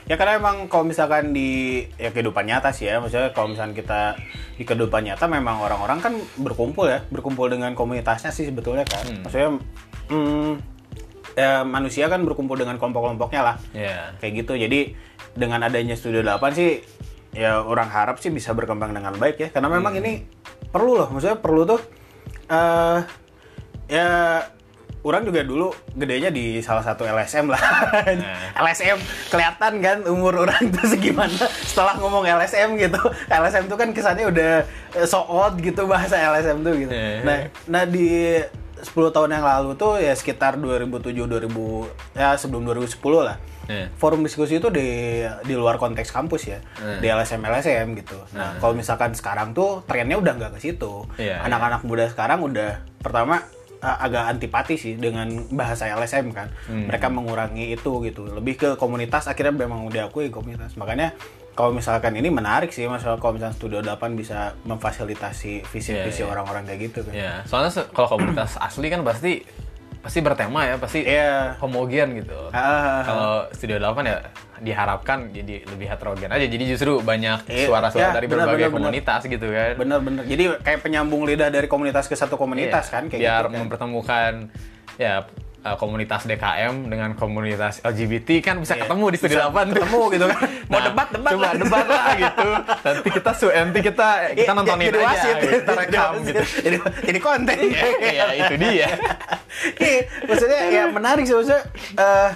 Ya 0.04 0.20
karena 0.20 0.36
emang 0.36 0.68
kalau 0.68 0.84
misalkan 0.84 1.32
di 1.32 1.80
ya 1.96 2.12
kehidupan 2.12 2.44
nyata 2.44 2.76
sih 2.76 2.92
ya, 2.92 3.00
maksudnya 3.00 3.32
kalau 3.32 3.56
misalkan 3.56 3.72
kita 3.72 4.20
di 4.60 4.68
kehidupan 4.68 5.00
nyata 5.00 5.24
memang 5.24 5.64
orang-orang 5.64 5.98
kan 6.04 6.12
berkumpul 6.36 6.92
ya, 6.92 7.00
berkumpul 7.08 7.48
dengan 7.48 7.72
komunitasnya 7.72 8.28
sih 8.28 8.44
sebetulnya 8.44 8.84
kan. 8.84 9.04
Maksudnya 9.24 9.56
hmm, 10.12 10.52
ya 11.32 11.64
manusia 11.64 12.12
kan 12.12 12.20
berkumpul 12.20 12.60
dengan 12.60 12.76
kelompok-kelompoknya 12.76 13.40
lah. 13.40 13.56
ya 13.72 14.12
Kayak 14.20 14.44
gitu. 14.44 14.52
Jadi 14.60 14.92
dengan 15.32 15.64
adanya 15.64 15.96
Studio 15.96 16.20
8 16.20 16.52
sih 16.52 16.84
ya 17.34 17.64
orang 17.64 17.90
harap 17.90 18.20
sih 18.20 18.28
bisa 18.28 18.52
berkembang 18.52 18.92
dengan 18.92 19.16
baik 19.16 19.36
ya. 19.40 19.48
Karena 19.48 19.72
memang 19.72 19.96
ini 19.96 20.20
perlu 20.68 21.00
loh, 21.00 21.08
maksudnya 21.08 21.40
perlu 21.40 21.64
tuh 21.64 21.80
eh 22.44 23.00
ya 23.88 24.08
orang 25.04 25.22
juga 25.22 25.44
dulu 25.44 25.68
gedenya 25.92 26.32
di 26.32 26.64
salah 26.64 26.80
satu 26.80 27.04
LSM 27.04 27.52
lah. 27.52 27.60
LSM 28.64 28.96
kelihatan 29.28 29.72
kan 29.78 29.98
umur 30.08 30.48
orang 30.48 30.72
tuh 30.72 30.88
segimana 30.88 31.44
setelah 31.60 32.00
ngomong 32.00 32.24
LSM 32.24 32.80
gitu. 32.80 32.96
LSM 33.28 33.68
tuh 33.68 33.76
kan 33.76 33.92
kesannya 33.92 34.26
udah 34.26 34.64
eh, 34.96 35.06
so 35.06 35.20
old 35.20 35.60
gitu 35.60 35.84
bahasa 35.84 36.16
LSM 36.16 36.64
tuh 36.64 36.72
gitu. 36.80 36.92
Iya. 36.92 37.20
Nah, 37.20 37.36
nah 37.68 37.84
di 37.84 38.40
10 38.80 38.90
tahun 39.12 39.30
yang 39.32 39.44
lalu 39.44 39.76
tuh 39.76 39.96
ya 39.96 40.12
sekitar 40.12 40.56
2007 40.56 41.12
2000 41.24 42.16
ya 42.16 42.36
sebelum 42.36 42.64
2010 42.64 42.96
lah. 43.20 43.36
Iya. 43.64 43.88
Forum 43.96 44.20
diskusi 44.20 44.56
itu 44.56 44.68
di 44.68 45.20
di 45.44 45.54
luar 45.56 45.80
konteks 45.80 46.12
kampus 46.12 46.48
ya, 46.48 46.60
Hmm. 46.80 47.00
di 47.00 47.08
LSM 47.08 47.40
LSM 47.40 47.96
gitu. 47.96 48.20
Nah, 48.36 48.60
kalau 48.60 48.76
misalkan 48.76 49.16
sekarang 49.16 49.56
tuh 49.56 49.80
trennya 49.88 50.20
udah 50.20 50.32
nggak 50.36 50.52
ke 50.56 50.60
situ. 50.60 51.08
Iya, 51.16 51.40
Anak-anak 51.44 51.80
muda 51.88 52.04
sekarang 52.12 52.44
udah 52.44 52.84
pertama 53.00 53.40
uh, 53.84 54.00
agak 54.00 54.24
antipati 54.26 54.74
sih 54.74 54.96
dengan 54.96 55.28
bahasa 55.50 55.84
LSM 55.86 56.32
kan. 56.32 56.48
Hmm. 56.64 56.88
Mereka 56.88 57.06
mengurangi 57.08 57.70
itu 57.70 58.00
gitu. 58.00 58.24
Lebih 58.26 58.54
ke 58.56 58.68
komunitas 58.74 59.28
akhirnya 59.28 59.52
memang 59.54 59.84
diakui 59.86 60.32
komunitas. 60.32 60.72
Makanya 60.74 61.12
kalau 61.52 61.70
misalkan 61.70 62.16
ini 62.16 62.26
menarik 62.28 62.72
sih 62.72 62.88
masalah 62.88 63.20
kalau 63.20 63.36
misalkan 63.36 63.54
Studio 63.54 63.78
8 63.78 63.94
bisa 64.14 64.56
memfasilitasi 64.64 65.62
visi-visi 65.62 65.92
Iya, 66.16 66.24
iya. 66.24 66.26
orang-orang 66.26 66.64
kayak 66.64 66.80
gitu 66.82 66.98
kan. 67.04 67.12
Ya, 67.12 67.32
soalnya 67.44 67.70
se- 67.70 67.88
kalau 67.90 68.08
komunitas 68.10 68.56
asli 68.58 68.88
kan 68.88 69.02
pasti 69.02 69.44
pasti 70.04 70.20
bertema 70.20 70.60
ya, 70.62 70.76
pasti 70.76 71.00
Iya. 71.00 71.56
homogen 71.58 72.20
gitu. 72.20 72.36
Ah. 72.52 73.00
Kalau 73.02 73.32
Studio 73.50 73.80
8 73.80 74.04
ya 74.04 74.20
diharapkan 74.60 75.32
jadi 75.32 75.64
lebih 75.64 75.88
heterogen 75.88 76.28
aja. 76.28 76.44
Jadi 76.44 76.64
justru 76.68 77.00
banyak 77.00 77.48
Iya, 77.48 77.66
suara-suara 77.66 78.12
ya, 78.12 78.14
dari 78.14 78.28
benar, 78.28 78.46
berbagai 78.46 78.68
benar. 78.68 78.76
komunitas 78.76 79.20
gitu 79.24 79.46
kan. 79.48 79.72
Bener-bener. 79.74 80.22
Jadi 80.24 80.44
kayak 80.60 80.80
penyambung 80.80 81.24
lidah 81.24 81.48
dari 81.48 81.64
komunitas 81.64 82.04
ke 82.04 82.14
satu 82.14 82.36
komunitas 82.36 82.86
Iya, 82.86 82.92
kan 82.92 83.02
kayak 83.08 83.18
biar 83.18 83.40
gitu 83.40 83.48
kan. 83.48 83.58
mempertemukan 83.58 84.32
ya 84.94 85.24
uh, 85.64 85.74
komunitas 85.74 86.22
DKM 86.22 86.86
dengan 86.86 87.10
komunitas 87.12 87.80
LGBT 87.80 88.28
kan 88.40 88.56
bisa 88.56 88.74
Iya. 88.74 88.84
ketemu 88.84 89.04
di 89.06 89.16
Studio 89.16 89.36
Bisa 89.38 89.48
8 89.48 89.64
tuh. 89.64 89.74
ketemu 89.74 90.00
gitu 90.10 90.24
kan. 90.26 90.38
Mau 90.70 90.74
Nah, 90.74 90.84
debat, 90.84 91.08
debat 91.10 91.30
coba 91.32 91.42
lah. 91.42 91.52
debat 91.56 91.86
lah 91.86 92.06
gitu. 92.22 92.48
Nanti 92.84 93.08
kita 93.10 93.30
su 93.32 93.46
nanti 93.48 93.80
kita 93.80 94.08
kita 94.34 94.44
Iya, 94.44 94.52
nontonin 94.54 94.84
jadi 94.86 94.98
aja, 94.98 95.08
wasit. 95.08 95.36
kita 95.40 95.50
Jadi 95.64 95.80
rekam 95.80 96.12
gitu. 96.22 96.42
Jadi, 96.60 96.76
jadi 97.02 97.18
konten. 97.20 97.56
ya 98.00 98.24
itu 98.38 98.54
dia. 98.56 98.88
Iya, 99.78 100.00
maksudnya 100.24 100.60
ya 100.66 100.84
menarik 100.88 101.24
sih 101.24 101.32
maksudnya 101.32 101.62
eh, 101.94 102.30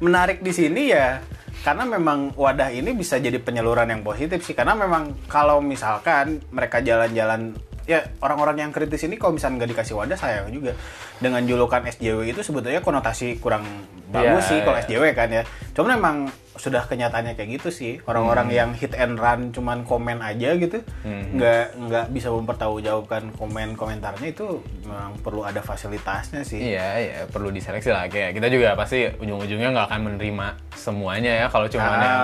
menarik 0.00 0.42
di 0.42 0.50
sini 0.50 0.90
ya 0.90 1.22
karena 1.62 1.86
memang 1.86 2.34
wadah 2.34 2.68
ini 2.68 2.90
bisa 2.92 3.16
jadi 3.16 3.38
penyaluran 3.38 3.86
yang 3.86 4.02
positif 4.02 4.42
sih 4.42 4.52
karena 4.52 4.74
memang 4.74 5.14
kalau 5.24 5.62
misalkan 5.62 6.42
mereka 6.50 6.82
jalan-jalan 6.82 7.54
ya 7.84 8.00
orang-orang 8.24 8.64
yang 8.64 8.70
kritis 8.72 9.04
ini 9.04 9.20
kalau 9.20 9.36
misalnya 9.36 9.64
nggak 9.64 9.70
dikasih 9.76 9.94
wadah 9.96 10.16
sayang 10.16 10.48
juga 10.48 10.72
dengan 11.20 11.44
julukan 11.44 11.84
SJW 11.84 12.32
itu 12.32 12.40
sebetulnya 12.40 12.80
konotasi 12.80 13.36
kurang 13.38 13.64
bagus 14.08 14.48
Iya, 14.48 14.48
sih 14.48 14.58
kalau 14.64 14.78
iya. 14.80 14.84
SJW 14.88 15.04
kan 15.12 15.28
ya 15.28 15.42
cuman 15.74 15.90
memang 15.92 16.16
sudah 16.54 16.80
kenyataannya 16.80 17.34
kayak 17.34 17.58
gitu 17.58 17.68
sih 17.68 17.92
orang-orang 18.04 18.46
Hmm. 18.46 18.54
yang 18.54 18.70
hit 18.72 18.94
and 18.94 19.18
run 19.18 19.50
cuman 19.50 19.82
komen 19.82 20.22
aja 20.22 20.54
gitu 20.54 20.78
nggak 21.02 21.64
nggak 21.76 22.06
bisa 22.08 22.30
mempertanggungjawabkan 22.30 23.34
komen 23.34 23.74
komentarnya 23.74 24.30
itu 24.30 24.62
memang 24.80 25.18
perlu 25.18 25.42
ada 25.42 25.58
fasilitasnya 25.60 26.40
sih 26.40 26.62
Iya, 26.64 26.88
iya 26.96 27.18
perlu 27.26 27.50
diseleksi 27.50 27.90
lah. 27.90 28.06
Kayak 28.06 28.38
kita 28.38 28.46
juga 28.48 28.68
pasti 28.72 29.02
ujung-ujungnya 29.10 29.68
nggak 29.68 29.86
akan 29.88 30.00
menerima 30.04 30.46
semuanya 30.72 31.32
ya. 31.36 31.46
Kalau 31.48 31.66
cuma 31.66 31.84
Ah. 31.84 31.98
yang 31.98 32.22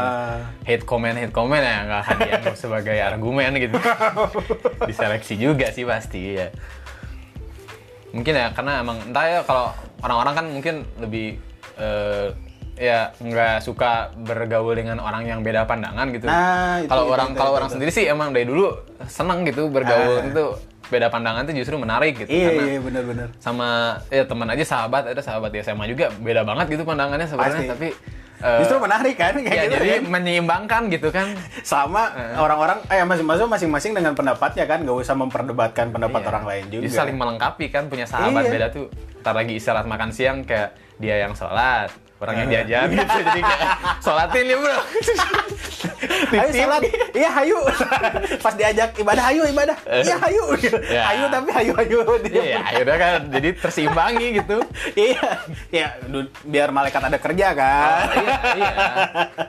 hate 0.65 0.85
comment, 0.85 1.17
hate 1.17 1.35
comment 1.35 1.59
ya 1.61 1.79
nggak 1.83 2.01
akan 2.01 2.17
dianggap 2.21 2.55
sebagai 2.63 2.97
argumen 2.97 3.51
gitu. 3.59 3.79
Diseleksi 4.89 5.35
juga 5.35 5.69
sih 5.69 5.83
pasti 5.83 6.39
ya. 6.39 6.55
Mungkin 8.11 8.31
ya 8.33 8.51
karena 8.51 8.79
emang 8.79 9.03
entah 9.05 9.27
ya 9.27 9.41
kalau 9.43 9.75
orang-orang 10.01 10.35
kan 10.37 10.47
mungkin 10.49 10.75
lebih 10.99 11.39
eh, 11.77 12.31
ya 12.81 13.13
nggak 13.15 13.61
suka 13.61 14.09
bergaul 14.17 14.73
dengan 14.73 14.97
orang 14.99 15.23
yang 15.23 15.41
beda 15.41 15.63
pandangan 15.63 16.09
gitu. 16.11 16.25
Nah, 16.25 16.81
kalau 16.85 17.13
orang 17.13 17.37
kalau 17.37 17.53
orang 17.55 17.69
sendiri 17.69 17.93
sih 17.93 18.05
emang 18.05 18.33
dari 18.33 18.43
dulu 18.43 18.73
seneng 19.05 19.45
gitu 19.45 19.69
bergaul 19.69 20.17
Ah. 20.17 20.25
itu 20.25 20.45
beda 20.89 21.07
pandangan 21.07 21.45
itu 21.45 21.61
justru 21.61 21.77
menarik 21.77 22.17
gitu 22.17 22.27
Iya 22.27 22.49
karena 22.51 22.63
iya 22.67 22.81
benar-benar. 22.81 23.29
sama 23.39 23.69
ya 24.09 24.25
teman 24.25 24.49
aja 24.49 24.65
sahabat 24.67 25.07
ada 25.07 25.21
sahabat 25.21 25.53
di 25.53 25.61
SMA 25.61 25.87
juga 25.87 26.09
beda 26.11 26.43
banget 26.43 26.67
gitu 26.73 26.83
pandangannya 26.83 27.29
sebenarnya 27.29 27.63
tapi 27.69 27.89
eh, 28.41 28.59
Justru 28.59 28.81
menarik 28.81 29.15
kan 29.15 29.37
kayak 29.37 29.47
ya 29.47 29.63
gitu 29.63 29.75
jadi 29.77 29.89
kan. 29.93 30.03
menyeimbangkan 30.11 30.83
gitu 30.89 31.09
kan 31.13 31.31
Sama 31.63 32.11
orang-orang 32.35 32.81
eh 32.89 33.05
masing-masing 33.05 33.47
masing-masing 33.47 33.93
dengan 33.93 34.13
pendapatnya 34.15 34.65
kan 34.65 34.83
gak 34.83 34.97
usah 34.99 35.15
memperdebatkan 35.15 35.87
pendapat 35.91 36.17
Iya. 36.19 36.29
orang 36.29 36.45
lain 36.49 36.65
juga. 36.71 36.83
Jadi 36.83 36.97
saling 36.97 37.15
melengkapi 37.15 37.67
kan 37.69 37.87
punya 37.87 38.09
sahabat 38.09 38.43
Iya. 38.43 38.51
beda 38.51 38.67
tuh 38.73 38.85
ntar 39.21 39.37
lagi 39.37 39.53
istirahat 39.55 39.85
makan 39.85 40.11
siang 40.11 40.43
kayak 40.43 40.73
dia 40.97 41.21
yang 41.21 41.33
sholat 41.33 41.93
orang 42.21 42.35
yang 42.37 42.49
diajar 42.49 42.85
gitu 42.87 43.17
jadi 43.25 43.41
kayak 43.41 43.69
sholatin 43.99 44.45
ya 44.47 44.57
bro 44.57 44.79
Ayo 46.31 46.53
sholat, 46.53 46.81
iya 47.13 47.29
hayu. 47.33 47.57
Pas 48.39 48.53
diajak 48.53 48.93
ibadah 48.97 49.25
hayu 49.27 49.43
ibadah, 49.47 49.77
iya 50.01 50.17
hayu. 50.17 50.45
Ya. 50.87 51.03
Hayu 51.09 51.25
tapi 51.29 51.51
hayu 51.51 51.73
hayu. 51.75 51.99
Iya, 52.25 52.61
akhirnya 52.63 52.97
kan 52.97 53.13
jadi 53.29 53.49
terseimbangi 53.57 54.41
gitu. 54.41 54.61
iya, 54.95 55.45
ya 55.71 55.87
du- 56.05 56.29
biar 56.45 56.69
malaikat 56.71 57.01
ada 57.03 57.17
kerja 57.17 57.53
kan. 57.53 58.13
iya, 58.13 58.37
iya. 58.55 58.71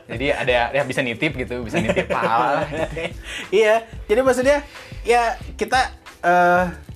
Jadi 0.07 0.25
ada 0.31 0.51
ya 0.71 0.81
bisa 0.83 0.99
nitip 1.01 1.35
gitu, 1.35 1.63
bisa 1.63 1.77
nitip 1.79 2.07
pahala. 2.07 2.63
iya, 3.53 3.83
jadi 4.07 4.19
maksudnya 4.23 4.57
ya 5.03 5.35
kita 5.55 5.91
eh 6.21 6.65
i- 6.67 6.90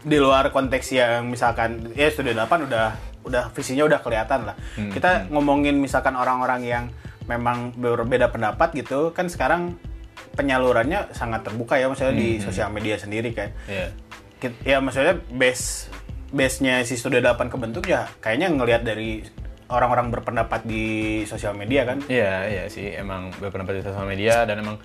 di 0.00 0.16
luar 0.16 0.48
konteks 0.48 0.86
yang 0.90 1.28
misalkan 1.28 1.92
ya 1.92 2.08
studio 2.08 2.32
8 2.34 2.66
udah 2.66 2.86
udah 3.20 3.52
visinya 3.52 3.84
udah 3.84 4.00
kelihatan 4.00 4.48
lah. 4.48 4.56
Hmm, 4.74 4.88
Kita 4.88 5.28
ngomongin 5.28 5.76
misalkan 5.76 6.16
orang-orang 6.16 6.60
yang 6.62 6.84
memang 7.24 7.70
berbeda 7.72 8.28
pendapat 8.28 8.72
gitu 8.74 9.12
kan 9.12 9.28
sekarang 9.28 9.76
penyalurannya 10.32 11.12
sangat 11.12 11.44
terbuka 11.44 11.76
ya 11.76 11.86
maksudnya 11.86 12.14
di 12.14 12.40
sosial 12.40 12.70
media 12.70 12.96
sendiri 12.96 13.30
kan. 13.30 13.52
Hmm, 13.60 13.70
Iya. 13.70 13.88
Kit- 14.40 14.62
ya 14.64 14.80
maksudnya 14.80 15.20
base 15.30 15.92
base-nya 16.30 16.80
si 16.80 16.96
Studio 16.96 17.20
8 17.20 17.50
kebentuk 17.50 17.84
ya 17.84 18.08
kayaknya 18.18 18.48
ngelihat 18.48 18.82
dari 18.82 19.20
orang-orang 19.68 20.08
berpendapat 20.10 20.64
di 20.64 20.84
sosial 21.24 21.52
media 21.52 21.84
kan. 21.84 22.00
Iya, 22.08 22.48
iya 22.48 22.64
sih 22.66 22.88
emang 22.90 23.28
berpendapat 23.36 23.78
di 23.78 23.84
sosial 23.84 24.08
media 24.08 24.42
dan 24.42 24.64
emang 24.64 24.80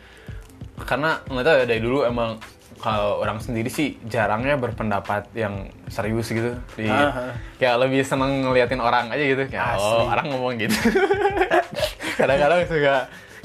karena 0.75 1.23
nggak 1.23 1.45
tahu 1.47 1.55
ya 1.55 1.65
dari 1.65 1.79
dulu 1.79 2.03
emang 2.03 2.35
kalau 2.79 3.23
orang 3.23 3.39
sendiri 3.39 3.71
sih 3.71 3.95
jarangnya 4.05 4.59
berpendapat 4.59 5.31
yang 5.33 5.71
serius 5.87 6.29
gitu. 6.29 6.55
Di, 6.75 6.87
Aha. 6.87 7.35
kayak 7.57 7.75
lebih 7.87 8.01
seneng 8.03 8.45
ngeliatin 8.45 8.83
orang 8.83 9.09
aja 9.09 9.23
gitu. 9.23 9.43
Kayak 9.47 9.79
Asli. 9.79 9.95
oh 9.95 10.05
orang 10.11 10.25
ngomong 10.31 10.53
gitu. 10.59 10.77
Kadang-kadang 12.19 12.59
suka 12.67 12.95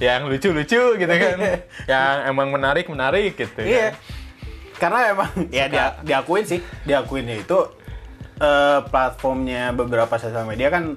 yang 0.01 0.27
lucu-lucu 0.27 0.83
gitu 0.99 1.15
kan. 1.15 1.39
yang 1.93 2.17
emang 2.31 2.49
menarik-menarik 2.51 3.39
gitu. 3.39 3.63
Iya. 3.63 3.95
Karena 4.81 5.13
emang 5.13 5.31
ya 5.53 5.69
dia 5.69 5.87
diakuin 6.01 6.45
sih, 6.49 6.61
diakuinnya 6.89 7.45
itu 7.45 7.59
eh, 8.41 8.81
platformnya 8.89 9.77
beberapa 9.77 10.17
sosial 10.17 10.49
media 10.49 10.73
kan 10.73 10.97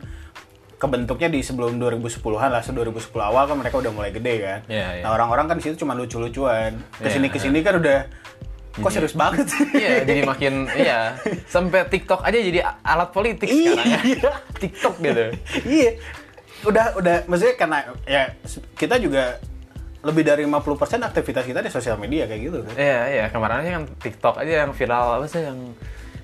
kebentuknya 0.83 1.31
di 1.31 1.39
sebelum 1.39 1.79
2010-an 1.79 2.51
lah, 2.51 2.59
se 2.59 2.75
2010 2.75 3.15
awal 3.23 3.47
kan 3.47 3.55
mereka 3.55 3.79
udah 3.79 3.91
mulai 3.95 4.11
gede 4.11 4.35
kan. 4.43 4.59
Iya, 4.67 4.87
iya. 4.99 5.03
Nah, 5.07 5.15
orang-orang 5.15 5.47
kan 5.47 5.55
di 5.55 5.63
situ 5.63 5.87
cuma 5.87 5.95
lucu-lucuan. 5.95 6.75
Ke 6.99 7.07
sini 7.07 7.31
ke 7.31 7.39
sini 7.39 7.63
kan 7.63 7.79
udah 7.79 8.03
kok 8.73 8.91
serius 8.91 9.15
banget 9.15 9.47
sih. 9.47 9.63
Iya, 9.79 10.03
jadi 10.03 10.21
makin 10.27 10.67
iya. 10.75 11.15
Sampai 11.47 11.87
TikTok 11.87 12.19
aja 12.27 12.35
jadi 12.35 12.59
alat 12.83 13.09
politik 13.15 13.47
sekarang 13.47 13.87
ya. 13.87 13.99
Iya. 14.03 14.31
TikTok 14.59 14.95
gitu. 14.99 15.25
iya. 15.63 15.91
Udah 16.67 16.85
udah 16.99 17.15
maksudnya 17.31 17.55
karena 17.55 17.77
ya 18.03 18.35
kita 18.75 18.99
juga 18.99 19.39
lebih 20.03 20.27
dari 20.27 20.43
50% 20.43 20.99
aktivitas 20.99 21.47
kita 21.47 21.63
di 21.63 21.71
sosial 21.71 21.95
media 21.95 22.27
kayak 22.27 22.41
gitu 22.43 22.59
kan. 22.67 22.75
Iya, 22.75 22.99
iya. 23.07 23.25
Kemarin 23.31 23.63
aja 23.63 23.69
kan 23.79 23.83
TikTok 24.03 24.35
aja 24.43 24.67
yang 24.67 24.71
viral 24.75 25.23
apa 25.23 25.25
sih 25.31 25.47
yang 25.47 25.59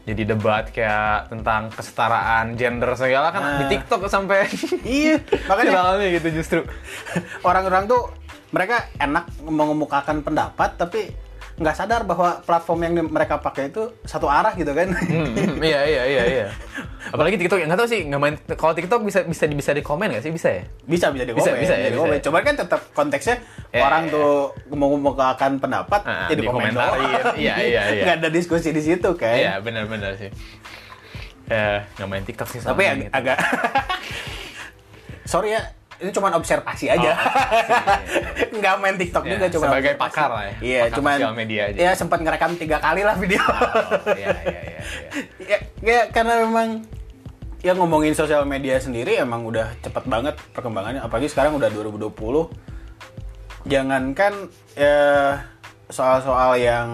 jadi 0.04 0.22
debat 0.26 0.68
kayak 0.68 1.28
tentang 1.28 1.70
kesetaraan 1.70 2.54
gender 2.54 2.92
segala 2.94 3.30
kan 3.30 3.42
Nah. 3.42 3.58
di 3.60 3.66
TikTok 3.70 4.06
sampai 4.06 4.48
Iya, 5.04 5.20
makanya 5.46 6.08
gitu 6.10 6.28
justru. 6.34 6.60
orang-orang 7.48 7.86
tuh 7.86 8.10
mereka 8.50 8.90
enak 8.98 9.30
mengemukakan 9.42 10.22
pendapat 10.22 10.74
tapi 10.76 11.14
nggak 11.60 11.76
sadar 11.76 12.02
bahwa 12.04 12.40
platform 12.40 12.80
yang 12.82 12.94
di- 12.96 13.12
mereka 13.12 13.36
pakai 13.38 13.68
itu 13.68 13.92
satu 14.02 14.26
arah 14.26 14.52
gitu 14.54 14.72
kan. 14.72 14.88
Hmm, 14.90 15.60
iya, 15.60 15.84
iya, 15.84 16.04
iya, 16.06 16.24
iya. 16.26 16.48
Apalagi 17.14 17.36
TikTok, 17.36 17.60
nggak 17.60 17.76
tahu 17.76 17.90
sih, 17.90 18.02
nggak 18.06 18.16
main. 18.18 18.36
Kalau 18.50 18.72
TikTok 18.72 19.02
bisa 19.02 19.20
bisa 19.22 19.44
bisa 19.46 19.72
di 19.72 19.82
komen 19.82 20.08
nggak 20.10 20.22
sih? 20.22 20.32
Bisa 20.32 20.50
ya? 20.50 20.64
bisa 20.82 21.12
bisa 21.12 21.24
di 21.24 21.34
Bisa, 21.34 21.50
komen, 21.50 21.60
bisa 21.60 21.74
ya, 21.74 21.80
di 21.82 21.90
bisa 21.90 22.00
komen. 22.00 22.16
ya. 22.16 22.22
Cuman 22.24 22.42
kan 22.42 22.56
tetap 22.58 22.82
konteksnya 22.92 23.36
Ya, 23.70 23.82
orang 23.82 24.04
ya, 24.04 24.12
tuh 24.12 24.32
mengemukakan 24.70 25.52
pendapat 25.58 26.02
Ah, 26.02 26.26
jadi 26.28 26.42
komen 26.42 26.72
dikomentarin. 26.72 27.04
doang. 27.04 27.36
Iya, 27.44 27.56
iya, 27.60 27.82
iya. 27.92 28.04
Nggak 28.04 28.16
ada 28.18 28.30
diskusi 28.30 28.70
di 28.70 28.80
situ 28.80 29.10
kan. 29.14 29.36
Iya, 29.36 29.60
benar-benar 29.60 30.16
sih. 30.16 30.32
Ya, 31.46 31.84
nggak 31.94 32.08
main 32.08 32.24
TikTok 32.24 32.48
sih. 32.48 32.60
Tapi 32.60 32.84
ag- 32.84 33.00
gitu. 33.02 33.12
agak 33.12 33.38
sorry 35.26 35.54
ya 35.54 35.62
ini 36.00 36.10
cuma 36.10 36.32
observasi 36.32 36.88
aja. 36.88 37.12
Nggak 38.56 38.74
main 38.78 38.96
TikTok 38.96 39.24
Ya, 39.24 39.32
juga 39.34 39.46
cuma 39.50 39.64
sebagai 39.68 39.92
observasi. 39.94 40.06
pakar 40.10 40.30
lah 40.30 40.44
ya, 40.44 40.54
Iya, 40.60 40.82
pakar 40.82 40.96
cuman 40.96 41.16
sosial 41.18 41.36
media 41.36 41.62
aja. 41.66 41.78
Iya, 41.78 41.92
sempat 41.94 42.20
ngerekam 42.20 42.52
tiga 42.56 42.78
kali 42.78 43.02
lah 43.02 43.16
video. 43.16 43.40
Oh, 43.40 44.16
iya, 44.16 44.28
iya, 44.32 44.42
iya, 44.42 44.62
iya. 44.66 44.80
ya, 45.52 45.58
ya 45.82 46.00
karena 46.10 46.42
memang 46.42 46.88
ya 47.60 47.74
ngomongin 47.74 48.14
sosial 48.14 48.44
media 48.44 48.78
sendiri 48.78 49.16
emang 49.16 49.44
udah 49.44 49.76
cepet 49.80 50.04
banget 50.06 50.36
perkembangannya 50.50 51.00
apalagi 51.00 51.28
sekarang 51.28 51.54
udah 51.54 51.68
2020 51.68 52.16
jangankan 53.66 54.48
ya 54.74 55.36
soal-soal 55.88 56.56
yang 56.56 56.88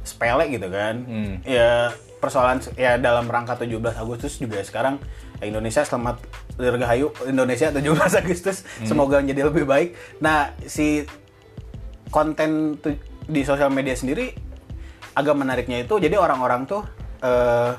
sepele 0.00 0.46
gitu 0.48 0.68
kan 0.68 0.94
Hmm. 1.02 1.34
ya 1.42 1.90
persoalan 2.16 2.62
ya 2.74 2.94
dalam 2.96 3.26
rangka 3.26 3.56
17 3.56 3.66
Agustus 3.96 4.36
juga 4.36 4.60
sekarang 4.60 5.02
ya 5.40 5.48
Indonesia 5.48 5.82
selamat 5.82 6.20
dirgahayu 6.60 7.10
Indonesia 7.26 7.72
17 7.72 8.20
Agustus. 8.22 8.62
Semoga 8.84 9.24
menjadi 9.24 9.48
lebih 9.48 9.64
baik. 9.64 9.96
Nah 10.20 10.52
si 10.68 11.08
konten 12.12 12.76
di 13.30 13.42
sosial 13.46 13.70
media 13.72 13.94
sendiri 13.94 14.34
agak 15.14 15.34
menariknya 15.34 15.82
itu 15.86 15.98
jadi 15.98 16.18
orang-orang 16.18 16.66
tuh 16.66 16.82
eh, 17.22 17.72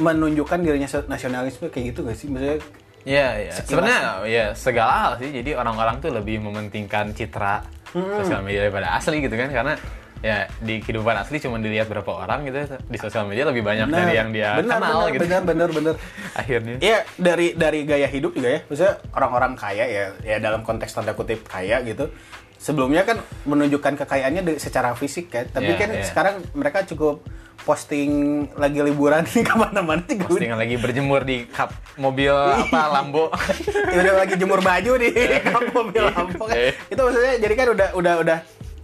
menunjukkan 0.00 0.58
dirinya 0.64 0.88
nasionalisme 1.06 1.68
kayak 1.68 1.92
gitu 1.92 2.00
gak 2.08 2.16
sih? 2.16 2.26
Maksudnya 2.32 2.58
Iya, 3.00 3.48
iya. 3.48 3.52
Sebenarnya 3.56 4.00
ya 4.28 4.44
segala 4.52 4.92
hal 4.92 5.12
sih. 5.24 5.32
Jadi 5.32 5.56
orang-orang 5.56 6.04
tuh 6.04 6.12
lebih 6.12 6.44
mementingkan 6.44 7.16
citra 7.16 7.64
sosial 7.96 8.44
media 8.44 8.68
daripada 8.68 8.92
asli 8.92 9.24
gitu 9.24 9.40
kan? 9.40 9.48
Karena 9.48 9.74
ya 10.20 10.44
di 10.56 10.78
kehidupan 10.78 11.16
asli 11.16 11.36
cuma 11.38 11.56
dilihat 11.56 11.86
berapa 11.86 12.12
orang 12.14 12.44
gitu 12.44 12.60
di 12.82 12.96
sosial 12.96 13.24
media 13.24 13.44
lebih 13.44 13.60
banyak 13.60 13.88
dari 13.88 14.12
yang 14.14 14.28
dia 14.28 14.52
benar, 14.54 14.76
kenal 14.76 14.88
benar, 15.00 15.08
gitu. 15.10 15.22
benar 15.22 15.42
benar 15.42 15.68
benar 15.70 15.94
Akhirnya. 16.40 16.76
Iya 16.78 16.98
dari 17.16 17.46
dari 17.54 17.80
gaya 17.82 18.04
hidup 18.06 18.32
juga 18.32 18.48
ya 18.50 18.60
maksudnya 18.62 18.94
orang-orang 19.10 19.52
kaya 19.54 19.84
ya 19.84 20.04
ya 20.20 20.36
dalam 20.36 20.60
konteks 20.60 20.92
tanda 20.92 21.12
kutip 21.12 21.42
kaya 21.42 21.80
gitu 21.82 22.12
sebelumnya 22.54 23.02
kan 23.02 23.16
menunjukkan 23.42 23.96
kekayaannya 23.98 24.56
secara 24.56 24.92
fisik 24.92 25.28
kan 25.28 25.48
tapi 25.48 25.72
Iya, 25.72 25.78
kan 25.78 25.88
iya. 25.90 26.04
sekarang 26.04 26.34
mereka 26.52 26.84
cukup 26.84 27.24
posting 27.60 28.10
lagi 28.54 28.80
liburan 28.80 29.20
nih 29.22 29.44
ke 29.48 29.54
mana-mana 29.54 30.00
juga 30.02 30.16
udah- 30.22 30.32
Postingan 30.32 30.58
lagi 30.58 30.76
berjemur 30.76 31.20
di 31.22 31.44
kap 31.46 31.72
mobil 31.94 32.32
apa 32.32 32.88
Lambo. 32.90 33.28
ya 33.92 33.98
udah 33.98 34.14
lagi 34.18 34.34
jemur 34.34 34.60
baju 34.60 34.92
di 34.96 35.08
kap 35.42 35.64
mobil 35.70 36.02
lampu 36.02 36.42
kan. 36.42 36.56
Eh. 36.56 36.72
Itu 36.88 37.00
maksudnya 37.02 37.34
jadi 37.36 37.54
kan 37.54 37.66
udah 37.70 37.88
udah 37.94 38.14
udah 38.20 38.38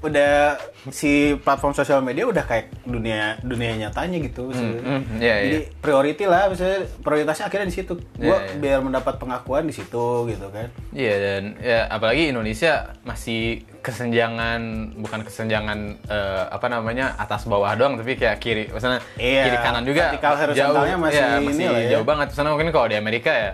udah 0.06 0.56
si 0.94 1.34
platform 1.42 1.74
sosial 1.74 2.00
media 2.00 2.24
udah 2.24 2.46
kayak 2.46 2.70
dunia 2.86 3.36
dunia 3.42 3.74
nyatanya 3.86 4.18
gitu. 4.22 4.48
maksudnya. 4.48 4.80
hmm, 4.82 5.02
iya, 5.18 5.34
jadi 5.42 5.58
iya. 5.66 5.70
priority 5.82 6.24
lah, 6.24 6.48
misalnya 6.48 6.86
prioritasnya 7.02 7.44
akhirnya 7.50 7.68
di 7.68 7.76
situ. 7.76 7.92
Gua 8.16 8.38
Iya, 8.38 8.54
iya. 8.54 8.58
biar 8.62 8.78
mendapat 8.86 9.14
pengakuan 9.18 9.66
di 9.66 9.74
situ 9.74 10.30
gitu 10.30 10.46
kan. 10.54 10.70
Iya 10.94 11.14
dan 11.18 11.42
ya 11.58 11.80
apalagi 11.90 12.30
Indonesia 12.30 12.94
masih 13.02 13.66
kesenjangan 13.86 14.60
bukan 14.98 15.20
kesenjangan 15.22 15.78
eh, 16.10 16.44
apa 16.50 16.66
namanya 16.66 17.14
atas 17.14 17.46
bawah 17.46 17.70
doang 17.78 17.94
tapi 17.94 18.18
kayak 18.18 18.42
kiri 18.42 18.66
misalnya 18.66 18.98
Iya, 19.14 19.42
kiri 19.46 19.58
kanan 19.62 19.84
juga 19.86 20.10
horizontalnya 20.10 20.96
masih 20.98 21.22
ya, 21.22 21.28
ini 21.38 21.46
masih 21.46 21.66
lah 21.70 21.82
ya. 21.82 21.90
jauh 21.94 22.06
banget 22.06 22.26
sana 22.34 22.50
mungkin 22.50 22.74
kalau 22.74 22.90
di 22.90 22.98
Amerika 22.98 23.30
ya 23.30 23.50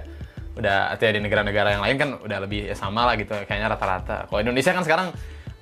udah 0.53 0.93
atau 0.93 1.05
ya 1.09 1.13
di 1.17 1.21
negara-negara 1.21 1.69
yang 1.77 1.83
lain 1.85 1.97
kan 1.97 2.11
udah 2.21 2.39
lebih 2.45 2.69
ya 2.69 2.77
sama 2.77 3.09
lah 3.09 3.17
gitu 3.17 3.33
kayaknya 3.49 3.73
rata-rata 3.73 4.29
kalau 4.29 4.41
Indonesia 4.41 4.73
kan 4.73 4.85
sekarang 4.85 5.09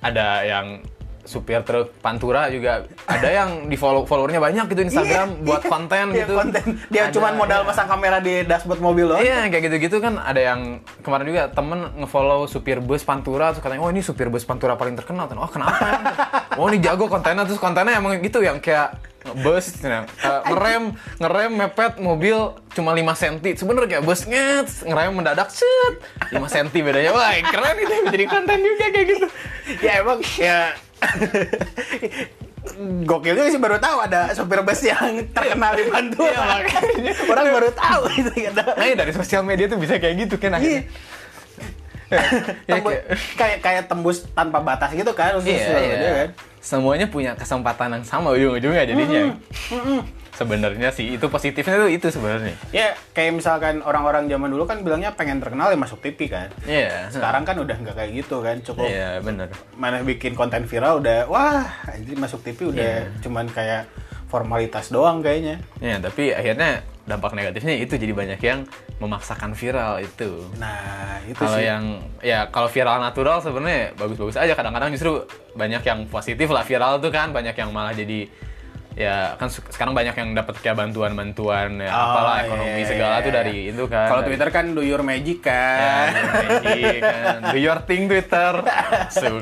ada 0.01 0.41
yang 0.43 0.81
supir 1.21 1.61
truk 1.61 1.93
pantura 2.01 2.49
juga 2.49 2.89
ada 3.05 3.29
yang 3.29 3.69
di 3.69 3.77
follow 3.77 4.09
followernya 4.09 4.41
banyak 4.41 4.65
gitu 4.73 4.89
Instagram 4.89 5.37
Iya, 5.37 5.45
buat 5.45 5.61
iya. 5.63 5.69
konten 5.69 6.05
Iya, 6.09 6.17
gitu 6.25 6.33
konten. 6.33 6.63
Dia 6.89 7.01
Ada, 7.07 7.13
cuma 7.13 7.27
modal 7.37 7.61
iya. 7.61 7.67
pasang 7.69 7.87
kamera 7.87 8.17
di 8.17 8.33
dashboard 8.41 8.81
mobil 8.81 9.05
loh. 9.05 9.19
Iya, 9.21 9.47
kayak 9.53 9.63
gitu-gitu 9.69 10.01
kan 10.01 10.17
ada 10.17 10.41
yang 10.41 10.81
kemarin 11.05 11.25
juga 11.29 11.43
temen 11.53 11.79
ngefollow 12.01 12.49
supir 12.49 12.81
bus 12.81 13.05
Pantura 13.05 13.53
terus 13.53 13.61
katanya, 13.61 13.85
oh 13.85 13.93
ini 13.93 14.01
supir 14.01 14.33
bus 14.33 14.43
Pantura 14.43 14.73
paling 14.73 14.97
terkenal. 14.97 15.29
Oh 15.37 15.49
kenapa? 15.49 15.77
oh 16.59 16.65
ini 16.73 16.81
jago 16.81 17.05
kontennya 17.05 17.45
terus 17.45 17.61
kontennya 17.61 18.01
emang 18.01 18.17
gitu 18.17 18.41
yang 18.41 18.57
kayak 18.57 18.97
bus 19.33 19.65
yang, 19.79 20.05
eh, 20.05 20.41
ngerem 20.47 20.83
ngerem 21.17 21.51
mepet 21.55 21.93
mobil 21.97 22.37
cuma 22.71 22.91
5 22.91 23.03
cm 23.15 23.45
sebenernya 23.55 23.87
kayak 23.97 24.03
busnya 24.03 24.63
ngerem 24.83 25.11
mendadak 25.11 25.49
set 25.49 25.95
5 26.29 26.39
cm 26.43 26.67
bedanya 26.71 27.11
wah 27.11 27.31
keren 27.43 27.75
itu 27.79 27.95
jadi 28.11 28.25
konten 28.27 28.57
juga 28.59 28.85
kayak 28.89 29.07
gitu 29.07 29.27
ya 29.79 29.91
emang 29.99 30.19
ya 30.35 30.59
gokil 33.03 33.33
juga 33.33 33.49
sih 33.49 33.57
baru 33.57 33.81
tahu 33.81 33.97
ada 34.05 34.29
sopir 34.37 34.61
bus 34.61 34.81
yang 34.85 35.25
terkenal 35.33 35.73
di 35.73 35.89
Pantura. 35.89 36.29
Iya, 36.29 36.41
makanya. 36.45 37.11
Orang 37.25 37.45
baru 37.49 37.69
tahu 37.73 38.01
itu 38.13 38.31
ada. 38.53 38.63
nah 38.77 38.85
dari 38.85 39.11
sosial 39.11 39.41
media 39.41 39.65
tuh 39.65 39.81
bisa 39.81 39.97
kayak 39.97 40.29
gitu 40.29 40.37
kan 40.37 40.53
Iya. 40.53 40.57
akhirnya 40.61 40.81
Ya, 40.81 41.20
Tembus- 42.69 43.01
kayak- 43.33 43.59
kayak 43.59 43.83
tembus 43.85 44.27
tanpa 44.29 44.59
batas 44.59 44.91
gitu 44.91 45.11
kan 45.11 45.33
untuk 45.33 45.47
Iya, 45.47 45.63
sosial 45.63 45.81
iya. 45.81 46.11
kan. 46.17 46.29
Semuanya 46.57 47.07
punya 47.07 47.33
kesempatan 47.33 47.89
yang 47.91 48.03
sama 48.03 48.31
ujung-ujungnya 48.31 48.85
jadinya. 48.85 49.33
Sebenarnya 50.31 50.89
sih 50.89 51.13
itu 51.13 51.25
positifnya 51.27 51.75
tuh 51.77 51.89
itu 51.89 52.07
sebenarnya. 52.07 52.55
Ya 52.71 52.93
kayak 53.11 53.35
misalkan 53.35 53.81
orang-orang 53.81 54.25
zaman 54.25 54.47
dulu 54.47 54.63
kan 54.63 54.79
bilangnya 54.79 55.11
pengen 55.11 55.37
terkenal 55.37 55.69
ya 55.69 55.77
masuk 55.77 55.99
TV 55.99 56.27
kan. 56.27 56.49
Iya. 56.63 57.09
Sekarang 57.09 57.43
kan 57.43 57.55
udah 57.55 57.75
nggak 57.75 57.93
kayak 57.93 58.11
gitu 58.15 58.39
kan, 58.39 58.57
cukup 58.59 58.87
Iya, 58.87 59.19
bener. 59.19 59.51
mana 59.73 60.01
bikin 60.01 60.33
konten 60.33 60.63
viral 60.63 60.97
udah 60.97 61.27
wah 61.27 61.65
jadi 61.91 62.15
masuk 62.15 62.41
TV 62.41 62.69
udah 62.69 63.05
Iya. 63.05 63.21
cuman 63.21 63.45
kayak 63.47 63.85
formalitas 64.27 64.87
doang 64.87 65.19
kayaknya. 65.19 65.59
Ya, 65.77 65.97
tapi 65.97 66.31
akhirnya 66.31 66.79
dampak 67.03 67.33
negatifnya 67.33 67.75
itu 67.75 67.93
jadi 67.93 68.13
banyak 68.15 68.39
yang 68.39 68.63
memaksakan 69.01 69.51
viral 69.51 69.97
itu. 69.99 70.45
Nah, 70.55 71.17
itu 71.25 71.33
Kalau 71.33 71.57
sih. 71.57 71.65
yang 71.65 71.83
ya 72.21 72.45
kalau 72.47 72.69
viral 72.69 73.01
natural 73.01 73.41
sebenarnya 73.41 73.97
bagus-bagus 73.97 74.37
aja. 74.37 74.53
Kadang-kadang 74.53 74.93
justru 74.93 75.25
banyak 75.51 75.81
yang 75.81 76.05
positif 76.05 76.45
lah 76.47 76.61
viral 76.61 77.01
tuh 77.01 77.09
kan, 77.09 77.33
banyak 77.33 77.51
yang 77.51 77.73
malah 77.73 77.91
jadi 77.91 78.29
ya 78.91 79.39
kan 79.39 79.47
se- 79.47 79.63
sekarang 79.71 79.95
banyak 79.95 80.11
yang 80.11 80.35
dapat 80.35 80.59
kayak 80.59 80.75
bantuan-bantuan 80.75 81.79
ya 81.79 81.87
Oh, 81.87 82.03
apalah 82.11 82.35
iya, 82.35 82.43
ekonomi 82.43 82.75
iya, 82.75 82.85
segala 82.85 83.15
iya. 83.15 83.23
tuh 83.23 83.31
dari 83.31 83.55
itu 83.71 83.83
kan. 83.87 84.07
Kalau 84.11 84.21
Twitter 84.21 84.49
kan 84.51 84.65
do 84.69 84.83
your 84.83 84.99
magic 85.01 85.39
ya, 85.39 85.47
kan. 85.47 86.07
magic 86.11 86.99
kan. 86.99 87.37
Do 87.49 87.57
your 87.57 87.79
thing 87.81 88.03
Twitter. 88.05 88.51
Langsung. 88.61 89.41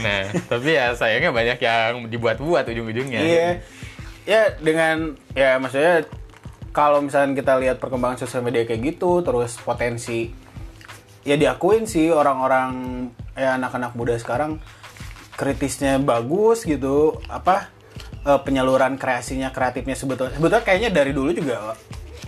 Nah, 0.00 0.20
tapi 0.46 0.68
ya 0.70 0.92
sayangnya 0.92 1.32
banyak 1.32 1.58
yang 1.58 2.06
dibuat-buat 2.06 2.68
ujung-ujungnya. 2.68 3.20
Iya. 3.20 3.48
Ya 4.22 4.42
dengan 4.54 5.16
ya 5.32 5.56
maksudnya 5.56 6.04
kalau 6.70 7.00
misalnya 7.00 7.34
kita 7.34 7.56
lihat 7.56 7.76
perkembangan 7.76 8.18
sosial 8.18 8.40
media 8.40 8.62
kayak 8.62 8.82
gitu 8.88 9.20
terus 9.20 9.58
potensi 9.58 10.30
ya 11.22 11.34
diakuin 11.34 11.84
sih 11.84 12.08
orang-orang 12.08 12.70
ya 13.32 13.54
anak-anak 13.54 13.92
muda 13.92 14.14
sekarang 14.14 14.62
kritisnya 15.32 15.98
bagus 15.98 16.62
gitu 16.62 17.18
apa 17.26 17.68
eh, 18.22 18.40
penyaluran 18.40 18.94
kreasinya 18.94 19.48
kreatifnya 19.48 19.94
sebetulnya 19.94 20.32
sebetulnya 20.32 20.62
kayaknya 20.62 20.90
dari 20.90 21.10
dulu 21.10 21.30
juga 21.30 21.74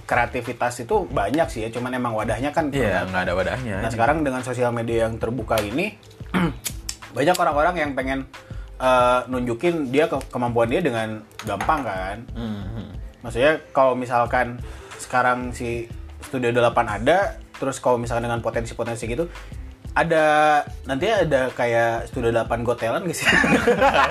kreativitas 0.03 0.83
itu 0.83 1.07
banyak 1.07 1.47
sih 1.49 1.61
ya 1.63 1.71
cuman 1.71 1.95
emang 1.95 2.13
wadahnya 2.13 2.51
kan 2.51 2.69
Iya, 2.69 3.01
terbatas. 3.01 3.09
nggak 3.09 3.23
ada 3.23 3.33
wadahnya. 3.35 3.77
Nah 3.81 3.91
sekarang 3.91 4.19
dengan 4.21 4.43
sosial 4.43 4.69
media 4.71 5.07
yang 5.07 5.17
terbuka 5.17 5.57
ini 5.59 5.95
banyak 7.17 7.33
orang-orang 7.35 7.75
yang 7.79 7.91
pengen 7.93 8.21
eh, 8.77 9.21
nunjukin 9.27 9.89
dia 9.89 10.11
ke- 10.11 10.21
kemampuan 10.29 10.69
dia 10.69 10.83
dengan 10.83 11.23
gampang 11.41 11.81
kan. 11.83 12.17
Mhm. 12.35 12.85
Maksudnya 13.23 13.63
kalau 13.71 13.95
misalkan 13.95 14.59
sekarang 14.99 15.55
si 15.55 15.87
Studio 16.23 16.51
8 16.55 16.75
ada, 16.87 17.39
terus 17.59 17.79
kalau 17.79 17.99
misalkan 17.99 18.27
dengan 18.31 18.43
potensi-potensi 18.43 19.05
gitu 19.07 19.27
ada 19.93 20.25
nanti 20.89 21.05
ada 21.05 21.53
kayak 21.53 22.09
Studio 22.09 22.33
8 22.33 22.65
Got 22.65 22.81
Talent 22.81 23.05
gak 23.05 23.17
sih? 23.17 23.29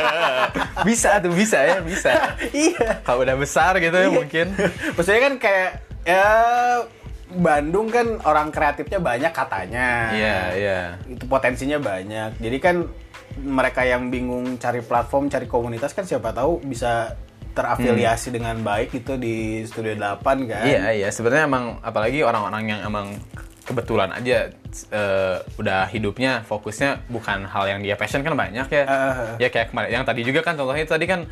bisa 0.88 1.18
tuh 1.18 1.34
bisa 1.34 1.58
ya, 1.58 1.78
bisa. 1.82 2.38
iya. 2.54 3.02
Kalau 3.02 3.26
udah 3.26 3.38
besar 3.38 3.82
gitu 3.82 3.98
ya 3.98 4.10
mungkin. 4.14 4.54
Maksudnya 4.96 5.22
kan 5.26 5.34
kayak 5.42 5.70
ya 6.06 6.28
Bandung 7.32 7.88
kan 7.90 8.20
orang 8.28 8.54
kreatifnya 8.54 9.00
banyak 9.02 9.32
katanya. 9.34 10.12
Iya, 10.14 10.40
iya. 10.54 10.80
itu 11.08 11.26
potensinya 11.26 11.80
banyak. 11.80 12.38
Jadi 12.38 12.58
kan 12.62 12.86
mereka 13.42 13.88
yang 13.88 14.12
bingung 14.12 14.60
cari 14.60 14.84
platform, 14.84 15.32
cari 15.32 15.48
komunitas 15.48 15.96
kan 15.96 16.04
siapa 16.04 16.36
tahu 16.36 16.60
bisa 16.62 17.16
terafiliasi 17.52 18.32
dengan 18.32 18.56
baik 18.60 18.96
gitu 18.96 19.16
di 19.16 19.64
Studio 19.68 19.94
8 19.96 20.24
kan. 20.50 20.64
Iya, 20.64 20.84
iya. 20.96 21.08
Sebenarnya 21.12 21.46
emang 21.48 21.80
apalagi 21.84 22.24
orang-orang 22.24 22.64
yang 22.68 22.80
emang 22.84 23.08
kebetulan 23.62 24.10
aja 24.12 24.50
eh, 24.92 25.38
udah 25.56 25.88
hidupnya 25.88 26.42
fokusnya 26.44 27.08
bukan 27.08 27.46
hal 27.46 27.70
yang 27.70 27.80
dia 27.80 27.96
passion 27.96 28.26
kan 28.26 28.34
banyak 28.34 28.68
ya. 28.68 28.84
Ah. 28.84 29.36
ya 29.38 29.48
kayak 29.48 29.72
kemarin 29.72 30.02
yang 30.02 30.04
tadi 30.04 30.26
juga 30.26 30.42
kan 30.42 30.58
contohnya 30.58 30.84
tadi 30.84 31.06
kan 31.06 31.30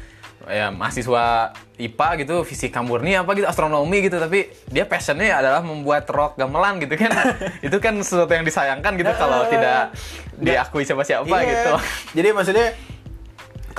ya 0.48 0.72
mahasiswa 0.72 1.52
IPA 1.76 2.08
gitu, 2.24 2.36
fisika 2.48 2.80
murni 2.80 3.12
apa 3.12 3.36
gitu, 3.36 3.44
astronomi 3.44 4.08
gitu, 4.08 4.18
tapi 4.24 4.48
dia 4.72 4.88
passionnya 4.88 5.36
adalah 5.36 5.60
membuat 5.60 6.08
rock 6.08 6.40
gamelan 6.40 6.80
gitu 6.80 6.96
kan. 6.96 7.12
Itu 7.68 7.78
kan 7.84 8.00
sesuatu 8.00 8.32
yang 8.32 8.48
disayangkan 8.48 8.96
gitu 8.96 9.12
kalau 9.20 9.48
tidak 9.52 9.92
diakui 10.40 10.88
siapa-siapa 10.88 11.28
Iya. 11.28 11.44
gitu. 11.44 11.74
Jadi 12.20 12.28
maksudnya 12.32 12.68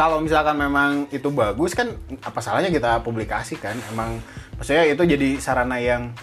kalau 0.01 0.17
misalkan 0.25 0.57
memang 0.57 1.13
itu 1.13 1.29
bagus 1.29 1.77
kan 1.77 1.93
apa 2.25 2.41
salahnya 2.41 2.73
kita 2.73 3.05
publikasikan? 3.05 3.77
Emang 3.93 4.17
maksudnya 4.57 4.89
itu 4.89 5.05
jadi 5.05 5.37
sarana 5.37 5.77
yang 5.77 6.17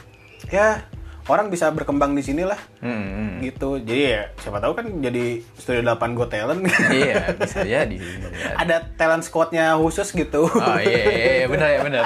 ya 0.50 0.82
orang 1.30 1.54
bisa 1.54 1.70
berkembang 1.70 2.18
di 2.18 2.26
sini 2.26 2.42
lah 2.42 2.58
Hmm, 2.82 2.98
hmm. 3.38 3.46
gitu. 3.46 3.78
Jadi 3.78 4.18
ya 4.18 4.34
siapa 4.42 4.58
tahu 4.58 4.74
kan 4.74 4.90
jadi 4.98 5.46
Studio 5.62 5.86
8 5.94 6.18
Got 6.18 6.34
Talent. 6.34 6.66
iya, 6.90 7.38
bisa 7.38 7.62
jadi. 7.70 7.94
jadi. 8.02 8.38
Ada 8.58 8.98
talent 8.98 9.22
squadnya 9.22 9.78
khusus 9.78 10.10
gitu. 10.10 10.50
Oh 10.50 10.80
iya, 10.82 10.98
iya, 11.06 11.34
iya, 11.44 11.46
benar 11.46 11.70
ya 11.70 11.80
benar. 11.86 12.04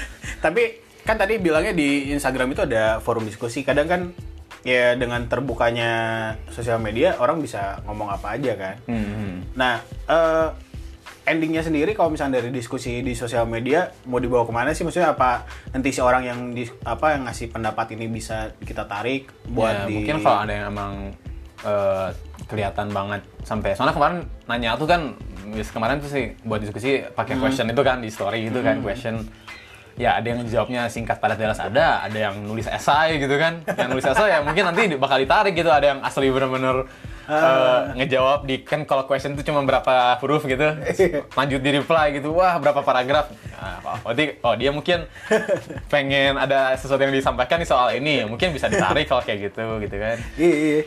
Tapi 0.44 0.84
kan 1.08 1.16
tadi 1.16 1.40
bilangnya 1.40 1.72
di 1.72 2.12
Instagram 2.12 2.52
itu 2.52 2.68
ada 2.68 3.00
forum 3.00 3.24
diskusi. 3.24 3.64
Kadang 3.64 3.88
kan 3.88 4.00
ya 4.60 4.92
dengan 4.92 5.24
terbukanya 5.24 5.88
sosial 6.52 6.80
media 6.84 7.16
orang 7.16 7.40
bisa 7.40 7.80
ngomong 7.88 8.12
apa 8.12 8.36
aja 8.36 8.52
kan. 8.60 8.76
Hmm, 8.92 9.08
hmm. 9.08 9.32
Nah, 9.56 9.80
eh, 10.10 10.48
endingnya 11.24 11.64
sendiri 11.64 11.96
kalau 11.96 12.12
misalnya 12.12 12.40
dari 12.40 12.52
diskusi 12.52 13.00
di 13.00 13.16
sosial 13.16 13.48
media 13.48 13.88
mau 14.04 14.20
dibawa 14.20 14.44
ke 14.44 14.52
mana 14.52 14.70
sih? 14.76 14.84
Maksudnya 14.84 15.16
apa 15.16 15.48
nanti 15.72 15.88
si 15.90 16.00
orang 16.04 16.22
yang 16.24 16.40
di, 16.52 16.68
apa 16.84 17.16
yang 17.16 17.24
ngasih 17.24 17.48
pendapat 17.48 17.96
ini 17.96 18.06
bisa 18.12 18.52
kita 18.60 18.84
tarik 18.84 19.32
buat 19.48 19.84
Ya, 19.84 19.88
di 19.88 19.94
mungkin 20.00 20.16
kalau 20.20 20.40
ada 20.44 20.52
yang 20.52 20.66
emang 20.70 20.92
eh, 21.64 22.08
kelihatan 22.44 22.92
banget 22.92 23.22
sampai 23.42 23.72
soalnya 23.72 23.96
kemarin 23.96 24.18
nanya 24.44 24.76
tuh 24.76 24.88
kan 24.88 25.16
kemarin 25.54 25.96
tuh 26.00 26.10
sih 26.12 26.36
buat 26.44 26.60
diskusi 26.60 27.04
pakai 27.16 27.40
question 27.40 27.68
itu 27.72 27.82
kan 27.84 28.04
di 28.04 28.12
story 28.12 28.52
gitu 28.52 28.60
kan 28.60 28.84
question. 28.84 29.24
Ya 29.94 30.18
ada 30.18 30.26
yang 30.26 30.42
jawabnya 30.50 30.90
singkat 30.90 31.22
padat 31.22 31.38
jelas 31.38 31.62
ada 31.62 32.02
ada 32.02 32.18
yang 32.18 32.34
nulis 32.42 32.66
esai 32.66 33.16
gitu 33.22 33.38
kan. 33.38 33.62
Yang 33.64 33.88
nulis 33.94 34.06
esai 34.10 34.28
ya 34.34 34.38
mungkin 34.42 34.66
nanti 34.66 34.90
bakal 34.98 35.22
ditarik 35.22 35.54
gitu 35.54 35.70
ada 35.70 35.94
yang 35.94 36.00
asli 36.02 36.28
bener-bener 36.28 36.84
eh, 37.26 37.80
ngejawab 37.94 38.44
di 38.44 38.60
kan 38.60 38.82
kalau 38.82 39.04
question 39.04 39.32
itu 39.32 39.44
cuma 39.44 39.60
berapa 39.60 40.16
huruf 40.18 40.44
gitu 40.44 40.64
lanjut 41.32 41.60
di 41.60 41.70
reply 41.72 42.12
gitu 42.12 42.30
wah 42.30 42.56
berapa 42.56 42.80
paragraf 42.80 43.28
nah, 43.54 43.98
berarti 44.00 44.36
oh 44.40 44.54
dia 44.54 44.70
mungkin 44.70 45.08
pengen 45.86 46.36
ada 46.36 46.74
sesuatu 46.74 47.00
yang 47.00 47.12
disampaikan 47.12 47.56
nih 47.56 47.68
soal 47.68 47.92
ini 47.92 48.24
mungkin 48.24 48.50
bisa 48.50 48.68
ditarik 48.68 49.06
kalau 49.06 49.20
kayak 49.20 49.50
gitu 49.50 49.62
gitu 49.80 49.96
kan 49.96 50.16
Iya, 50.34 50.54
iya. 50.54 50.82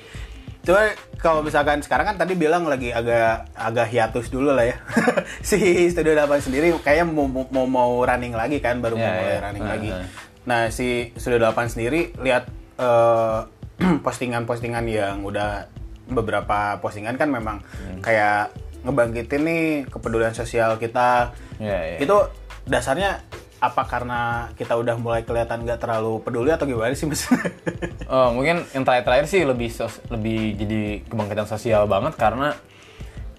Coba 0.61 0.91
kalau 1.17 1.39
misalkan 1.39 1.79
sekarang 1.79 2.03
kan 2.05 2.17
tadi 2.19 2.35
bilang 2.35 2.67
lagi 2.67 2.91
agak 2.91 3.47
agak 3.55 3.87
hiatus 3.87 4.27
dulu 4.27 4.51
lah 4.51 4.67
ya. 4.67 4.75
si 5.47 5.55
Studio 5.87 6.11
8 6.11 6.43
sendiri 6.43 6.75
kayaknya 6.77 7.07
mau, 7.07 7.23
mau 7.23 7.63
mau 7.63 7.91
running 8.03 8.35
lagi 8.35 8.59
kan 8.59 8.83
baru 8.83 8.99
Iya, 8.99 9.01
mau 9.01 9.11
mulai 9.15 9.31
iya. 9.31 9.39
running 9.39 9.63
Nah, 9.63 9.71
lagi. 9.71 9.89
nah. 9.95 10.07
Nah, 10.43 10.61
si 10.67 10.87
Studio 11.15 11.39
8 11.39 11.71
sendiri 11.71 12.11
lihat 12.19 12.51
eh, 12.75 13.39
postingan-postingan 14.05 14.83
yang 14.91 15.23
udah 15.23 15.71
beberapa 16.07 16.57
postingan 16.77 17.15
kan 17.15 17.27
memang 17.27 17.59
Hmm. 17.61 17.99
kayak 17.99 18.51
ngebangkitin 18.81 19.41
nih 19.41 19.63
kepedulian 19.85 20.31
sosial 20.31 20.75
kita. 20.75 21.35
Iya, 21.57 21.77
iya. 21.87 21.97
Itu 21.99 22.27
dasarnya 22.63 23.19
apa 23.57 23.83
karena 23.83 24.21
kita 24.53 24.73
udah 24.73 24.95
mulai 24.95 25.21
kelihatan 25.21 25.65
nggak 25.65 25.79
terlalu 25.79 26.21
peduli 26.21 26.49
atau 26.49 26.63
gimana 26.63 26.93
sih 26.93 27.05
mas? 27.05 27.25
Oh, 28.07 28.31
mungkin 28.31 28.63
yang 28.69 28.83
terakhir-terakhir 28.83 29.25
sih 29.25 29.41
lebih 29.43 29.67
sos- 29.67 29.99
lebih 30.07 30.55
jadi 30.55 30.81
kebangkitan 31.03 31.43
sosial 31.43 31.83
banget 31.85 32.15
karena 32.15 32.55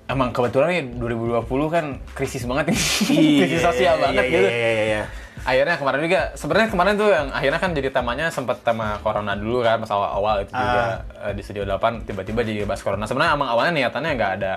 emang 0.04 0.28
kebetulan 0.28 0.68
nih 0.70 0.82
2020 0.92 1.40
kan 1.68 1.84
krisis 2.12 2.44
banget 2.44 2.72
nih. 2.72 2.80
krisis 3.40 3.62
sosial 3.62 3.96
banget 3.96 4.22
iya, 4.22 4.30
gitu. 4.30 4.44
Iya, 4.44 4.58
iya, 4.68 4.84
iya. 4.84 5.02
Akhirnya 5.42 5.76
kemarin 5.76 6.00
juga 6.00 6.20
sebenarnya 6.32 6.68
kemarin 6.68 6.94
tuh 6.94 7.08
yang 7.08 7.26
akhirnya 7.28 7.58
kan 7.58 7.70
jadi 7.72 7.88
temanya 7.88 8.26
sempat 8.28 8.62
tema 8.62 8.96
corona 8.98 9.32
dulu 9.32 9.60
kan 9.60 9.78
pas 9.78 9.88
awal-awal 9.88 10.42
itu 10.42 10.52
juga 10.52 10.82
eh, 11.20 11.32
di 11.32 11.42
studio 11.42 11.64
8 11.64 12.04
tiba-tiba 12.04 12.40
jadi 12.40 12.62
bahas 12.62 12.80
corona. 12.80 13.04
Sebenarnya 13.04 13.34
emang 13.34 13.48
awalnya 13.48 13.72
niatannya 13.76 14.10
nggak 14.14 14.32
ada 14.36 14.52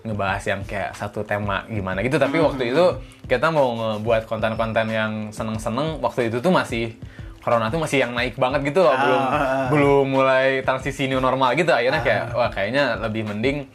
ngebahas 0.00 0.42
yang 0.46 0.60
kayak 0.64 0.96
satu 0.96 1.20
tema 1.20 1.68
gimana 1.68 2.00
gitu 2.00 2.16
tapi 2.16 2.40
waktu 2.40 2.72
itu 2.72 2.84
kita 3.28 3.52
mau 3.52 3.68
ngebuat 3.76 4.24
konten-konten 4.24 4.88
yang 4.88 5.12
seneng-seneng 5.28 6.00
waktu 6.00 6.32
itu 6.32 6.40
tuh 6.40 6.48
masih 6.48 6.96
corona 7.40 7.68
tuh 7.68 7.76
masih 7.76 8.04
yang 8.04 8.16
naik 8.16 8.32
banget 8.36 8.64
gitu 8.64 8.80
loh 8.80 8.96
belum 8.96 9.20
Ah. 9.20 9.68
belum 9.68 10.04
mulai 10.08 10.64
transisi 10.64 11.04
new 11.04 11.20
normal 11.20 11.52
gitu 11.52 11.68
akhirnya 11.68 12.00
kayak 12.00 12.32
wah 12.32 12.48
kayaknya 12.48 12.96
lebih 12.96 13.28
mending 13.28 13.68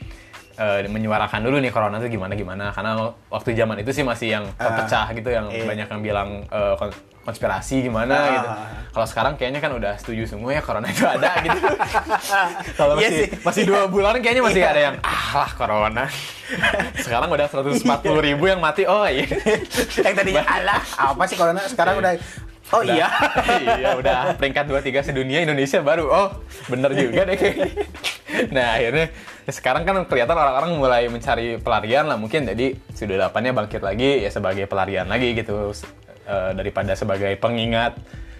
eh, 0.56 0.86
menyuarakan 0.86 1.40
dulu 1.42 1.58
nih 1.58 1.70
corona 1.70 1.98
tuh 1.98 2.08
gimana 2.08 2.34
gimana. 2.34 2.70
Karena 2.70 2.96
waktu 3.28 3.54
zaman 3.54 3.78
itu 3.78 3.92
sih 3.92 4.02
masih 4.02 4.28
yang 4.34 4.46
terpecah 4.54 5.08
gitu 5.12 5.30
yang 5.30 5.48
iya. 5.48 5.64
banyak 5.64 5.88
yang 5.88 6.02
bilang 6.02 6.30
eh, 6.46 6.74
kon- 6.76 6.96
konspirasi 7.22 7.82
gimana 7.82 8.14
Ah. 8.14 8.30
gitu. 8.32 8.48
Kalau 8.92 9.08
sekarang 9.08 9.34
kayaknya 9.34 9.58
kan 9.58 9.72
udah 9.72 9.98
setuju 9.98 10.24
semua 10.26 10.52
ya 10.52 10.62
corona 10.62 10.86
itu 10.86 11.04
ada 11.04 11.32
gitu. 11.44 11.58
Kalau 12.76 12.94
Iya 12.96 13.10
masih 13.10 13.18
sih. 13.18 13.28
masih 13.42 13.64
dua 13.66 13.82
bulan 13.86 14.20
kayaknya 14.20 14.44
masih 14.44 14.62
ada 14.62 14.82
yang 14.84 14.96
ah 15.02 15.26
lah 15.36 15.52
corona. 15.52 16.06
Sekarang 17.06 17.28
udah 17.28 17.48
140 17.48 17.82
ribu 18.22 18.46
yang 18.46 18.62
mati 18.62 18.86
oh 18.86 19.04
iya. 19.04 19.26
Yang 20.06 20.14
tadinya 20.16 20.46
alah 20.46 20.82
apa 20.96 21.24
sih 21.26 21.34
corona? 21.34 21.66
Sekarang 21.66 21.98
udah 21.98 22.14
Oh 22.74 22.82
iya. 22.82 23.06
iya 23.78 23.94
udah 23.94 24.34
peringkat 24.34 24.66
2-3 24.66 25.06
sedunia 25.06 25.38
Indonesia 25.40 25.82
baru. 25.82 26.06
Oh 26.06 26.30
bener 26.66 26.94
juga 26.94 27.22
deh 27.24 27.36
kayaknya 27.36 27.70
nah 28.50 28.76
akhirnya 28.76 29.14
ya 29.46 29.52
sekarang 29.52 29.84
kan 29.84 29.96
kelihatan 30.06 30.34
orang-orang 30.34 30.72
mulai 30.76 31.04
mencari 31.08 31.62
pelarian 31.62 32.06
lah 32.06 32.18
mungkin 32.18 32.46
jadi 32.46 32.74
sudah 32.92 33.16
delapannya 33.22 33.54
bangkit 33.54 33.82
lagi 33.82 34.26
ya 34.26 34.30
sebagai 34.30 34.66
pelarian 34.66 35.06
lagi 35.06 35.34
gitu 35.34 35.72
Eh, 36.26 36.52
daripada 36.58 36.98
sebagai 36.98 37.38
pengingat 37.38 37.94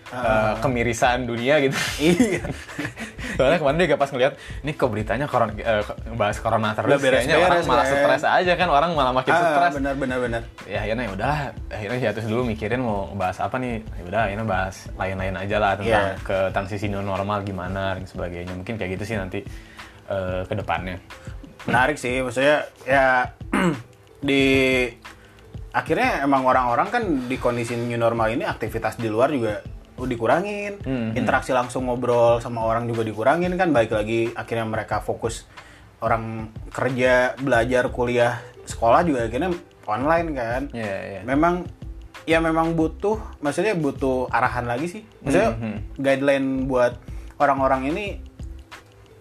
eh, 0.10 0.54
kemirisan 0.58 1.30
dunia 1.30 1.62
gitu 1.62 1.78
iya. 2.02 2.42
soalnya 3.38 3.62
kemarin 3.62 3.78
juga 3.78 3.98
pas 4.02 4.10
ngeliat 4.10 4.34
ini 4.66 4.74
kok 4.74 4.90
beritanya 4.90 5.30
corona, 5.30 5.54
eh, 5.54 5.86
bahas 6.18 6.42
corona 6.42 6.74
terus 6.74 6.90
Udah 6.90 6.98
beres-beres, 6.98 7.30
kayaknya 7.30 7.46
orang 7.46 7.62
malah 7.70 7.86
kan? 7.86 7.94
stres 7.94 8.24
aja 8.26 8.54
kan 8.58 8.68
orang 8.74 8.90
malah 8.98 9.14
makin 9.14 9.30
Ah, 9.30 9.42
stres 9.54 9.74
benar 9.78 9.94
benar 9.94 10.18
benar. 10.18 10.42
ya 10.66 10.82
akhirnya 10.82 11.04
ya 11.06 11.12
udahlah 11.14 11.40
akhirnya 11.70 12.00
hiatus 12.02 12.26
dulu 12.26 12.42
mikirin 12.42 12.82
mau 12.82 13.06
bahas 13.14 13.38
apa 13.38 13.56
nih 13.62 13.74
ya 13.86 14.04
udah 14.10 14.22
akhirnya 14.26 14.48
bahas 14.50 14.76
lain-lain 14.98 15.36
aja 15.38 15.58
lah 15.62 15.72
tentang 15.78 16.06
Iya. 16.10 16.26
ke 16.26 16.38
transisi 16.50 16.86
new 16.90 17.06
normal 17.06 17.46
gimana 17.46 17.94
dan 17.94 18.06
sebagainya 18.10 18.50
mungkin 18.50 18.82
kayak 18.82 18.98
gitu 18.98 19.14
sih 19.14 19.18
nanti 19.22 19.46
eh, 20.10 20.42
ke 20.46 20.54
depannya 20.54 20.98
Menarik 21.66 21.98
sih, 21.98 22.22
maksudnya 22.22 22.70
ya 22.86 23.34
di 24.30 24.44
akhirnya 25.74 26.22
emang 26.22 26.46
orang-orang 26.46 26.88
kan 26.94 27.04
di 27.26 27.36
kondisi 27.42 27.74
new 27.74 27.98
normal 27.98 28.30
ini 28.32 28.46
aktivitas 28.46 29.02
di 29.02 29.10
luar 29.10 29.34
juga 29.34 29.66
dikurangin, 29.96 30.84
interaksi 31.16 31.56
langsung 31.56 31.88
ngobrol 31.88 32.44
sama 32.44 32.68
orang 32.68 32.86
juga 32.86 33.02
dikurangin 33.02 33.56
kan, 33.56 33.72
baik 33.72 33.96
lagi 33.96 34.28
akhirnya 34.36 34.68
mereka 34.68 35.00
fokus 35.00 35.48
orang 36.04 36.52
kerja, 36.70 37.34
belajar, 37.40 37.88
kuliah, 37.90 38.44
sekolah 38.68 39.08
juga 39.08 39.26
akhirnya 39.26 39.56
online 39.88 40.28
kan. 40.36 40.62
Iya, 40.76 40.96
iya. 41.16 41.22
Memang 41.24 41.64
ya 42.28 42.44
memang 42.44 42.76
butuh, 42.76 43.18
maksudnya 43.40 43.74
butuh 43.74 44.28
arahan 44.30 44.68
lagi 44.68 45.00
sih, 45.00 45.04
maksudnya 45.24 45.56
guideline 45.96 46.68
buat 46.68 47.00
orang-orang 47.40 47.96
ini 47.96 48.20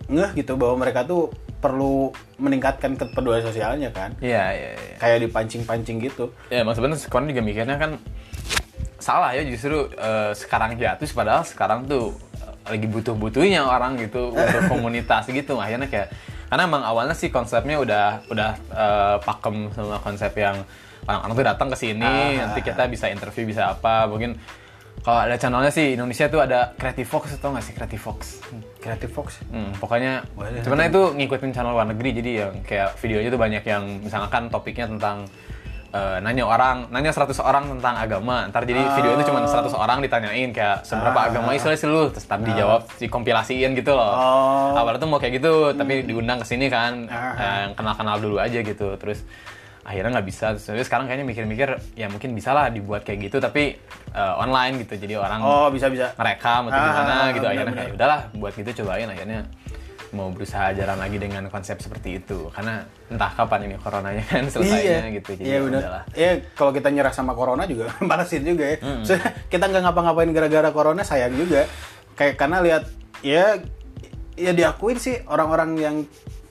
ngeh 0.06 0.30
gitu 0.36 0.54
bahwa 0.54 0.84
mereka 0.84 1.02
tuh 1.02 1.32
perlu 1.58 2.12
meningkatkan 2.36 2.92
kepedulian 2.94 3.40
sosialnya 3.40 3.88
kan. 3.88 4.12
Iya 4.20 4.44
iya 4.52 4.70
iya. 4.76 4.96
Kayak 5.00 5.18
dipancing-pancing 5.24 5.96
gitu. 6.04 6.28
Ya 6.52 6.60
mas 6.60 6.76
sebenarnya 6.76 7.00
sekarang 7.00 7.32
juga 7.32 7.40
mikirnya 7.40 7.80
kan 7.80 7.96
salah 9.00 9.32
ya 9.32 9.44
justru 9.44 9.88
eh, 9.92 10.32
sekarang 10.32 10.76
jatuh 10.76 11.04
padahal 11.12 11.44
sekarang 11.44 11.88
tuh 11.88 12.12
eh, 12.36 12.76
lagi 12.76 12.86
butuh-butuhnya 12.88 13.64
orang 13.64 13.96
gitu 13.96 14.28
untuk 14.36 14.62
komunitas 14.68 15.24
gitu. 15.28 15.56
Akhirnya 15.56 15.88
kayak 15.88 16.12
karena 16.52 16.68
emang 16.68 16.84
awalnya 16.84 17.16
sih 17.16 17.32
konsepnya 17.32 17.80
udah 17.80 18.28
udah 18.28 18.50
eh, 18.68 19.16
pakem 19.24 19.72
sama 19.72 19.96
konsep 20.04 20.36
yang 20.36 20.60
orang-orang 21.04 21.34
tuh 21.36 21.46
datang 21.48 21.68
ke 21.72 21.76
sini 21.76 22.04
Ah. 22.04 22.48
nanti 22.48 22.60
kita 22.60 22.88
bisa 22.88 23.08
interview 23.08 23.48
bisa 23.48 23.72
apa. 23.72 24.04
Mungkin 24.04 24.36
kalau 25.04 25.20
ada 25.20 25.36
channelnya 25.36 25.68
sih 25.68 25.92
Indonesia 25.92 26.26
tuh 26.26 26.40
ada 26.40 26.72
Creative 26.74 27.04
Fox 27.04 27.36
atau 27.36 27.52
nggak 27.52 27.60
sih 27.62 27.72
Creative 27.76 28.00
Fox 28.00 28.40
Creative 28.80 29.12
Fox 29.12 29.28
Hmm, 29.46 29.70
pokoknya 29.76 30.24
sebenarnya 30.64 30.90
itu 30.90 31.02
ngikutin 31.14 31.50
channel 31.52 31.72
luar 31.72 31.84
negeri 31.86 32.10
jadi 32.16 32.30
yang 32.40 32.52
kayak 32.64 32.96
videonya 32.98 33.28
tuh 33.28 33.40
banyak 33.40 33.64
yang 33.64 33.82
misalkan 34.00 34.48
topiknya 34.48 34.88
tentang 34.88 35.28
eh, 35.94 36.18
nanya 36.18 36.42
orang, 36.42 36.90
nanya 36.90 37.14
100 37.14 37.38
orang 37.38 37.70
tentang 37.70 37.94
agama. 37.94 38.50
Ntar 38.50 38.66
jadi 38.66 38.82
video 38.98 39.14
itu 39.14 39.30
cuma 39.30 39.46
100 39.46 39.70
orang 39.70 40.02
ditanyain 40.02 40.50
kayak 40.50 40.82
seberapa 40.82 41.30
agama 41.30 41.54
Islam 41.54 41.78
sih 41.78 41.86
lu, 41.86 42.10
terus 42.10 42.26
ntar 42.26 42.42
dijawab 42.42 42.90
dikompilasiin 42.98 43.78
gitu 43.78 43.94
loh. 43.94 44.10
Oh. 44.10 44.74
Awalnya 44.74 44.98
tuh 44.98 45.06
mau 45.06 45.22
kayak 45.22 45.38
gitu, 45.38 45.70
tapi 45.70 46.02
diundang 46.02 46.42
ke 46.42 46.50
sini 46.50 46.66
kan, 46.66 47.06
Ah. 47.06 47.38
eh, 47.38 47.66
kenal-kenal 47.78 48.18
dulu 48.18 48.42
aja 48.42 48.58
gitu. 48.58 48.98
Terus 48.98 49.22
akhirnya 49.84 50.10
nggak 50.18 50.26
bisa. 50.26 50.56
Terus 50.56 50.88
sekarang 50.88 51.06
kayaknya 51.06 51.28
mikir-mikir 51.28 51.68
ya 51.94 52.08
mungkin 52.08 52.32
bisa 52.32 52.56
lah 52.56 52.72
dibuat 52.72 53.04
kayak 53.04 53.28
gitu 53.28 53.36
tapi 53.38 53.76
eh, 54.10 54.34
online 54.40 54.82
gitu. 54.82 54.96
Jadi 54.96 55.14
orang 55.14 55.40
oh 55.44 55.68
bisa 55.68 55.92
bisa. 55.92 56.16
ngerekam 56.16 56.72
atau 56.72 56.80
Ah, 56.80 56.84
gimana 56.88 57.14
gitu. 57.30 57.46
Akhirnya 57.46 57.64
benar-benar. 57.68 57.84
kayak 57.84 57.96
udahlah 58.00 58.20
buat 58.40 58.52
gitu 58.56 58.70
cobain. 58.82 59.08
Akhirnya 59.12 59.40
mau 60.14 60.30
berusaha 60.30 60.70
jalan 60.78 60.94
lagi 60.94 61.18
dengan 61.18 61.42
konsep 61.52 61.76
seperti 61.78 62.22
itu. 62.22 62.48
Karena 62.50 62.80
entah 63.12 63.30
kapan 63.36 63.68
ini 63.68 63.76
coronanya 63.76 64.24
kan 64.32 64.48
selesainya 64.48 65.12
gitu. 65.20 65.30
Jadi 65.36 65.44
iya 65.44 65.58
ya 65.60 65.60
udahlah. 65.62 66.02
Iya 66.16 66.30
kalau 66.56 66.72
kita 66.72 66.88
nyerah 66.88 67.12
sama 67.12 67.36
corona 67.36 67.68
juga 67.68 67.92
malesin 68.08 68.42
juga 68.42 68.64
ya. 68.72 68.76
Hmm. 68.80 69.04
Maksudnya, 69.04 69.30
kita 69.52 69.64
nggak 69.68 69.82
ngapa-ngapain 69.84 70.30
gara-gara 70.32 70.68
corona 70.72 71.02
sayang 71.04 71.36
juga. 71.36 71.68
Kayak 72.16 72.34
karena 72.40 72.58
lihat 72.64 72.82
ya 73.20 73.58
ya 74.34 74.50
diakuin 74.50 74.98
sih 74.98 75.20
orang-orang 75.30 75.70
yang 75.78 75.96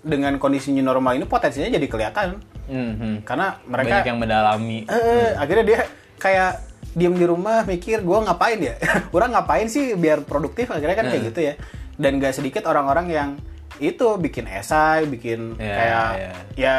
dengan 0.04 0.36
kondisi 0.36 0.76
new 0.76 0.84
normal 0.84 1.16
ini 1.16 1.24
potensinya 1.24 1.72
jadi 1.72 1.88
kelihatan 1.88 2.44
Mhm. 2.66 3.24
karena 3.24 3.60
banyak 3.60 3.68
mereka 3.68 3.98
yang 4.06 4.18
mendalami 4.18 4.80
eh, 4.86 5.34
akhirnya 5.34 5.66
dia 5.66 5.80
kayak 6.16 6.52
diem 6.90 7.12
di 7.12 7.26
rumah 7.26 7.64
mikir 7.64 8.00
gue 8.00 8.18
ngapain 8.20 8.58
ya 8.58 8.76
orang 9.12 9.32
ngapain 9.32 9.66
sih 9.66 9.94
biar 9.94 10.22
produktif 10.22 10.68
akhirnya 10.68 10.94
kan 10.94 11.06
Hmm. 11.06 11.12
kayak 11.12 11.24
gitu 11.28 11.40
ya 11.42 11.54
dan 11.94 12.18
gak 12.18 12.34
sedikit 12.34 12.64
orang-orang 12.64 13.08
yang 13.08 13.30
itu 13.78 14.06
bikin 14.18 14.46
esai 14.48 15.04
bikin 15.06 15.58
Ya, 15.58 15.74
kayak 15.74 16.08
ya. 16.14 16.32
ya 16.56 16.76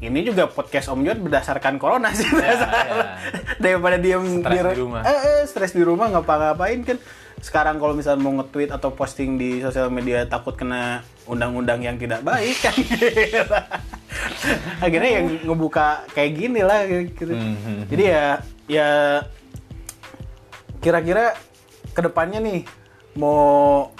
ini 0.00 0.22
juga 0.22 0.46
podcast 0.46 0.86
Om 0.86 1.02
Jod 1.02 1.18
berdasarkan 1.20 1.74
corona 1.76 2.10
sih 2.10 2.24
berdasarkan- 2.24 2.86
ya. 2.88 3.06
daripada 3.64 3.96
diem 3.96 4.22
Stres 4.38 4.62
ru- 4.62 4.70
di 4.70 4.80
rumah. 4.80 5.02
eh, 5.02 5.10
eh, 5.10 5.40
stres 5.44 5.72
di 5.72 5.82
rumah 5.82 6.06
ngapa-ngapain 6.08 6.80
kan 6.82 6.98
sekarang 7.38 7.76
kalau 7.76 7.92
misalnya 7.92 8.18
mau 8.20 8.34
nge-tweet 8.36 8.70
atau 8.72 8.90
posting 8.90 9.34
di 9.34 9.58
sosial 9.58 9.86
media 9.88 10.22
takut 10.24 10.54
kena 10.54 11.02
undang-undang 11.28 11.84
yang 11.84 11.96
tidak 12.00 12.24
baik 12.24 12.56
kan 12.58 12.74
akhirnya 14.84 15.10
yang 15.20 15.26
ngebuka 15.44 16.08
kayak 16.16 16.32
gini 16.34 16.60
lah 16.64 16.88
gitu. 16.88 17.28
Mhm. 17.28 17.92
jadi 17.92 18.04
ya 18.08 18.24
ya 18.68 18.88
kira-kira 20.80 21.34
ke 21.92 22.00
depannya 22.00 22.40
nih 22.40 22.60
mau 23.18 23.90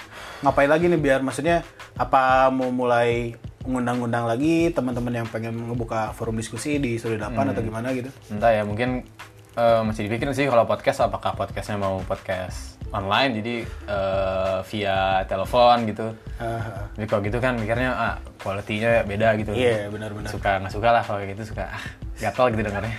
ngapain 0.41 0.71
lagi 0.71 0.87
nih 0.87 0.99
biar 0.99 1.19
maksudnya 1.19 1.61
apa 1.99 2.47
mau 2.47 2.71
mulai 2.71 3.35
ngundang-undang 3.67 4.23
lagi 4.23 4.71
teman-teman 4.71 5.19
yang 5.23 5.27
pengen 5.27 5.51
ngebuka 5.67 6.15
forum 6.15 6.39
diskusi 6.39 6.79
di 6.79 6.95
Studio 6.95 7.27
8 7.27 7.51
atau 7.51 7.61
gimana 7.61 7.91
gitu 7.91 8.07
entah 8.31 8.55
ya 8.55 8.63
mungkin 8.63 9.03
eh, 9.59 9.81
masih 9.83 10.07
dipikirin 10.07 10.31
sih 10.31 10.47
kalau 10.47 10.63
podcast 10.63 11.03
apakah 11.03 11.35
podcastnya 11.35 11.75
mau 11.75 11.99
podcast 12.07 12.78
online 12.89 13.31
jadi 13.37 13.55
eh, 13.85 14.57
via 14.65 14.97
telepon 15.25 15.77
gitu. 15.85 16.07
Ah, 16.39 16.87
tapi 16.95 17.05
kalau 17.05 17.21
gitu 17.21 17.37
kan 17.37 17.53
mikirnya 17.53 17.91
ah 17.91 18.15
quality-nya 18.39 19.03
beda 19.03 19.35
gitu. 19.37 19.51
Iya, 19.53 19.91
benar-benar. 19.91 20.29
suka 20.31 20.57
nggak 20.57 20.73
suka 20.73 20.89
lah 20.89 21.03
kalau 21.03 21.19
gitu 21.21 21.43
suka 21.43 21.69
ah 21.69 21.83
gatel 22.17 22.51
gitu 22.51 22.61
dengarnya. 22.65 22.95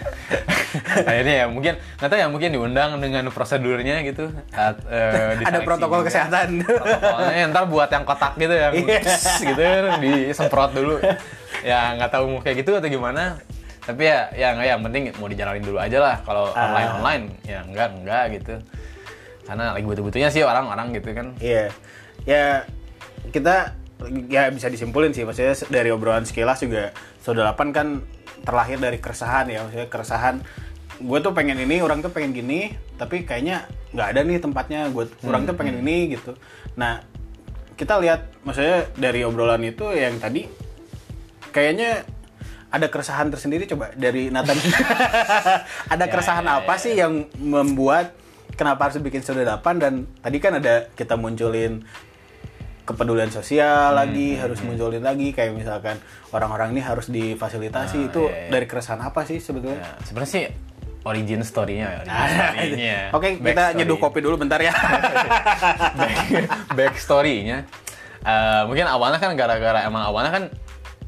Akhirnya 1.11 1.35
ya 1.35 1.46
mungkin 1.50 1.74
nggak 1.98 2.09
tahu 2.09 2.18
ya 2.20 2.29
mungkin 2.31 2.48
diundang 2.55 2.90
dengan 3.03 3.24
prosedurnya 3.29 4.07
gitu. 4.07 4.31
At, 4.55 4.79
eh, 4.87 5.42
ada 5.42 5.61
protokol 5.66 6.05
juga. 6.05 6.09
kesehatan. 6.09 6.62
Protokolnya 6.62 7.44
ntar 7.50 7.64
buat 7.66 7.90
yang 7.90 8.05
kotak 8.07 8.33
gitu 8.37 8.55
yang 8.55 8.72
pss 8.76 9.42
gitu 9.42 9.62
disemprot 9.98 10.70
dulu. 10.70 11.03
Ya 11.61 11.98
nggak 11.98 12.11
tahu 12.12 12.24
mau 12.31 12.40
kayak 12.40 12.62
gitu 12.62 12.79
atau 12.79 12.87
gimana. 12.87 13.37
Tapi 13.81 14.07
ya 14.07 14.29
ya 14.33 14.48
nggak 14.55 14.68
yang 14.68 14.81
penting 14.87 15.03
mau 15.18 15.26
dijalanin 15.26 15.64
dulu 15.64 15.79
aja 15.81 15.98
lah. 15.98 16.16
Kalau 16.22 16.53
Ah. 16.55 16.68
online 16.68 16.90
online 16.94 17.24
ya 17.42 17.59
enggak 17.66 17.88
enggak 17.96 18.24
gitu 18.38 18.55
karena 19.50 19.74
lagi 19.74 19.82
butuh-butuhnya 19.82 20.30
sih 20.30 20.46
orang-orang 20.46 20.94
gitu 20.94 21.10
kan 21.10 21.34
Iya, 21.42 21.74
ya 22.22 22.62
kita 23.34 23.74
ya 24.30 24.46
bisa 24.48 24.70
disimpulin 24.70 25.10
sih, 25.10 25.26
maksudnya 25.26 25.58
dari 25.68 25.90
obrolan 25.90 26.22
sekilas 26.22 26.62
juga 26.62 26.94
Saudara 27.18 27.52
8 27.52 27.74
kan 27.74 28.00
terlahir 28.40 28.78
dari 28.78 28.96
keresahan 28.96 29.50
ya, 29.50 29.66
maksudnya 29.66 29.88
keresahan 29.90 30.34
gue 31.00 31.18
tuh 31.18 31.32
pengen 31.34 31.58
ini, 31.58 31.80
orang 31.82 32.00
tuh 32.00 32.08
pengen 32.08 32.30
gini, 32.30 32.72
tapi 32.94 33.24
kayaknya 33.24 33.66
nggak 33.90 34.08
ada 34.14 34.20
nih 34.22 34.38
tempatnya, 34.38 34.80
gue 34.88 35.04
orang 35.24 35.48
tuh 35.48 35.56
pengen 35.56 35.80
ini 35.80 36.14
gitu. 36.14 36.36
Nah, 36.76 37.00
kita 37.74 37.96
lihat, 37.98 38.28
maksudnya 38.44 38.84
dari 38.94 39.24
obrolan 39.24 39.64
itu 39.64 39.88
yang 39.92 40.20
tadi 40.20 40.44
kayaknya 41.50 42.04
ada 42.70 42.86
keresahan 42.86 43.32
tersendiri 43.32 43.64
coba 43.66 43.90
dari 43.96 44.28
Nathan. 44.30 44.56
ada 45.92 46.04
Ya, 46.04 46.12
keresahan 46.12 46.46
ya, 46.46 46.60
apa 46.62 46.74
ya. 46.76 46.82
sih 46.84 46.92
yang 46.94 47.26
membuat 47.36 48.12
kenapa 48.52 48.86
harus 48.86 48.98
bikin 48.98 49.20
Studio 49.20 49.42
8 49.44 49.60
dan 49.76 49.92
tadi 50.16 50.38
kan 50.38 50.56
ada 50.56 50.88
kita 50.90 51.14
munculin 51.14 51.82
kepedulian 52.82 53.28
sosial 53.28 53.92
Hmm, 53.92 54.00
lagi 54.00 54.34
harus 54.34 54.58
munculin 54.60 54.98
lagi 55.00 55.30
kayak 55.30 55.52
misalkan 55.52 56.00
orang-orang 56.30 56.72
ini 56.72 56.80
harus 56.80 57.06
difasilitasi 57.06 57.96
Ah, 57.96 58.08
itu 58.08 58.22
iya, 58.24 58.34
iya. 58.36 58.50
dari 58.50 58.66
keresahan 58.66 58.98
apa 59.00 59.22
sih 59.22 59.38
sebetulnya? 59.38 59.78
ya, 59.78 59.90
sebenarnya 60.02 60.32
sih 60.32 60.44
origin 61.00 61.40
story-nya 61.40 61.86
ya 61.86 61.98
origin 62.02 62.18
story-nya. 62.42 62.98
Oke, 63.10 63.28
kita 63.36 63.46
Backstory. 63.46 63.78
nyeduh 63.78 63.96
kopi 63.96 64.18
dulu 64.18 64.36
bentar 64.36 64.58
ya. 64.58 64.74
back, 66.00 66.16
backstory-nya 66.74 67.62
eh, 68.20 68.62
mungkin 68.64 68.84
awalnya 68.84 69.16
kan 69.16 69.32
gara-gara 69.32 69.80
emang 69.82 70.02
awalnya 70.02 70.32
kan 70.32 70.44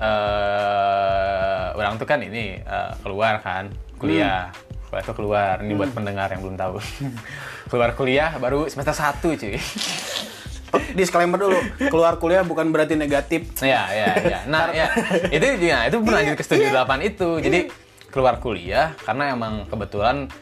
eh 0.03 1.67
orang 1.73 1.95
tuh 1.97 2.07
kan 2.07 2.19
ini 2.21 2.59
eh, 2.59 2.91
keluar 3.03 3.39
kan 3.39 3.69
kuliah 3.97 4.51
kuliah 4.93 5.05
tuh 5.05 5.17
keluar. 5.17 5.57
Ini 5.59 5.73
buat 5.73 5.91
pendengar 5.91 6.29
yang 6.29 6.45
belum 6.45 6.57
tahu. 6.61 6.77
Keluar 7.73 7.97
kuliah 7.97 8.37
baru 8.37 8.69
semester 8.69 8.93
1 8.93 9.25
cuy. 9.25 9.57
Disclaimer 10.97 11.37
dulu, 11.37 11.57
keluar 11.83 12.17
kuliah 12.17 12.41
bukan 12.41 12.69
berarti 12.69 12.97
negatif. 12.97 13.45
ya 13.61 13.85
ya 13.89 14.09
ya 14.19 14.39
nah 14.45 14.73
ya 14.73 14.89
itu 15.29 15.45
ya 15.61 15.85
itu 15.85 16.01
berlanjut 16.05 16.33
ke 16.33 16.41
studi 16.43 16.65
8 16.65 16.81
itu. 17.03 17.41
jadi 17.41 17.69
keluar 18.09 18.37
kuliah 18.39 18.97
karena 18.99 19.33
emang 19.33 19.69
kebetulan 19.69 20.33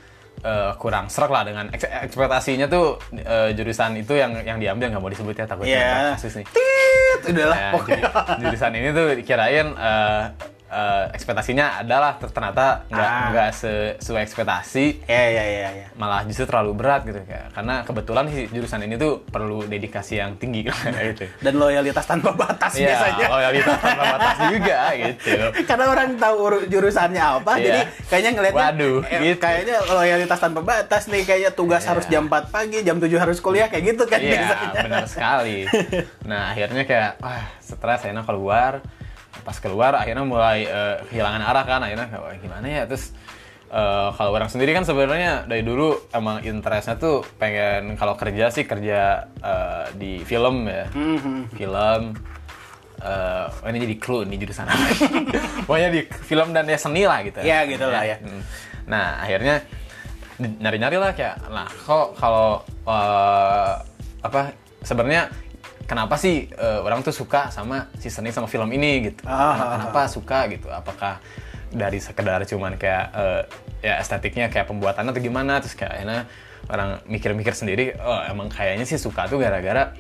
eh, 0.41 0.71
kurang 0.77 1.07
serak 1.07 1.31
lah 1.31 1.43
dengan 1.43 1.67
eks- 1.71 1.87
ekspektasinya 2.07 2.67
tuh 2.67 2.99
eh, 3.13 3.55
jurusan 3.55 3.99
itu 3.99 4.15
yang 4.15 4.39
yang 4.41 4.59
diambil 4.59 4.91
nggak 4.91 5.03
mau 5.03 5.11
disebut 5.11 5.35
ya 5.35 5.47
takutnya 5.47 5.71
Iya. 5.73 5.83
ntar 5.83 6.07
kasus 6.15 6.33
nih. 6.33 6.47
Tit, 6.47 7.21
udahlah 7.27 7.59
pokoknya. 7.73 8.03
jadi 8.07 8.41
jurusan 8.41 8.71
ini 8.73 8.89
tuh 8.93 9.07
dikirain 9.17 9.67
eh, 9.73 10.23
eh, 10.71 11.05
ekspektasinya 11.11 11.83
adalah 11.83 12.15
ter- 12.15 12.31
ternyata 12.31 12.87
nggak 12.87 13.11
Ah. 13.11 13.27
nggak 13.29 13.51
sesuai 13.53 14.23
ekspektasi 14.23 15.03
Ya 15.05 15.25
ya 15.29 15.45
ya 15.45 15.71
ya. 15.75 15.87
malah 15.95 16.23
justru 16.23 16.47
terlalu 16.47 16.73
berat 16.73 17.03
gitu 17.03 17.19
kayak 17.21 17.51
karena 17.51 17.83
kebetulan 17.83 18.25
sih 18.27 18.47
jurusan 18.47 18.81
ini 18.81 18.95
tuh 18.95 19.21
perlu 19.25 19.67
dedikasi 19.67 20.17
yang 20.17 20.35
tinggi 20.35 20.65
gitu. 21.11 21.27
Dan 21.39 21.55
loyalitas 21.55 22.05
tanpa 22.05 22.31
batas 22.33 22.73
Iya, 22.73 22.95
biasanya. 22.95 23.27
loyalitas 23.29 23.77
tanpa 23.77 24.05
batas 24.09 24.37
juga 24.49 24.79
gitu. 24.95 25.35
Karena 25.69 25.85
orang 25.87 26.09
tahu 26.17 26.37
uru- 26.41 26.67
jurusannya 26.67 27.19
apa, 27.21 27.53
Iya. 27.55 27.65
jadi 27.65 27.81
kayaknya 28.07 28.31
ngeliatnya 28.33 28.67
Waduh, 28.71 28.99
eh, 29.05 29.21
gitu. 29.21 29.37
kayaknya 29.39 29.77
loyalitas 29.85 30.39
tanpa 30.39 30.61
batas 30.61 31.03
nih, 31.07 31.23
kayaknya 31.25 31.51
tugas 31.51 31.83
Iya. 31.83 31.91
harus 31.91 32.05
jam 32.07 32.25
4 32.25 32.49
pagi, 32.49 32.79
jam 32.81 32.97
7 32.97 33.19
harus 33.19 33.39
kuliah 33.39 33.67
kayak 33.67 33.85
gitu 33.91 34.05
kan 34.05 34.19
Iya, 34.19 34.31
biasanya. 34.39 34.81
benar 34.81 35.05
sekali. 35.05 35.59
Nah, 36.31 36.55
akhirnya 36.55 36.85
kayak 36.85 37.11
wah, 37.19 37.43
stres 37.59 38.01
akhirnya 38.01 38.23
keluar. 38.23 38.79
Pas 39.45 39.57
keluar 39.59 39.97
akhirnya 39.97 40.25
mulai 40.27 40.67
eh, 40.67 40.97
kehilangan 41.11 41.43
arah 41.43 41.65
kan. 41.65 41.81
Akhirnya 41.87 42.07
kayak 42.11 42.41
gimana 42.43 42.67
ya? 42.67 42.83
Terus 42.87 43.15
eh, 43.71 44.09
kalau 44.15 44.31
orang 44.35 44.51
sendiri 44.51 44.75
kan 44.75 44.85
sebenarnya 44.85 45.47
dari 45.47 45.63
dulu 45.63 46.11
emang 46.13 46.43
interestnya 46.45 46.99
tuh 46.99 47.23
pengen 47.39 47.95
kalau 47.95 48.15
kerja 48.19 48.51
sih 48.51 48.65
kerja 48.67 49.31
eh, 49.41 49.85
di 49.97 50.13
film 50.27 50.67
ya. 50.67 50.87
Mhm. 50.93 51.55
Film 51.55 52.03
oh, 53.01 53.69
ini 53.73 53.79
jadi 53.81 53.97
clue 53.97 54.29
nih 54.29 54.39
jurusan 54.45 54.69
apa. 54.69 54.87
Pokoknya 55.67 55.89
di 55.89 56.01
film 56.05 56.53
dan 56.53 56.69
ya 56.69 56.77
seni 56.77 57.09
lah 57.09 57.25
gitu. 57.25 57.41
Ya, 57.41 57.65
gitu 57.65 57.89
lah 57.89 58.05
ya. 58.05 58.21
Hmm. 58.21 58.43
Nah, 58.91 59.25
akhirnya 59.25 59.65
nyari-nyari 60.41 60.97
lah 60.97 61.13
kayak, 61.13 61.37
nah 61.53 61.69
kok 61.69 62.17
kalau 62.17 62.65
eh, 62.89 63.73
apa 64.25 64.53
sebenarnya 64.81 65.29
kenapa 65.91 66.15
sih 66.15 66.47
eh, 66.47 66.79
orang 66.79 67.03
tuh 67.03 67.11
suka 67.11 67.51
sama 67.51 67.91
si 67.99 68.07
seni 68.07 68.31
sama 68.31 68.47
film 68.47 68.71
ini 68.71 69.11
gitu? 69.11 69.27
Ah, 69.27 69.59
Ken- 69.59 69.67
ah, 69.67 69.69
kenapa 69.75 70.01
suka 70.07 70.39
gitu? 70.47 70.71
Apakah 70.71 71.19
dari 71.75 71.99
sekedar 71.99 72.39
cuman 72.47 72.79
kayak 72.79 73.05
eh, 73.11 73.43
ya 73.83 73.99
estetiknya 73.99 74.47
kayak 74.47 74.71
pembuatannya 74.71 75.11
atau 75.11 75.19
gimana? 75.19 75.59
Terus 75.59 75.75
kayak 75.75 75.93
akhirnya 75.99 76.21
orang 76.71 77.03
mikir-mikir 77.11 77.51
sendiri, 77.51 77.99
oh 77.99 78.23
emang 78.23 78.47
kayaknya 78.47 78.87
sih 78.87 78.95
suka 78.95 79.27
tuh 79.27 79.43
gara-gara 79.43 79.91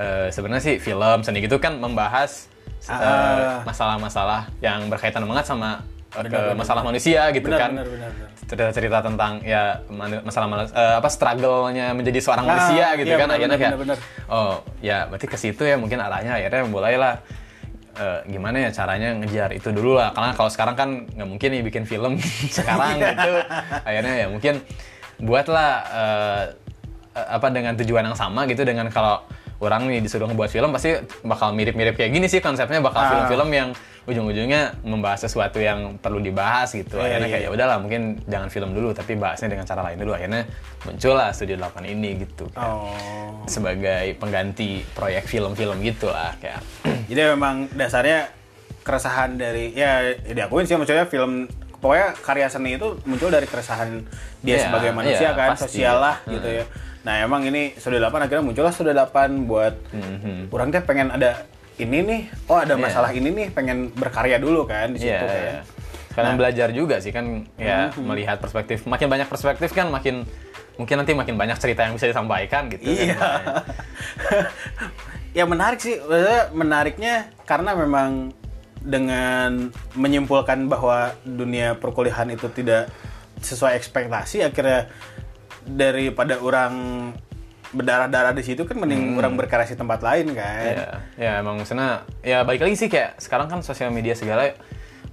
eh, 0.00 0.32
sebenarnya 0.32 0.64
sih 0.64 0.76
film 0.80 1.20
seni 1.20 1.44
gitu 1.44 1.60
kan 1.60 1.76
membahas 1.76 2.48
Ah. 2.86 3.66
masalah-masalah 3.66 4.46
yang 4.62 4.86
berkaitan 4.86 5.26
banget 5.26 5.42
sama 5.50 5.82
eh, 6.08 6.22
ke 6.22 6.28
Benar, 6.28 6.42
benar, 6.42 6.56
masalah 6.56 6.82
manusia 6.82 7.20
gitu 7.30 7.48
Benar, 7.48 7.60
kan. 7.60 7.70
benar, 7.74 7.86
benar, 7.88 8.10
benar. 8.12 8.30
cerita-cerita 8.46 8.98
tentang 9.02 9.32
ya 9.42 9.82
masalah 10.22 10.46
eh, 10.64 10.94
apa 10.96 11.08
struggle-nya 11.10 11.90
menjadi 11.92 12.18
seorang 12.20 12.46
Ah, 12.46 12.50
manusia 12.54 12.86
gitu 12.94 13.10
iya, 13.10 13.18
kan 13.18 13.26
benar, 13.26 13.36
akhirnya 13.36 13.58
benar, 13.58 13.70
kayak 13.74 13.82
benar, 13.82 13.98
oh 14.30 14.52
ya 14.78 14.98
berarti 15.06 15.26
ke 15.26 15.34
situ 15.36 15.62
ya 15.62 15.74
mungkin 15.74 15.98
arahnya 15.98 16.38
akhirnya 16.38 16.62
mulailah 16.64 17.14
eh, 17.96 18.18
gimana 18.28 18.56
ya 18.60 18.70
caranya 18.70 19.16
ngejar 19.16 19.50
itu 19.50 19.72
dulu 19.72 19.96
lah. 19.96 20.12
Karena 20.12 20.30
kalau 20.32 20.46
sekarang 20.46 20.76
kan 20.76 20.88
nggak 21.08 21.26
mungkin 21.26 21.48
nih 21.48 21.62
bikin 21.64 21.84
film 21.84 22.20
sekarang 22.56 23.00
gitu. 23.00 23.32
Akhirnya 23.82 24.14
ya 24.14 24.26
mungkin 24.28 24.60
buatlah 25.18 25.70
eh, 25.90 26.44
apa 27.16 27.48
dengan 27.48 27.72
tujuan 27.74 28.04
yang 28.04 28.14
sama 28.14 28.44
gitu. 28.46 28.62
Dengan 28.62 28.92
kalau 28.92 29.24
orang 29.58 29.88
nih 29.88 30.04
disuruh 30.04 30.28
ngebuat 30.28 30.52
film 30.52 30.68
pasti 30.68 30.92
bakal 31.24 31.56
mirip-mirip 31.56 31.96
kayak 31.96 32.12
gini 32.12 32.28
sih 32.28 32.38
konsepnya. 32.38 32.78
Bakal 32.78 33.00
Ah. 33.00 33.08
film-film 33.10 33.48
yang 33.50 33.68
ujung-ujungnya 34.06 34.78
membahas 34.86 35.26
sesuatu 35.26 35.58
yang 35.58 35.98
perlu 35.98 36.22
dibahas 36.22 36.70
gitu 36.70 36.94
Iya, 36.96 37.18
akhirnya 37.18 37.26
iya. 37.26 37.34
kayak 37.34 37.44
ya 37.44 37.50
udahlah 37.50 37.76
mungkin 37.78 38.22
jangan 38.24 38.48
film 38.48 38.70
dulu 38.70 38.94
tapi 38.94 39.18
bahasnya 39.18 39.50
dengan 39.50 39.66
cara 39.66 39.82
lain 39.82 39.98
dulu 39.98 40.14
akhirnya 40.14 40.46
muncullah 40.82 41.34
Studio 41.34 41.58
8 41.58 41.82
ini 41.84 42.22
gitu 42.22 42.46
kan. 42.54 42.62
Oh. 42.62 43.42
sebagai 43.44 44.14
pengganti 44.16 44.86
proyek 44.94 45.26
film-film 45.26 45.82
gitu 45.82 46.06
lah 46.06 46.38
kayak 46.38 46.62
Jadi 47.10 47.20
memang 47.34 47.66
dasarnya 47.74 48.30
keresahan 48.82 49.34
dari 49.34 49.74
ya 49.74 50.14
ya 50.22 50.32
diakuin 50.34 50.62
sih 50.64 50.78
maksudnya 50.78 51.06
film 51.06 51.50
pokoknya 51.76 52.14
karya 52.18 52.46
seni 52.46 52.78
itu 52.78 52.94
muncul 53.02 53.28
dari 53.28 53.44
keresahan 53.44 54.06
dia 54.40 54.54
Iya, 54.56 54.70
sebagai 54.70 54.90
manusia 54.94 55.28
iya, 55.28 55.32
kan, 55.34 55.50
pasti. 55.52 55.82
sosial 55.82 55.98
lah 55.98 56.16
gitu 56.24 56.46
ya. 56.46 56.64
Nah, 57.02 57.22
emang 57.22 57.42
ini 57.42 57.74
sudah 57.74 57.98
8 58.00 58.18
akhirnya 58.20 58.42
muncullah 58.42 58.70
sudah 58.70 58.90
8 58.96 59.46
buat 59.46 59.74
orang 60.48 60.70
teh 60.70 60.82
pengen 60.82 61.10
ada 61.10 61.42
ini 61.76 61.98
nih. 62.02 62.22
Oh, 62.48 62.56
ada 62.56 62.74
Iya. 62.74 62.82
masalah 62.82 63.10
ini 63.12 63.28
nih, 63.30 63.48
pengen 63.52 63.92
berkarya 63.92 64.40
dulu 64.40 64.64
kan 64.64 64.92
di 64.92 65.00
situ 65.00 65.12
Iya, 65.12 65.20
kan. 65.20 65.36
iya. 65.36 65.60
Sekalian 66.10 66.36
belajar 66.40 66.68
juga 66.72 66.96
sih 66.96 67.12
kan 67.12 67.44
ya 67.60 67.92
melihat 68.00 68.40
perspektif 68.40 68.88
makin 68.88 69.12
banyak 69.12 69.28
perspektif 69.28 69.68
kan 69.76 69.92
makin 69.92 70.24
mungkin 70.76 70.96
nanti 70.96 71.12
makin 71.12 71.36
banyak 71.36 71.60
cerita 71.60 71.84
yang 71.84 71.92
bisa 71.92 72.08
disampaikan 72.08 72.72
gitu 72.72 72.88
Iya. 72.88 73.12
kan. 73.16 73.40
ya 75.36 75.44
menarik 75.44 75.76
sih, 75.76 76.00
menariknya 76.52 77.28
karena 77.44 77.76
memang 77.76 78.32
dengan 78.80 79.68
menyimpulkan 79.92 80.70
bahwa 80.70 81.12
dunia 81.20 81.76
perkuliahan 81.76 82.32
itu 82.32 82.48
tidak 82.48 82.88
sesuai 83.42 83.76
ekspektasi, 83.76 84.40
akhirnya 84.40 84.88
daripada 85.66 86.40
orang 86.40 86.72
berdarah-darah 87.74 88.30
di 88.36 88.42
situ 88.46 88.62
kan 88.62 88.78
mending 88.78 89.18
orang 89.18 89.34
berkarya 89.34 89.66
di 89.66 89.78
tempat 89.78 90.00
lain 90.04 90.34
kan. 90.34 90.62
Hmm. 90.62 90.76
Iya, 90.76 90.88
ya 91.18 91.30
emang 91.42 91.58
maksudnya 91.62 92.06
ya 92.22 92.42
balik 92.46 92.62
lagi 92.66 92.76
sih 92.78 92.88
kayak 92.90 93.18
sekarang 93.18 93.50
kan 93.50 93.60
sosial 93.64 93.90
media 93.90 94.14
segala 94.14 94.54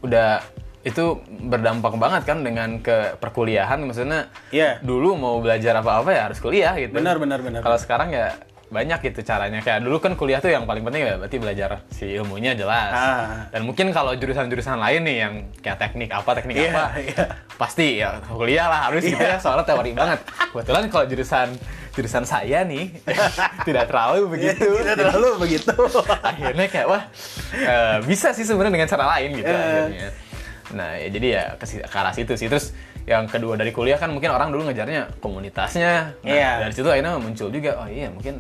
udah 0.04 0.43
itu 0.84 1.24
berdampak 1.47 1.95
banget 1.95 2.28
kan 2.28 2.43
dengan 2.43 2.84
ke 2.84 3.16
perkuliahan 3.16 3.80
maksudnya 3.88 4.28
Iya. 4.51 4.84
dulu 4.84 5.16
mau 5.16 5.39
belajar 5.39 5.80
apa-apa 5.80 6.12
ya 6.12 6.22
harus 6.28 6.43
kuliah 6.43 6.76
gitu. 6.76 6.91
Benar, 6.91 7.18
benar, 7.24 7.39
benar. 7.39 7.64
Kalau 7.64 7.80
sekarang 7.80 8.12
ya 8.12 8.36
banyak 8.74 8.99
gitu 9.05 9.21
caranya 9.21 9.61
kayak 9.61 9.86
dulu 9.86 10.01
kan 10.01 10.17
kuliah 10.17 10.41
tuh 10.41 10.49
yang 10.49 10.65
paling 10.65 10.82
penting 10.82 11.05
ya 11.05 11.15
berarti 11.15 11.38
belajar 11.38 11.69
si 11.88 12.09
ilmunya 12.09 12.57
jelas. 12.57 12.91
Ah. 12.91 13.45
Dan 13.53 13.63
mungkin 13.63 13.93
kalau 13.93 14.17
jurusan-jurusan 14.17 14.76
lain 14.76 15.01
nih 15.05 15.17
yang 15.21 15.34
kayak 15.61 15.78
teknik 15.78 16.09
apa 16.09 16.34
teknik 16.34 16.57
Iya, 16.57 16.69
apa 16.74 16.84
iya. 16.97 17.26
pasti 17.53 18.01
ya 18.01 18.17
kuliah 18.26 18.65
lah 18.65 18.89
harus 18.89 19.05
gitu 19.05 19.21
ya 19.21 19.38
soalnya 19.38 19.63
teori 19.63 19.93
banget. 19.93 20.19
Kebetulan 20.49 20.89
kalau 20.89 21.05
jurusan 21.05 21.47
jurusan 21.93 22.26
saya 22.26 22.65
nih 22.65 22.89
tidak 23.69 23.86
terlalu 23.86 24.26
begitu. 24.28 24.65
Tidak 24.82 24.97
terlalu 24.97 25.30
begitu. 25.38 25.76
akhirnya 26.34 26.65
kayak 26.65 26.88
wah 26.89 27.03
eh, 27.53 27.97
bisa 28.03 28.34
sih 28.34 28.41
sebenarnya 28.41 28.74
dengan 28.74 28.89
cara 28.89 29.05
lain 29.13 29.30
gitu 29.38 29.47
Eh. 29.47 29.55
akhirnya. 29.55 30.09
Nah 30.74 30.89
ya 30.97 31.07
jadi 31.07 31.28
ya 31.30 31.43
ke, 31.55 31.65
ke 31.80 31.93
arah 31.93 32.09
situ 32.11 32.34
sih 32.34 32.49
terus 32.49 32.74
yang 33.04 33.26
kedua 33.26 33.54
dari 33.54 33.70
kuliah 33.70 33.95
kan 33.95 34.08
mungkin 34.08 34.30
orang 34.30 34.47
dulu 34.47 34.66
ngejarnya 34.66 35.20
komunitasnya. 35.20 36.16
Nah, 36.18 36.26
Iya. 36.26 36.51
Dari 36.62 36.74
situ 36.74 36.88
akhirnya 36.88 37.16
muncul 37.16 37.47
juga 37.47 37.76
oh 37.76 37.88
iya 37.88 38.08
mungkin 38.08 38.39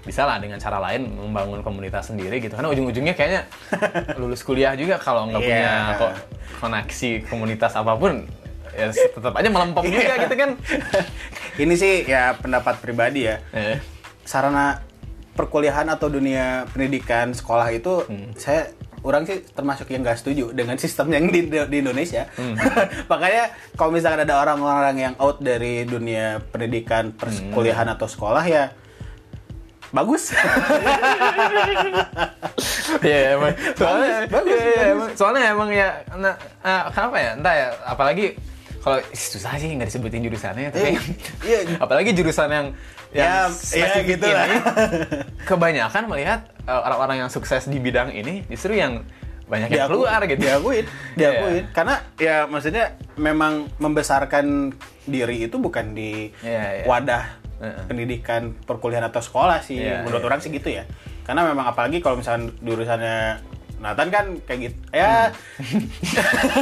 bisa 0.00 0.24
lah 0.24 0.36
dengan 0.36 0.56
cara 0.56 0.80
lain 0.80 1.04
membangun 1.04 1.60
komunitas 1.60 2.08
sendiri 2.08 2.38
gitu 2.38 2.52
karena 2.52 2.70
ujung-ujungnya 2.70 3.12
kayaknya 3.12 3.44
lulus 4.20 4.40
kuliah 4.40 4.72
juga 4.72 4.96
kalau 4.96 5.28
nggak 5.28 5.36
Iya. 5.38 5.48
punya 5.50 5.72
kok 5.94 6.12
koneksi 6.58 7.10
komunitas 7.28 7.72
apa 7.74 7.92
pun 7.92 8.24
ya 8.72 8.88
tetap 8.88 9.34
aja 9.34 9.48
melempem 9.48 9.84
juga 9.84 10.14
gitu 10.18 10.34
kan 10.34 10.50
Ini 11.60 11.74
sih 11.74 11.94
ya 12.04 12.32
pendapat 12.34 12.78
pribadi 12.78 13.26
ya. 13.26 13.42
eh, 13.50 13.82
sarana 14.22 14.80
perkuliahan 15.34 15.86
atau 15.88 16.08
dunia 16.08 16.64
pendidikan 16.68 17.30
sekolah 17.30 17.68
itu 17.68 18.02
Hmm. 18.02 18.32
saya 18.32 18.70
orang 19.08 19.24
sih 19.24 19.40
termasuk 19.48 19.88
yang 19.88 20.00
gak 20.00 20.16
setuju 20.16 20.52
dengan 20.52 20.76
sistem 20.80 21.08
yang 21.08 21.24
di, 21.26 21.44
di 21.48 21.76
Indonesia. 21.78 22.28
Hmm. 22.32 22.54
Makanya 23.10 23.44
kalau 23.74 23.90
misalkan 23.90 24.22
ada 24.22 24.38
orang-orang 24.38 24.96
yang 25.00 25.14
out 25.16 25.38
dari 25.38 25.82
dunia 25.82 26.44
pendidikan 26.46 27.10
perkuliahan 27.10 27.84
Hmm. 27.84 27.94
atau 27.94 28.06
sekolah 28.06 28.44
ya 28.44 28.70
bagus. 29.90 30.30
Iya 32.98 33.36
emang 33.36 33.52
soalnya 33.74 34.24
bagus, 34.26 34.48
iya, 34.50 34.64
iya, 34.64 34.72
bagus. 34.74 34.90
emang- 34.90 35.12
soalnya 35.14 35.42
emang 35.46 35.68
ya 35.70 35.88
nah, 36.14 36.34
ah, 36.60 36.88
kenapa 36.88 37.16
ya 37.16 37.30
entah 37.34 37.54
ya 37.54 37.68
apalagi 37.84 38.26
kalau 38.78 38.96
susah 39.12 39.52
sih 39.54 39.68
nggak 39.70 39.86
disebutin 39.86 40.24
jurusannya 40.24 40.68
tapi 40.68 40.96
Iya, 41.42 41.58
iya. 41.62 41.76
apalagi 41.78 42.10
jurusan 42.12 42.48
yang 42.48 42.66
Ya, 43.08 43.24
yang 43.40 43.48
ya 43.48 43.56
spesifik 43.88 44.04
gitu 44.10 44.26
lah. 44.26 44.44
ini, 44.44 44.56
kebanyakan 45.42 46.02
melihat 46.06 46.40
uh, 46.44 46.57
orang-orang 46.68 47.16
yang 47.18 47.30
sukses 47.30 47.64
di 47.64 47.76
bidang 47.76 48.10
ini 48.10 48.44
justru 48.46 48.74
yang 48.74 49.00
banyak 49.44 49.68
yang 49.70 49.88
Diaku- 49.88 50.04
keluar 50.04 50.20
gitu 50.22 50.38
diakuin 50.38 50.84
diakuin 51.18 51.54
Iya. 51.58 51.72
karena 51.72 51.94
ya 52.14 52.36
maksudnya 52.44 52.84
memang 53.16 53.52
membesarkan 53.76 54.76
diri 55.04 55.42
itu 55.42 55.56
bukan 55.56 55.92
di 55.92 56.28
Iya, 56.38 56.64
iya. 56.74 56.84
wadah 56.84 57.24
Heeh. 57.58 57.82
pendidikan 57.84 58.52
perkuliahan 58.60 59.08
atau 59.08 59.18
sekolah 59.18 59.58
sih 59.60 59.80
Iya, 59.80 60.04
menurut 60.04 60.20
iya. 60.20 60.28
orang 60.28 60.40
sih 60.40 60.50
gitu 60.50 60.68
ya 60.70 60.84
karena 61.24 61.44
memang 61.44 61.64
apalagi 61.66 61.98
kalau 61.98 62.16
misalnya 62.16 62.52
jurusannya 62.58 63.40
Nathan 63.78 64.08
kan 64.08 64.26
kayak 64.42 64.60
gitu 64.64 64.76
ya 64.90 65.30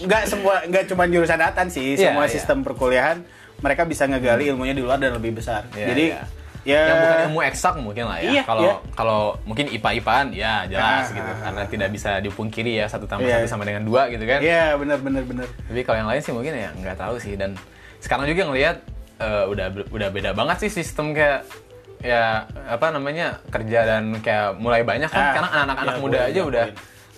nggak 0.00 0.22
semua 0.24 0.64
nggak 0.64 0.84
cuma 0.86 1.04
jurusan 1.04 1.36
Nathan 1.36 1.68
sih 1.68 1.84
Hmm. 1.90 1.98
Iya, 1.98 2.06
semua 2.08 2.24
iya. 2.24 2.32
sistem 2.32 2.58
perkuliahan 2.62 3.18
mereka 3.60 3.84
bisa 3.84 4.08
ngegali 4.08 4.48
ilmunya 4.48 4.72
di 4.72 4.80
luar 4.80 4.96
dan 4.96 5.12
lebih 5.12 5.36
besar 5.36 5.68
Iya, 5.70 5.86
jadi 5.86 6.04
iya. 6.10 6.24
Ya. 6.64 6.82
Yang 6.92 6.98
bukan 7.00 7.18
ilmu 7.26 7.40
eksak 7.46 7.74
mungkin 7.80 8.04
lah 8.08 8.18
ya. 8.20 8.30
Iya, 8.30 8.42
kalau 8.44 8.62
iya. 8.62 8.74
kalau 8.92 9.20
mungkin 9.44 9.66
ipa 9.70 9.90
ipaan 9.96 10.26
ya 10.32 10.64
jelas 10.68 11.08
Ah, 11.10 11.16
gitu. 11.16 11.30
ah, 11.30 11.36
karena 11.48 11.62
tidak 11.68 11.88
bisa 11.92 12.10
dipungkiri 12.20 12.72
ya 12.80 12.86
satu 12.86 13.04
tambah 13.08 13.26
Iya. 13.26 13.42
satu 13.42 13.48
sama 13.56 13.64
dengan 13.64 13.82
dua 13.84 14.08
gitu 14.08 14.24
kan. 14.24 14.40
Iya 14.40 14.76
benar 14.76 14.98
benar 15.00 15.22
benar. 15.24 15.46
Tapi 15.48 15.80
kalau 15.82 15.98
yang 16.00 16.10
lain 16.10 16.20
sih 16.20 16.32
mungkin 16.32 16.52
ya 16.56 16.70
nggak 16.76 16.96
tahu 16.98 17.16
sih. 17.20 17.34
Dan 17.34 17.56
sekarang 17.98 18.24
juga 18.28 18.42
ngelihat 18.48 18.76
eh, 19.20 19.44
udah 19.48 19.66
udah 19.92 20.08
beda 20.08 20.30
banget 20.32 20.56
sih 20.68 20.80
sistem 20.80 21.12
kayak 21.12 21.44
ya 22.00 22.48
apa 22.64 22.88
namanya 22.88 23.44
kerja 23.52 23.84
dan 23.84 24.16
kayak 24.24 24.56
mulai 24.56 24.80
banyak 24.80 25.12
kan. 25.12 25.20
Ah, 25.20 25.32
karena 25.36 25.50
anak-anak 25.68 25.94
iya, 25.96 26.00
muda 26.00 26.18
boleh, 26.18 26.28
aja 26.32 26.40
iya, 26.40 26.44
udah 26.48 26.64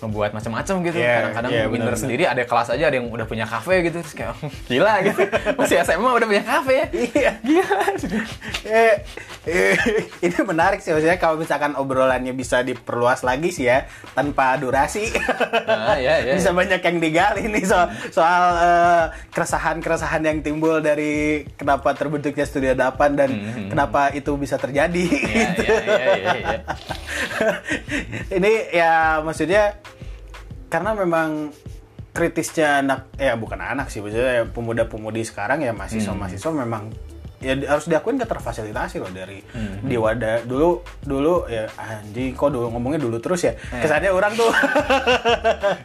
ngebuat 0.03 0.31
macam-macam 0.35 0.75
gitu 0.83 0.97
Iya, 0.99 1.13
kadang-kadang 1.15 1.51
iya, 1.51 1.63
winner 1.63 1.71
benar-benar. 1.71 1.95
sendiri 1.97 2.23
ada 2.27 2.43
kelas 2.43 2.67
aja 2.69 2.83
ada 2.91 2.95
yang 2.99 3.07
udah 3.07 3.23
punya 3.23 3.45
kafe 3.47 3.87
gitu 3.87 4.03
terus 4.03 4.13
kayak 4.13 4.35
gila 4.67 4.93
gitu 5.01 5.21
masih 5.59 5.77
SMA 5.81 6.09
udah 6.11 6.27
punya 6.27 6.43
kafe 6.43 6.73
ya 6.75 6.87
Iya. 6.91 7.31
gila 7.39 7.77
Eh, 8.63 8.95
eh, 9.43 9.75
ini 10.23 10.37
menarik 10.43 10.79
sih 10.79 10.95
maksudnya 10.95 11.19
kalau 11.19 11.35
misalkan 11.35 11.75
obrolannya 11.75 12.31
bisa 12.31 12.63
diperluas 12.63 13.21
lagi 13.21 13.51
sih 13.51 13.67
ya 13.67 13.83
tanpa 14.15 14.55
durasi. 14.55 15.11
Nah, 15.67 15.99
iya, 15.99 16.23
iya, 16.23 16.33
bisa 16.39 16.49
iya. 16.51 16.57
banyak 16.57 16.81
yang 16.81 16.97
digali 16.97 17.43
nih 17.51 17.63
soal 17.67 17.91
soal 18.09 18.43
eh, 18.55 19.03
keresahan-keresahan 19.35 20.23
yang 20.23 20.39
timbul 20.39 20.79
dari 20.79 21.43
kenapa 21.59 21.91
terbentuknya 21.91 22.45
Studio 22.47 22.71
8 22.73 23.19
dan 23.19 23.29
kenapa 23.67 24.15
itu 24.15 24.31
bisa 24.39 24.55
terjadi. 24.55 25.05
Iya, 25.11 25.47
gitu. 25.53 25.61
iya, 25.67 25.83
iya, 25.83 26.15
iya, 26.15 26.33
iya. 26.39 26.59
ini 28.33 28.51
ya 28.71 28.93
maksudnya 29.21 29.75
karena 30.73 30.97
memang 30.97 31.53
kritisnya 32.09 32.79
anak 32.79 33.13
ya 33.15 33.33
bukan 33.33 33.57
anak 33.57 33.87
sih 33.87 34.01
maksudnya 34.01 34.33
ya 34.35 34.45
pemuda-pemudi 34.47 35.21
sekarang 35.21 35.61
ya 35.61 35.69
mahasiswa-mahasiswa 35.71 36.45
Hmm. 36.47 36.59
memang 36.59 36.83
ya 37.39 37.53
harus 37.67 37.85
diakuin 37.85 38.17
keterfasilitasi 38.17 38.97
loh 38.97 39.11
dari 39.11 39.43
Hmm. 39.45 39.83
di 39.83 39.93
wadah 39.95 40.41
dulu 40.43 40.81
dulu 40.99 41.45
ya 41.45 41.69
anjing 41.75 42.33
kok 42.33 42.49
dulu 42.49 42.69
ngomongnya 42.69 42.97
dulu 42.99 43.17
terus 43.19 43.43
ya 43.43 43.53
Eh. 43.53 43.81
kesannya 43.81 44.09
orang 44.09 44.33
tuh 44.33 44.49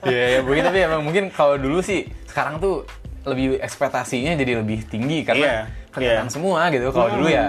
Iya, 0.05 0.25
ya, 0.31 0.41
mungkin 0.41 0.63
tapi 0.65 0.79
emang 0.81 1.03
mungkin 1.03 1.25
kalau 1.29 1.57
dulu 1.57 1.81
sih 1.81 2.09
sekarang 2.25 2.57
tuh 2.59 2.87
lebih 3.25 3.59
ekspektasinya 3.59 4.33
jadi 4.35 4.53
lebih 4.57 4.87
tinggi 4.87 5.21
karena 5.23 5.45
Iya, 5.45 5.59
kelihatan 5.91 6.27
iya. 6.27 6.33
semua 6.33 6.61
gitu. 6.71 6.89
Kalau 6.89 7.09
Hmm. 7.11 7.17
dulu 7.19 7.29
ya 7.29 7.47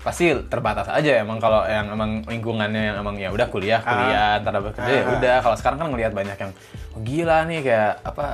pasti 0.00 0.32
terbatas 0.48 0.88
aja 0.88 1.20
emang 1.20 1.36
kalau 1.36 1.60
yang 1.62 1.92
emang 1.92 2.24
lingkungannya 2.24 2.82
yang 2.88 2.96
emang 2.98 3.16
ya 3.16 3.28
udah 3.28 3.46
kuliah 3.46 3.80
kuliah 3.80 4.40
ntar 4.40 4.52
dapat 4.54 4.72
kerja 4.72 4.92
ya 4.92 5.04
Ah. 5.04 5.14
udah 5.14 5.36
kalau 5.40 5.56
sekarang 5.56 5.78
kan 5.78 5.88
ngelihat 5.92 6.12
banyak 6.12 6.36
yang 6.36 6.52
oh, 6.90 7.00
gila 7.00 7.38
nih 7.44 7.60
kayak 7.60 7.92
apa 8.00 8.26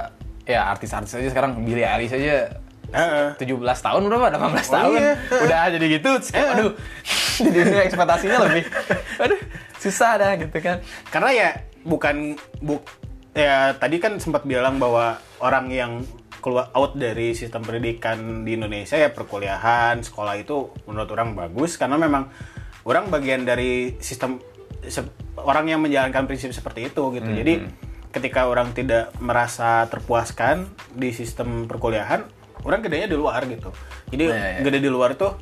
ya 0.43 0.71
artis-artis 0.71 1.17
aja 1.17 1.29
sekarang 1.29 1.59
Billie 1.61 1.83
Eilish 1.83 2.15
aja 2.15 2.55
Heeh. 2.87 3.35
17 3.35 3.51
tahun 3.59 4.03
berapa 4.07 4.31
18 4.31 4.39
Oh, 4.39 4.55
tahun 4.71 4.95
iya. 4.97 5.13
udah 5.43 5.61
jadi 5.75 5.87
gitu 5.91 6.11
kayak, 6.23 6.49
aduh 6.55 6.73
jadi 7.59 7.71
ekspektasinya 7.83 8.39
lebih 8.47 8.63
aduh 9.19 9.41
susah 9.77 10.13
dah 10.17 10.33
gitu 10.39 10.57
kan 10.63 10.79
karena 11.11 11.31
ya 11.31 11.49
bukan 11.83 12.39
buk 12.59 12.87
ya 13.33 13.75
tadi 13.75 13.99
kan 13.99 14.17
sempat 14.17 14.47
bilang 14.47 14.79
bahwa 14.79 15.19
orang 15.39 15.67
yang 15.69 15.93
keluar 16.47 16.71
out 16.71 16.95
dari 16.95 17.35
sistem 17.35 17.59
pendidikan 17.61 18.15
di 18.41 18.55
Indonesia 18.55 18.95
ya 18.95 19.11
perkuliahan 19.11 19.99
sekolah 19.99 20.39
itu 20.39 20.71
menurut 20.87 21.11
orang 21.11 21.35
bagus. 21.35 21.75
Karena 21.75 21.99
memang 21.99 22.31
orang 22.87 23.11
bagian 23.11 23.43
dari 23.43 23.99
sistem 23.99 24.39
se- 24.81 25.11
orang 25.35 25.67
yang 25.67 25.83
menjalankan 25.83 26.23
prinsip 26.25 26.55
seperti 26.55 26.87
itu 26.87 27.03
gitu. 27.13 27.27
Jadi 27.27 27.67
ketika 28.09 28.47
orang 28.47 28.71
tidak 28.71 29.11
merasa 29.19 29.91
terpuaskan 29.91 30.65
di 30.95 31.11
sistem 31.11 31.67
perkuliahan 31.67 32.23
orang 32.63 32.79
gedenya 32.81 33.11
di 33.11 33.19
luar 33.19 33.43
gitu. 33.45 33.75
Jadi 34.07 34.31
Iya, 34.31 34.39
iya. 34.39 34.61
gede 34.63 34.79
di 34.79 34.89
luar 34.89 35.19
tuh 35.19 35.35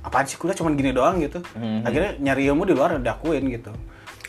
apaan 0.00 0.24
sih 0.24 0.38
kuliah 0.38 0.54
cuman 0.54 0.78
gini 0.78 0.94
doang? 0.94 1.18
gitu. 1.18 1.42
Akhirnya 1.82 2.14
nyari 2.16 2.46
ilmu 2.46 2.62
di 2.62 2.72
luar 2.72 2.94
diakuin 2.96 3.42
gitu. 3.50 3.74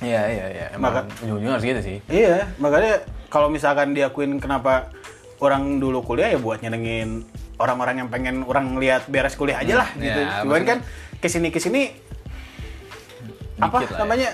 Iya 0.02 0.26
iya 0.26 0.46
iya. 0.50 0.66
Emang 0.74 0.90
Maka- 0.92 1.22
ujung-ujungnya 1.22 1.54
harus 1.54 1.64
gitu 1.64 1.82
sih. 1.86 1.98
Iya, 2.10 2.50
makanya 2.58 3.06
kalau 3.30 3.48
misalkan 3.48 3.94
diakuin 3.94 4.42
kenapa 4.42 4.90
orang 5.38 5.78
dulu 5.78 6.00
kuliah 6.02 6.32
ya 6.32 6.40
buat 6.40 6.60
nyenengin 6.60 7.28
orang-orang 7.56 8.04
yang 8.04 8.10
pengen 8.10 8.44
orang 8.44 8.76
lihat 8.76 9.08
beres 9.08 9.34
kuliah 9.34 9.58
aja 9.58 9.76
lah 9.78 9.90
Hmm, 9.90 10.02
gitu. 10.02 10.20
ya, 10.20 10.42
Cuman 10.42 10.64
kan 10.66 10.78
ke 11.18 11.28
sini 11.28 11.48
ke 11.50 11.58
sini 11.58 11.92
apa 13.58 13.78
ya. 13.82 13.90
namanya 13.98 14.30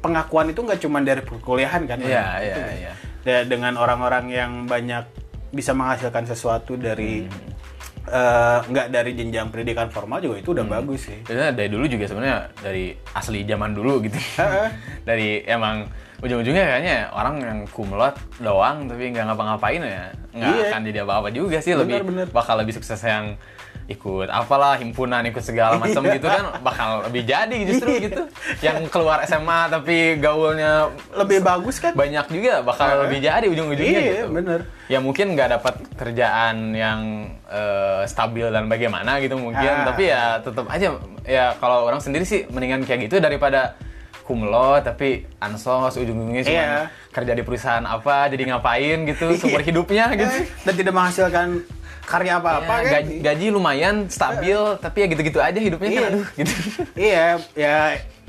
pengakuan 0.00 0.50
itu 0.50 0.60
nggak 0.60 0.80
cuma 0.80 0.98
dari 1.00 1.22
perkuliahan 1.22 1.82
kan? 1.84 1.98
Iya 1.98 2.24
iya 2.40 2.56
iya. 2.74 2.92
Da- 3.22 3.46
Dengan 3.46 3.74
orang-orang 3.76 4.28
yang 4.28 4.52
banyak 4.64 5.06
bisa 5.48 5.70
menghasilkan 5.72 6.26
sesuatu 6.26 6.74
dari 6.76 7.24
Hmm. 7.24 7.52
nggak 8.68 8.92
dari 8.92 9.16
jenjang 9.16 9.48
pendidikan 9.48 9.88
formal 9.88 10.20
juga 10.20 10.36
itu 10.36 10.46
Hmm. 10.46 10.56
udah 10.60 10.66
bagus 10.68 11.00
sih. 11.04 11.18
Sebenarnya 11.24 11.54
dari 11.54 11.68
dulu 11.68 11.84
juga 11.88 12.04
sebenarnya 12.04 12.38
dari 12.54 12.84
asli 13.10 13.40
zaman 13.42 13.72
dulu 13.72 14.02
gitu. 14.02 14.18
Dari 15.08 15.40
emang 15.42 15.88
ujung-ujungnya 16.20 16.64
kayaknya 16.64 16.96
orang 17.10 17.34
yang 17.38 17.58
kumlot 17.68 18.14
doang 18.38 18.86
tapi 18.86 19.10
nggak 19.10 19.24
ngapa-ngapain 19.24 19.80
ya 19.80 20.04
nggak 20.30 20.50
Iya. 20.50 20.64
akan 20.68 20.80
jadi 20.84 20.98
apa-apa 21.02 21.28
juga 21.30 21.58
sih 21.58 21.72
lebih 21.72 22.00
Bener, 22.00 22.06
bener. 22.06 22.26
bakal 22.28 22.54
lebih 22.56 22.74
sukses 22.74 22.98
yang 23.00 23.34
ikut 23.84 24.26
apalah 24.26 24.74
himpunan 24.74 25.20
ikut 25.24 25.38
segala 25.38 25.76
macam 25.82 26.00
Iya. 26.02 26.16
gitu 26.16 26.26
kan 26.26 26.44
bakal 26.58 27.04
lebih 27.04 27.22
jadi 27.22 27.58
justru 27.64 28.00
gitu 28.00 28.22
yang 28.58 28.88
keluar 28.88 29.20
SMA 29.22 29.68
tapi 29.68 30.16
gaulnya 30.16 30.88
Lebih 31.12 31.38
bagus 31.40 31.76
kan? 31.78 31.92
banyak 31.92 32.24
juga 32.28 32.62
bakal 32.62 32.86
Heeh. 32.88 33.00
lebih 33.04 33.18
jadi 33.20 33.46
ujung-ujungnya 33.46 34.00
Iya, 34.00 34.12
gitu. 34.16 34.26
bener. 34.32 34.60
Ya 34.84 34.98
mungkin 34.98 35.32
nggak 35.32 35.48
dapat 35.52 35.74
kerjaan 35.94 36.72
yang 36.72 37.00
eh, 37.46 38.02
stabil 38.04 38.48
dan 38.48 38.66
bagaimana 38.66 39.16
gitu 39.18 39.36
mungkin, 39.36 39.62
Ah. 39.64 39.84
tapi 39.86 40.08
ya 40.08 40.40
tetap 40.40 40.64
aja 40.66 40.88
ya 41.22 41.52
kalau 41.54 41.84
orang 41.84 42.00
sendiri 42.00 42.24
sih 42.24 42.48
mendingan 42.48 42.82
kayak 42.82 43.06
gitu 43.06 43.16
daripada 43.18 43.76
kumlo 44.24 44.80
tapi 44.80 45.28
ansos 45.38 45.94
ujung-ujungnya 45.94 46.42
cuma 46.42 46.56
Iya. 46.56 46.80
kerja 47.10 47.32
di 47.32 47.42
perusahaan 47.42 47.84
apa 47.84 48.26
jadi 48.26 48.42
ngapain 48.48 49.04
gitu 49.04 49.36
seumur 49.36 49.60
Iya. 49.60 49.68
hidupnya 49.68 50.04
gitu. 50.14 50.34
Dan 50.62 50.74
tidak 50.74 50.92
menghasilkan 50.92 51.48
karya 52.02 52.36
apa-apa 52.36 52.74
Ya, 52.74 52.82
kan? 52.82 52.92
gaji, 52.98 53.14
gaji 53.20 53.46
lumayan 53.48 53.94
stabil 54.08 54.56
tapi 54.78 54.96
ya 54.98 55.06
gitu-gitu 55.06 55.38
aja 55.38 55.56
hidupnya 55.56 55.88
kan 55.90 55.94
Iya. 55.94 56.08
aduh 56.10 56.26
gitu. 56.34 56.54
Iya, 56.94 57.26
ya, 57.54 57.76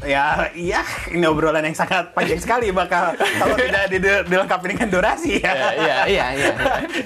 ya, 0.02 0.26
iya. 0.52 0.82
Ini 1.10 1.26
obrolan 1.26 1.60
yang 1.62 1.74
sangat 1.74 2.12
panjang 2.12 2.38
sekali 2.38 2.72
bakal 2.72 3.16
kalau 3.16 3.56
tidak 3.62 3.88
di- 3.90 4.00
dilengkapi 4.26 4.66
dengan 4.70 4.88
durasi 4.90 5.40
ya. 5.40 5.52
ya, 5.52 5.68
iya 5.74 5.98
iya 6.06 6.26
iya. 6.34 6.54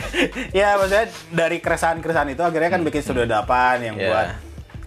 ya, 0.59 0.69
maksudnya 0.75 1.05
dari 1.31 1.57
keresahan-keresahan 1.57 2.29
itu 2.31 2.41
akhirnya 2.41 2.69
kan 2.71 2.81
bikin 2.81 3.01
studio 3.01 3.25
8 3.25 3.45
yang 3.83 3.95
Iya. 3.95 4.05
buat 4.07 4.27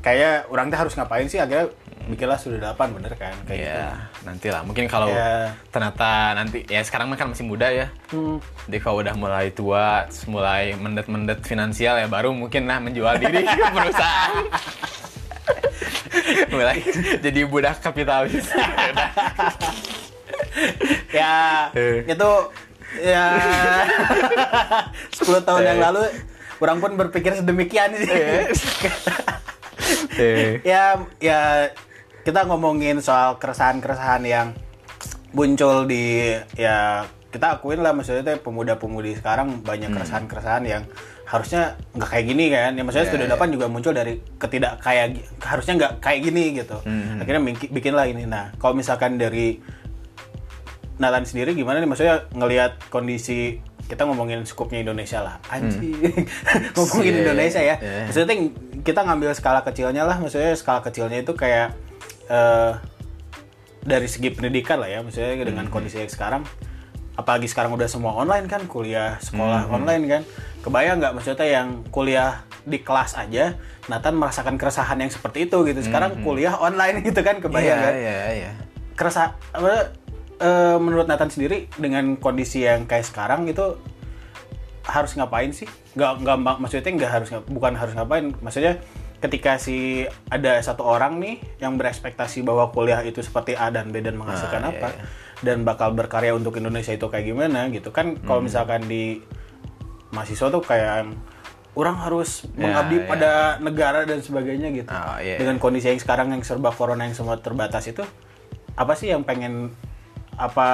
kayak 0.00 0.50
orang 0.50 0.66
tuh 0.68 0.78
harus 0.78 0.94
ngapain 0.94 1.26
sih 1.26 1.38
akhirnya 1.38 1.70
bikinlah 2.04 2.34
studio 2.34 2.58
8 2.58 2.92
bener 2.92 3.12
kan 3.14 3.34
kayak 3.44 3.58
gitu. 3.58 3.68
Ya, 3.68 3.94
nantilah. 4.22 4.62
Mungkin 4.62 4.84
kalau 4.86 5.06
Ya. 5.06 5.54
ternyata 5.68 6.08
nanti 6.32 6.66
ya 6.66 6.80
sekarang 6.80 7.10
kan 7.12 7.28
masih 7.28 7.44
muda 7.44 7.68
ya. 7.68 7.86
Hmm. 8.08 8.42
Jadi 8.66 8.78
kalau 8.78 9.00
udah 9.00 9.14
mulai 9.14 9.50
tua, 9.50 10.04
mulai 10.26 10.74
mendet-mendet 10.74 11.42
finansial 11.42 11.96
ya 11.96 12.06
baru 12.06 12.32
mungkin 12.32 12.64
lah 12.64 12.78
menjual 12.78 13.14
diri 13.16 13.42
ke 13.42 13.54
perusahaan. 13.76 14.44
mulai 16.54 16.78
jadi 17.18 17.40
budak 17.44 17.78
kapitalis. 17.78 18.46
Ya, 21.12 21.68
Eh. 21.72 22.04
itu 22.04 22.30
ya 23.00 23.24
10 25.12 25.40
tahun 25.42 25.62
yang 25.64 25.78
Eh. 25.78 25.82
lalu 25.82 26.02
orang 26.58 26.78
pun 26.78 26.92
berpikir 26.94 27.32
sedemikian 27.34 27.92
sih. 27.94 28.08
Eh. 30.12 30.60
ya 30.62 31.00
ya 31.18 31.68
kita 32.22 32.46
ngomongin 32.46 33.02
soal 33.02 33.36
keresahan-keresahan 33.36 34.22
yang 34.22 34.46
muncul 35.32 35.84
di 35.84 36.30
ya 36.54 37.02
kita 37.32 37.56
akuin 37.56 37.80
lah 37.80 37.96
maksudnya 37.96 38.20
teh 38.22 38.36
pemuda-pemudi 38.36 39.16
sekarang 39.16 39.64
banyak 39.64 39.88
keresahan-keresahan 39.90 40.64
yang 40.68 40.82
harusnya 41.24 41.80
nggak 41.96 42.08
kayak 42.12 42.24
gini 42.28 42.44
kan. 42.52 42.76
Ya 42.76 42.82
maksudnya 42.84 43.08
Ya, 43.08 43.12
studio 43.16 43.26
ya. 43.26 43.34
8 43.40 43.54
juga 43.56 43.66
muncul 43.66 43.96
dari 43.96 44.20
ketidak 44.36 44.84
kayak 44.84 45.16
harusnya 45.40 45.74
nggak 45.80 45.92
kayak 45.98 46.20
gini 46.22 46.60
gitu. 46.60 46.76
Hmm. 46.84 47.24
akhirnya 47.24 47.40
bikin, 47.40 47.68
bikin 47.72 47.92
lah 47.96 48.04
ini. 48.04 48.28
Nah 48.28 48.52
kalau 48.60 48.76
misalkan 48.76 49.16
dari 49.16 49.56
Nathan 51.00 51.24
sendiri 51.24 51.56
gimana 51.56 51.80
nih? 51.80 51.88
Maksudnya 51.88 52.28
ngelihat 52.36 52.76
kondisi 52.92 53.58
kita 53.88 54.04
ngomongin 54.04 54.44
skupnya 54.44 54.84
Indonesia 54.84 55.24
lah. 55.24 55.36
Anjing. 55.48 55.96
Ngomongin 56.76 57.12
Iya, 57.12 57.20
Indonesia 57.26 57.60
ya. 57.60 57.76
iya. 57.76 58.04
maksudnya 58.06 58.36
kita 58.84 59.00
ngambil 59.02 59.32
skala 59.32 59.64
kecilnya 59.64 60.04
lah. 60.04 60.20
Maksudnya 60.20 60.52
skala 60.52 60.84
kecilnya 60.84 61.24
itu 61.24 61.32
kayak 61.32 61.72
eh, 62.32 62.72
dari 63.82 64.08
segi 64.08 64.32
pendidikan 64.32 64.80
lah 64.80 64.88
ya 64.88 65.04
dengan 65.42 65.68
Hmm. 65.68 65.74
kondisi 65.74 66.00
yang 66.00 66.08
sekarang 66.08 66.42
apalagi 67.12 67.44
sekarang 67.44 67.76
udah 67.76 67.84
semua 67.84 68.16
online 68.16 68.48
kan 68.48 68.64
kuliah 68.64 69.20
sekolah 69.20 69.68
Hmm. 69.68 69.76
online 69.78 70.04
kan 70.08 70.22
kebayang 70.64 70.96
nggak 70.96 71.12
maksudnya 71.12 71.44
yang 71.44 71.68
kuliah 71.92 72.40
di 72.62 72.80
kelas 72.80 73.18
aja 73.18 73.58
Nathan 73.90 74.14
merasakan 74.14 74.54
keresahan 74.56 74.96
yang 74.96 75.10
seperti 75.10 75.44
itu 75.44 75.60
gitu 75.66 75.82
sekarang 75.82 76.22
kuliah 76.22 76.56
online 76.56 77.02
gitu 77.04 77.20
kan 77.20 77.36
kebayang 77.36 77.76
Hmm. 77.76 77.84
Iya, 77.84 77.90
kan 77.90 77.94
iya, 77.98 78.16
iya. 78.32 78.50
kerasa 78.96 79.36
apa 79.50 79.92
eh, 80.38 80.76
menurut 80.78 81.04
Nathan 81.04 81.28
sendiri 81.28 81.68
dengan 81.74 82.16
kondisi 82.16 82.64
yang 82.64 82.86
kayak 82.86 83.04
sekarang 83.04 83.44
itu 83.44 83.76
harus 84.82 85.14
ngapain 85.14 85.50
sih? 85.50 85.70
Nggak 85.94 86.10
nggak 86.18 86.36
mak- 86.38 86.58
maksudnya 86.58 86.90
nggak 86.96 87.12
harus 87.12 87.28
bukan 87.46 87.72
harus 87.76 87.94
ngapain, 87.94 88.34
maksudnya 88.40 88.82
ketika 89.22 89.54
si 89.54 90.02
ada 90.28 90.58
satu 90.58 90.82
orang 90.82 91.16
nih 91.16 91.38
yang 91.56 91.78
berekspektasi 91.78 92.42
bahwa 92.42 92.68
kuliah 92.68 92.98
itu 93.00 93.22
seperti 93.22 93.54
A 93.54 93.70
dan 93.70 93.88
B 93.88 94.02
dan 94.02 94.18
menghasilkan 94.18 94.60
Ah, 94.60 94.68
iya, 94.68 94.76
apa 94.76 94.88
iya. 94.90 95.04
dan 95.40 95.62
bakal 95.62 95.90
berkarya 95.92 96.34
untuk 96.34 96.54
Indonesia 96.54 96.90
itu 96.90 97.06
kayak 97.06 97.24
gimana 97.24 97.70
gitu 97.70 97.88
kan 97.88 98.18
kalau 98.20 98.42
Hmm. 98.42 98.50
misalkan 98.50 98.82
di 98.84 99.22
mahasiswa 100.10 100.50
tuh 100.50 100.60
kayak 100.60 101.14
orang 101.72 101.96
harus 101.96 102.44
Ya, 102.52 102.68
mengabdi 102.68 102.96
ya. 102.98 103.06
pada 103.06 103.30
negara 103.58 104.00
dan 104.02 104.20
sebagainya 104.20 104.68
gitu. 104.72 104.90
Oh, 104.90 105.16
iya. 105.16 105.38
Dengan 105.38 105.56
kondisi 105.56 105.88
yang 105.88 105.96
sekarang 105.96 106.28
yang 106.28 106.42
serba 106.42 106.68
corona 106.68 107.06
yang 107.06 107.16
semua 107.16 107.38
terbatas 107.38 107.86
itu, 107.86 108.04
apa 108.74 108.92
sih 108.92 109.08
yang 109.08 109.22
pengen 109.22 109.72
apa 110.34 110.68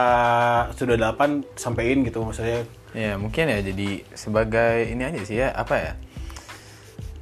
sudah 0.72 0.94
delapan 0.94 1.44
sampein 1.54 2.02
gitu 2.02 2.22
maksudnya? 2.22 2.64
Ya 2.90 3.14
mungkin 3.14 3.46
ya 3.46 3.60
jadi 3.60 4.02
sebagai 4.12 4.88
ini 4.88 5.02
aja 5.04 5.20
sih 5.20 5.36
ya 5.36 5.52
apa 5.52 5.74
ya? 5.76 5.92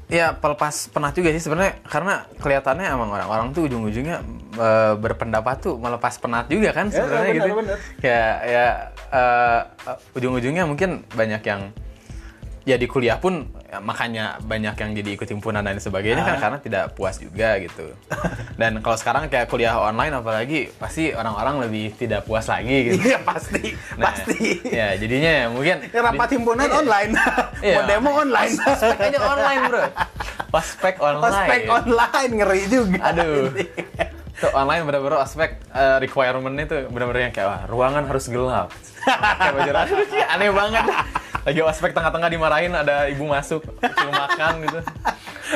Ya 0.07 0.31
pelepas 0.31 0.87
penat 0.87 1.19
juga 1.19 1.35
sih 1.35 1.43
sebenarnya 1.43 1.83
karena 1.83 2.31
kelihatannya 2.39 2.87
emang 2.95 3.11
orang-orang 3.11 3.51
tuh 3.51 3.67
ujung-ujungnya 3.67 4.23
eh, 4.55 4.95
berpendapat 4.95 5.67
tuh 5.67 5.75
melepas 5.83 6.15
penat 6.23 6.47
juga 6.47 6.71
kan 6.71 6.87
Ya, 6.95 7.03
sebenarnya 7.03 7.27
benar, 7.27 7.35
gitu. 7.35 7.49
benar. 7.59 7.77
Ya 8.07 8.23
ya 8.47 8.67
eh, 9.11 9.61
ujung-ujungnya 10.15 10.63
mungkin 10.63 11.03
banyak 11.11 11.43
yang 11.43 11.75
ya 12.63 12.79
di 12.79 12.87
kuliah 12.87 13.19
pun 13.19 13.51
ya, 13.67 13.79
makanya 13.79 14.25
banyak 14.41 14.75
yang 14.75 14.91
jadi 14.95 15.11
ikut 15.12 15.29
himpunan 15.29 15.61
dan 15.61 15.77
sebagainya 15.77 16.23
kan 16.23 16.35
Ah. 16.35 16.41
karena 16.41 16.59
tidak 16.59 16.85
puas 16.93 17.17
juga 17.17 17.59
gitu. 17.59 17.91
Dan 18.55 18.79
kalau 18.79 18.95
sekarang 18.95 19.27
kayak 19.27 19.47
kuliah 19.47 19.75
online 19.75 20.12
apalagi 20.12 20.71
pasti 20.73 21.11
orang-orang 21.11 21.61
lebih 21.62 21.93
tidak 21.95 22.23
puas 22.23 22.47
lagi 22.47 22.73
gitu. 22.89 23.03
Iya 23.05 23.19
pasti, 23.21 23.75
Nah, 23.95 24.09
pasti. 24.09 24.62
Ya, 24.64 24.95
jadinya 24.95 25.31
ya 25.35 25.47
mungkin 25.47 25.77
Ya, 25.85 26.01
rapat 26.01 26.29
himpunan 26.33 26.69
online, 26.81 27.11
Iya. 27.61 27.75
mau 27.75 27.83
demo 27.85 28.11
online, 28.12 28.55
Ospek 28.57 28.99
aja 29.03 29.19
online, 29.21 29.62
Bro. 29.67 29.83
Ospek 30.49 30.95
online. 30.99 31.27
ospek 31.29 31.61
online 31.69 32.33
ngeri 32.35 32.62
juga. 32.67 33.01
Aduh. 33.05 33.51
Tuh 34.37 34.53
online 34.53 34.85
bener-bener 34.85 35.17
ospek 35.19 35.64
eh, 35.67 35.97
requirement-nya 35.99 36.64
tuh 36.67 36.81
bener-bener 36.87 37.29
yang 37.29 37.35
kayak 37.35 37.49
wah, 37.49 37.62
ruangan 37.64 38.05
harus 38.05 38.29
gelap. 38.29 38.69
baju 39.07 39.73
aneh 40.29 40.51
banget. 40.51 40.85
Lagi 41.47 41.61
ospek 41.62 41.94
tengah-tengah 41.94 42.26
dimarahin 42.26 42.74
ada 42.74 43.07
ibu 43.07 43.22
masuk, 43.24 43.62
suruh 43.78 44.11
makan 44.12 44.53
gitu. 44.61 44.78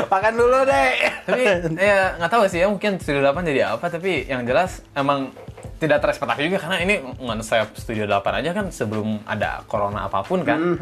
Makan 0.06 0.32
dulu 0.32 0.58
deh. 0.62 0.90
Tapi 1.26 1.42
ya 1.74 2.14
nggak 2.14 2.30
tahu 2.30 2.46
sih 2.46 2.62
ya 2.62 2.70
mungkin 2.70 2.96
Studio 2.96 3.26
8 3.26 3.42
jadi 3.42 3.74
apa 3.74 3.90
tapi 3.90 4.22
yang 4.24 4.46
jelas 4.46 4.86
emang 4.94 5.34
tidak 5.76 5.98
terekspektasi 5.98 6.46
juga 6.46 6.62
karena 6.62 6.78
ini 6.78 6.94
konsep 7.16 7.74
Studio 7.74 8.06
8 8.06 8.38
aja 8.38 8.50
kan 8.52 8.70
sebelum 8.70 9.18
ada 9.26 9.66
corona 9.66 10.06
apa 10.06 10.22
pun 10.22 10.46
kan. 10.46 10.78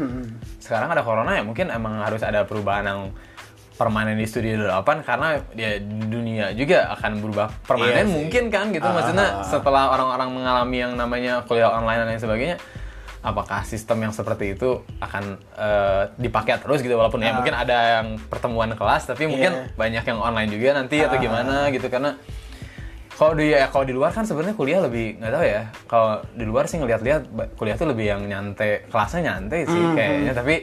Sekarang 0.59 0.87
ada 0.87 1.01
corona 1.01 1.33
ya 1.33 1.41
mungkin 1.41 1.67
emang 1.67 1.97
harus 1.99 2.21
ada 2.21 2.45
perubahan 2.45 2.85
yang 2.85 3.01
permanen 3.73 4.13
di 4.13 4.27
Studio 4.27 4.61
8 4.61 5.01
karena 5.01 5.27
ya 5.53 5.79
dunia 5.81 6.51
juga 6.51 6.91
akan 6.93 7.11
berubah 7.17 7.47
permanen 7.63 7.95
Iya 7.95 8.03
sih. 8.03 8.13
mungkin 8.13 8.43
kan 8.51 8.65
gitu 8.69 8.83
Ah. 8.83 8.91
maksudnya 8.91 9.27
setelah 9.41 9.89
orang-orang 9.89 10.29
mengalami 10.29 10.77
yang 10.77 10.93
namanya 10.93 11.41
kuliah 11.47 11.71
online 11.71 12.03
dan 12.03 12.07
lain 12.09 12.19
sebagainya 12.19 12.57
apakah 13.21 13.61
sistem 13.63 13.99
yang 14.01 14.13
seperti 14.13 14.53
itu 14.53 14.69
akan 14.97 15.23
eh, 15.53 16.03
dipakai 16.15 16.55
terus 16.57 16.79
gitu 16.79 16.93
walaupun 16.93 17.19
ya 17.19 17.31
Ah. 17.31 17.35
mungkin 17.35 17.51
ada 17.53 17.77
yang 17.97 18.07
pertemuan 18.23 18.71
kelas 18.71 19.05
tapi 19.05 19.25
mungkin 19.25 19.51
Iya. 19.51 19.75
banyak 19.75 20.03
yang 20.05 20.19
online 20.19 20.49
juga 20.49 20.69
nanti 20.73 20.97
atau 20.99 21.15
Ah. 21.15 21.21
gimana 21.21 21.55
gitu 21.67 21.87
karena 21.87 22.15
kalau 23.11 23.35
di 23.35 23.51
ya, 23.51 23.67
kalau 23.67 23.83
di 23.83 23.91
luar 23.91 24.09
kan 24.09 24.23
sebenarnya 24.23 24.55
kuliah 24.55 24.79
lebih 24.79 25.19
nggak 25.19 25.31
tahu 25.33 25.43
ya 25.45 25.61
kalau 25.85 26.09
di 26.31 26.45
luar 26.45 26.65
sih 26.65 26.79
ngeliat-liat 26.79 27.21
kuliah 27.53 27.75
tuh 27.75 27.87
lebih 27.87 28.05
yang 28.07 28.21
nyantai 28.23 28.87
kelasnya 28.87 29.21
nyantai 29.25 29.59
sih 29.65 29.75
Hmm, 29.77 29.91
kayaknya 29.93 30.33
tapi 30.33 30.55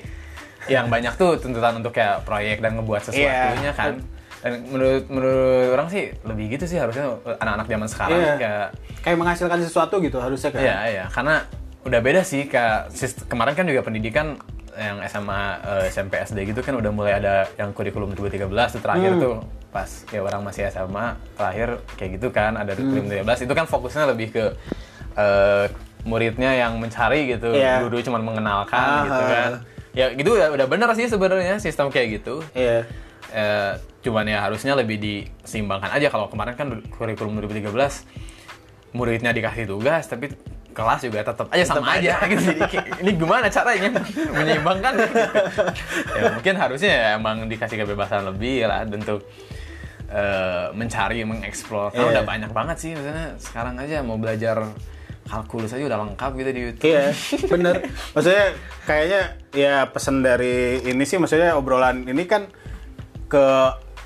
yang 0.67 0.89
banyak 0.89 1.13
tuh 1.15 1.37
tuntutan 1.37 1.77
untuk 1.77 1.93
kayak 1.93 2.25
proyek 2.25 2.59
dan 2.59 2.75
ngebuat 2.75 3.03
sesuatunya 3.05 3.71
Iya. 3.71 3.73
kan 3.73 4.01
dan 4.41 4.53
menurut 4.65 5.05
menurut 5.07 5.69
orang 5.71 5.89
sih 5.89 6.09
lebih 6.23 6.49
gitu 6.51 6.65
sih 6.65 6.79
harusnya 6.79 7.05
anak-anak 7.37 7.67
zaman 7.67 7.87
sekarang 7.87 8.17
Iya. 8.19 8.35
kayak 8.37 8.69
Kayak 8.97 9.19
menghasilkan 9.21 9.59
sesuatu 9.61 9.95
gitu 10.01 10.19
harusnya 10.19 10.51
kan. 10.51 10.59
Iya, 10.59 10.77
iya. 10.89 11.05
Karena 11.07 11.39
udah 11.87 12.01
beda 12.01 12.21
sih 12.21 12.51
sist- 12.91 13.25
kemarin 13.25 13.55
kan 13.55 13.63
juga 13.63 13.81
pendidikan 13.81 14.35
yang 14.75 15.01
SMA, 15.03 15.43
eh, 15.63 15.85
SMP, 15.89 16.19
SD 16.19 16.45
gitu 16.47 16.61
kan 16.61 16.75
udah 16.75 16.91
mulai 16.91 17.17
ada 17.17 17.49
yang 17.57 17.73
kurikulum 17.73 18.13
2013 18.13 18.45
itu 18.69 18.83
terakhir 18.83 19.11
Hmm. 19.11 19.23
tuh 19.23 19.35
pas 19.71 19.89
ya 20.07 20.21
orang 20.21 20.43
masih 20.43 20.67
SMA 20.67 21.07
terakhir 21.33 21.69
kayak 21.95 22.11
gitu 22.13 22.29
kan 22.29 22.53
ada 22.55 22.75
kurikulum 22.75 23.09
2013 23.09 23.41
itu 23.41 23.53
kan 23.53 23.65
fokusnya 23.65 24.05
lebih 24.07 24.29
ke 24.31 24.45
eh, 25.15 25.67
muridnya 26.05 26.53
yang 26.53 26.77
mencari 26.77 27.25
gitu 27.27 27.51
Iya. 27.51 27.81
guru 27.81 27.99
cuma 28.01 28.21
mengenalkan 28.21 28.77
Ah. 28.77 29.03
gitu 29.03 29.23
kan 29.25 29.51
ya 29.91 30.07
gitu 30.13 30.31
udah, 30.37 30.49
udah 30.53 30.67
bener 30.69 30.89
sih 30.93 31.09
sebenarnya 31.09 31.57
sistem 31.57 31.89
kayak 31.89 32.21
gitu 32.21 32.45
Iya. 32.53 32.85
Eh, 33.29 33.73
cuman 34.03 34.23
ya 34.25 34.39
harusnya 34.41 34.75
lebih 34.75 35.01
diseimbangkan 35.01 35.89
aja 35.91 36.07
kalau 36.09 36.29
kemarin 36.29 36.53
kan 36.53 36.69
kurikulum 36.91 37.41
2013 37.41 38.05
muridnya 38.93 39.31
dikasih 39.31 39.67
tugas 39.67 40.05
tapi 40.05 40.31
kelas 40.77 41.01
juga 41.01 41.25
tetap 41.25 41.49
aja 41.49 41.65
sama 41.65 41.97
aja. 41.97 42.21
gitu 42.29 42.53
Jadi 42.53 42.61
ini 43.01 43.11
gimana 43.17 43.49
caranya? 43.49 43.89
Menyeimbangkan. 44.31 44.93
Ya 46.13 46.23
mungkin 46.31 46.55
harusnya 46.55 46.93
ya 46.93 47.07
emang 47.17 47.49
dikasih 47.49 47.81
kebebasan 47.81 48.29
lebih 48.29 48.69
lah 48.69 48.85
untuk 48.85 49.25
eh, 50.07 50.67
mencari 50.71 51.25
mengeksplor. 51.25 51.91
Karena 51.91 52.05
Iya. 52.05 52.13
udah 52.13 52.25
banyak 52.25 52.51
banget 52.53 52.77
sih 52.77 52.91
misalnya 52.93 53.35
sekarang 53.41 53.75
aja 53.77 54.05
mau 54.05 54.15
belajar 54.15 54.69
kalkulus 55.27 55.73
aja 55.73 55.83
udah 55.83 55.99
lengkap 56.05 56.31
gitu 56.37 56.51
di 56.53 56.61
YouTube. 56.63 56.87
Iya, 56.87 57.05
bener. 57.49 57.75
Maksudnya 58.15 58.47
kayaknya 58.85 59.21
ya 59.51 59.75
pesan 59.89 60.23
dari 60.23 60.79
ini 60.85 61.03
sih, 61.03 61.19
maksudnya 61.19 61.59
obrolan 61.59 62.05
ini 62.05 62.23
kan 62.23 62.47
ke 63.27 63.47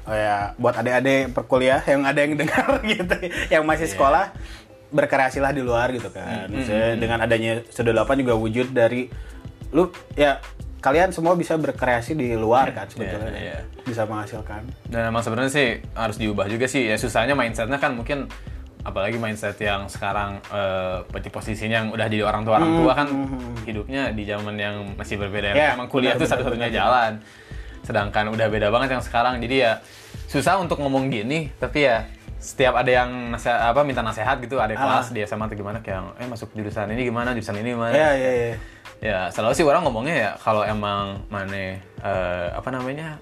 oh 0.00 0.16
ya 0.16 0.56
buat 0.56 0.72
adik-adik 0.72 1.36
perkuliah 1.36 1.84
yang 1.84 2.08
ada 2.08 2.16
yang 2.16 2.32
dengar 2.34 2.80
gitu, 2.88 3.16
yang 3.52 3.68
masih 3.68 3.84
Iya. 3.84 3.92
sekolah 3.92 4.24
berkreasilah 4.90 5.54
di 5.54 5.62
luar 5.62 5.94
gitu 5.94 6.10
kan. 6.10 6.50
Maksudnya 6.50 6.98
dengan 6.98 7.18
adanya 7.22 7.62
Studio 7.70 7.94
8 7.94 8.22
juga 8.22 8.34
wujud 8.36 8.74
dari 8.74 9.06
lu 9.70 9.86
ya 10.18 10.42
kalian 10.80 11.12
semua 11.12 11.36
bisa 11.36 11.54
berkreasi 11.60 12.16
di 12.16 12.34
luar 12.34 12.72
kan 12.74 12.88
sebetulnya. 12.90 13.30
iya. 13.36 13.58
Bisa 13.86 14.08
menghasilkan. 14.08 14.66
Dan 14.90 15.12
emang 15.14 15.22
sebenarnya 15.22 15.52
sih 15.52 15.68
harus 15.94 16.16
diubah 16.18 16.50
juga 16.50 16.66
sih. 16.66 16.88
Ya 16.88 16.96
susahnya 16.98 17.38
mindsetnya 17.38 17.78
kan 17.78 17.94
mungkin 17.94 18.26
apalagi 18.80 19.20
mindset 19.20 19.60
yang 19.60 19.92
sekarang 19.92 20.40
eh 20.48 21.04
di 21.20 21.28
posisinya 21.28 21.84
yang 21.84 21.88
udah 21.92 22.06
jadi 22.08 22.24
orang 22.24 22.42
tua 22.48 22.56
orang 22.56 22.72
tua 22.80 22.92
kan 22.96 23.08
hidupnya 23.68 24.08
di 24.10 24.24
zaman 24.24 24.56
yang 24.56 24.96
masih 24.96 25.20
berbeda. 25.20 25.52
Ya, 25.52 25.76
emang 25.76 25.92
kuliah 25.92 26.16
benar, 26.16 26.24
tuh 26.24 26.28
satu-satunya 26.32 26.68
jalan. 26.72 27.20
Sedangkan 27.84 28.32
udah 28.32 28.48
beda 28.48 28.72
banget 28.72 28.96
yang 28.96 29.04
sekarang. 29.04 29.36
Jadi 29.38 29.68
ya 29.68 29.84
susah 30.32 30.56
untuk 30.56 30.80
ngomong 30.80 31.12
gini, 31.12 31.52
tapi 31.60 31.84
ya 31.84 32.08
setiap 32.40 32.74
ada 32.74 32.88
yang 32.90 33.08
nasihat, 33.30 33.68
apa 33.68 33.80
minta 33.80 34.00
nasihat 34.00 34.40
gitu, 34.40 34.56
ada 34.56 34.72
Ah. 34.72 34.80
kelas 34.96 35.06
di 35.10 35.20
SMA 35.22 35.44
atau 35.44 35.54
gimana 35.54 35.78
kayak 35.78 36.16
eh 36.16 36.24
masuk 36.24 36.48
jurusan 36.50 36.88
ini 36.88 37.04
gimana, 37.04 37.30
jurusan 37.30 37.54
ini 37.54 37.70
gimana. 37.70 37.92
Iya, 37.92 38.10
iya, 38.14 38.30
iya. 38.32 38.54
Ya 39.00 39.18
selalu 39.28 39.54
sih 39.54 39.62
orang 39.62 39.80
ngomongnya 39.80 40.14
ya 40.14 40.30
kalau 40.36 40.60
emang 40.60 41.24
mana 41.28 41.52
eh, 41.76 42.46
apa 42.50 42.68
namanya 42.68 43.20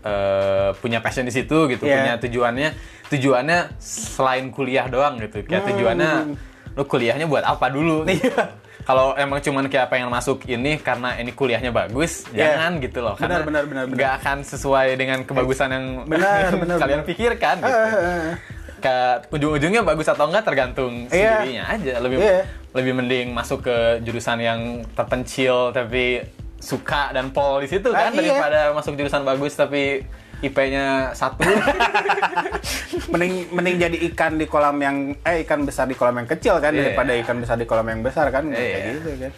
eh, 0.00 0.70
punya 0.76 0.98
passion 0.98 1.22
di 1.22 1.30
situ 1.30 1.66
gitu, 1.66 1.84
Iya. 1.84 1.94
punya 1.96 2.14
tujuannya 2.18 2.68
tujuannya 3.08 3.58
selain 3.78 4.48
kuliah 4.48 4.86
doang 4.86 5.18
gitu, 5.18 5.42
kayak 5.42 5.66
tujuannya 5.66 6.38
lu 6.70 6.82
kuliahnya 6.84 7.26
buat 7.26 7.42
apa 7.42 7.68
dulu? 7.68 8.02
Hmm. 8.02 8.10
Iya. 8.12 8.42
Kalau 8.80 9.12
emang 9.14 9.38
cuman 9.38 9.68
kayak 9.68 9.86
pengen 9.86 10.08
masuk 10.08 10.42
ini 10.46 10.80
karena 10.80 11.14
ini 11.14 11.30
kuliahnya 11.30 11.68
bagus, 11.70 12.24
Iya. 12.28 12.56
jangan 12.56 12.80
gitu 12.80 12.98
loh. 13.00 13.12
Benar, 13.12 13.20
Karena 13.20 13.38
benar, 13.44 13.62
benar, 13.64 13.84
benar. 13.84 13.94
nggak 13.94 14.12
akan 14.18 14.36
sesuai 14.42 14.86
dengan 14.96 15.18
kebagusan 15.22 15.68
yang 15.68 15.86
Benar, 16.08 16.48
benar, 16.64 16.76
kalian 16.80 16.98
benar. 16.98 17.06
pikirkan. 17.06 17.56
Gitu. 17.60 17.70
Eh, 17.70 17.90
eh. 17.92 18.32
Kayak 18.80 19.28
ujung-ujungnya 19.28 19.82
bagus 19.82 20.06
atau 20.06 20.24
enggak 20.24 20.42
tergantung 20.42 21.06
Iya. 21.06 21.44
sendirinya 21.44 21.64
aja. 21.68 21.92
Lebih 22.00 22.16
Iya. 22.18 22.42
lebih 22.70 22.92
mending 22.94 23.26
masuk 23.30 23.62
ke 23.62 23.76
jurusan 24.00 24.38
yang 24.38 24.60
terpencil 24.90 25.70
tapi 25.70 26.22
suka 26.56 27.10
dan 27.10 27.28
pol 27.28 27.58
di 27.58 27.68
situ 27.68 27.88
Ah, 27.88 28.06
kan 28.06 28.12
iya. 28.12 28.20
daripada 28.30 28.60
masuk 28.72 28.94
jurusan 28.94 29.22
bagus 29.22 29.52
tapi 29.54 30.04
IP-nya 30.40 31.12
satu. 31.12 31.44
mending 33.12 33.32
mending 33.50 33.76
jadi 33.78 33.96
ikan 34.08 34.36
di 34.36 34.46
kolam 34.46 34.76
yang 34.78 34.96
eh 35.20 35.42
ikan 35.42 35.62
besar 35.62 35.84
di 35.84 35.94
kolam 35.94 36.14
yang 36.14 36.28
kecil 36.28 36.56
kan 36.58 36.70
Iya. 36.70 36.80
daripada 36.86 37.12
ikan 37.18 37.36
besar 37.38 37.56
di 37.56 37.66
kolam 37.66 37.86
yang 37.86 38.00
besar 38.00 38.30
kan 38.30 38.46
kayak 38.46 38.56
Iya. 38.56 38.86
gitu 38.94 39.10
kan 39.18 39.32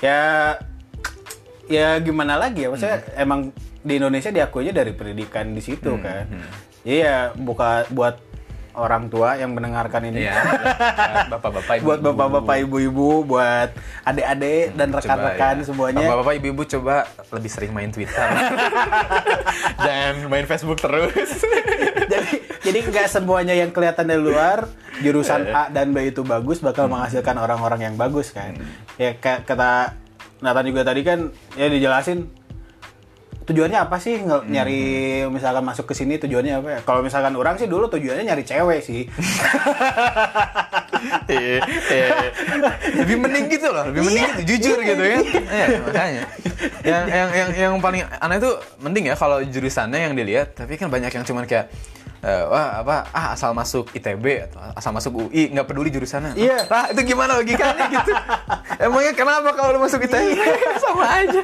ya 0.00 0.20
ya 1.68 1.88
gimana 1.98 2.34
lagi 2.34 2.64
ya 2.64 2.68
maksudnya 2.68 2.98
Hmm. 2.98 3.14
emang 3.20 3.40
di 3.78 3.92
Indonesia 3.94 4.30
diakuinya 4.30 4.74
dari 4.74 4.90
pendidikan 4.90 5.52
di 5.52 5.60
situ 5.60 5.92
Hmm, 5.92 6.02
kan 6.02 6.24
iya 6.82 7.30
buka 7.32 7.84
buat 7.88 8.16
orang 8.76 9.10
tua 9.10 9.34
yang 9.38 9.54
mendengarkan 9.54 10.06
ini 10.06 10.28
Iya. 10.28 10.36
Bapak-bapak, 11.32 11.80
ibu. 11.80 11.84
buat 11.90 11.98
bapak-bapak 12.04 12.56
ibu-ibu 12.66 13.10
buat 13.24 13.70
adik-adik 14.04 14.76
dan 14.76 14.88
rekan-rekan 14.92 15.54
ya. 15.60 15.64
semuanya 15.64 16.06
Bapak-bapak, 16.06 16.34
ibu-ibu 16.38 16.62
coba 16.78 17.08
lebih 17.32 17.50
sering 17.50 17.72
main 17.72 17.90
Twitter. 17.90 18.26
Jangan 19.86 20.14
main 20.28 20.46
Facebook 20.46 20.78
terus. 20.78 21.30
jadi 22.12 22.32
jadi 22.66 22.78
nggak 22.90 23.06
semuanya 23.08 23.54
yang 23.54 23.70
kelihatan 23.70 24.06
dari 24.10 24.20
luar 24.20 24.66
jurusan 25.00 25.48
A 25.50 25.70
dan 25.70 25.94
B 25.94 26.10
itu 26.10 26.26
bagus 26.26 26.58
bakal 26.58 26.90
menghasilkan 26.90 27.38
orang-orang 27.38 27.86
yang 27.86 27.94
bagus 27.94 28.34
kan 28.34 28.58
ya 28.98 29.16
kayak 29.16 29.46
kata 29.46 29.94
Nathan 30.42 30.66
juga 30.72 30.82
tadi 30.82 31.00
kan 31.06 31.30
ya 31.54 31.70
dijelasin 31.70 32.39
tujuannya 33.50 33.78
apa 33.80 33.96
sih 33.96 34.14
nge- 34.16 34.40
Hmm. 34.40 34.48
nyari 34.48 34.80
misalkan 35.26 35.60
masuk 35.60 35.84
ke 35.84 35.94
sini 35.94 36.16
tujuannya 36.16 36.54
apa 36.56 36.68
ya? 36.70 36.78
Kalau 36.80 37.00
misalkan 37.00 37.34
orang 37.34 37.56
sih 37.56 37.66
dulu 37.66 37.86
tujuannya 37.86 38.24
nyari 38.24 38.44
cewek 38.44 38.80
sih. 38.80 39.02
Iya, 41.26 41.64
iya. 41.88 42.08
lebih 42.94 43.16
mending 43.16 43.48
gitu 43.48 43.72
loh, 43.72 43.88
lebih 43.88 44.04
mending 44.04 44.24
gitu, 44.36 44.42
jujur 44.50 44.78
gitu 44.84 45.00
kan. 45.00 45.22
Iya, 45.48 45.66
makanya. 45.80 46.22
Yang 46.82 47.04
yang 47.08 47.28
yang 47.30 47.50
yang 47.56 47.72
paling 47.78 48.02
aneh 48.04 48.36
itu 48.36 48.50
mending 48.78 49.04
ya 49.08 49.14
kalau 49.14 49.40
jurusannya 49.40 49.96
yang 50.02 50.12
dilihat, 50.12 50.52
tapi 50.54 50.76
kan 50.76 50.92
banyak 50.92 51.08
yang 51.08 51.24
cuman 51.24 51.48
kayak 51.48 51.72
eh, 52.20 52.44
wah 52.44 52.84
apa 52.84 53.08
ah 53.10 53.32
asal 53.32 53.56
masuk 53.56 53.88
ITB 53.92 54.24
atau 54.44 54.60
asal 54.76 54.92
masuk 54.92 55.12
UI 55.24 55.48
nggak 55.48 55.64
peduli 55.64 55.88
jurusannya. 55.88 56.36
Iya. 56.36 56.68
Lah 56.68 56.92
itu 56.92 57.00
gimana 57.06 57.40
logikanya 57.40 57.84
gitu? 57.88 58.12
Emangnya 58.76 59.12
kenapa 59.14 59.48
kalau 59.54 59.70
lu 59.72 59.80
masuk 59.80 60.04
ITB 60.04 60.36
sama 60.84 61.04
aja? 61.16 61.40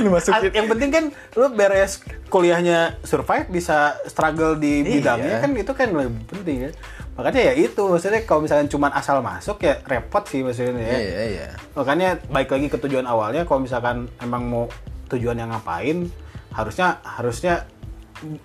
Lu 0.04 0.10
masuk 0.10 0.30
Al- 0.30 0.50
yang 0.50 0.66
penting 0.66 0.90
kan 0.90 1.04
lu 1.34 1.46
beres 1.50 2.00
kuliahnya 2.26 3.00
survive 3.02 3.46
bisa 3.46 3.96
struggle 4.04 4.54
di 4.54 4.80
Iya. 4.80 4.90
bidangnya 4.94 5.36
kan 5.38 5.50
itu 5.52 5.72
kan 5.72 5.88
lebih 5.90 6.24
penting 6.26 6.56
ya. 6.64 6.70
Makanya 7.12 7.40
ya 7.42 7.54
itu 7.54 7.82
maksudnya 7.82 8.22
kalau 8.22 8.40
misalkan 8.40 8.66
cuma 8.66 8.88
asal 8.90 9.20
masuk 9.20 9.60
ya 9.60 9.76
repot 9.84 10.24
sih 10.24 10.40
maksudnya 10.40 10.78
ya. 10.78 10.96
Iya, 10.96 11.20
iya. 11.26 11.46
Makanya 11.72 12.08
baik 12.26 12.48
lagi 12.48 12.66
ke 12.66 12.78
tujuan 12.78 13.04
awalnya 13.04 13.44
kalau 13.44 13.60
misalkan 13.60 14.08
emang 14.18 14.42
mau 14.42 14.64
tujuan 15.08 15.36
yang 15.36 15.50
ngapain 15.50 16.08
harusnya 16.50 16.98
harusnya 17.02 17.66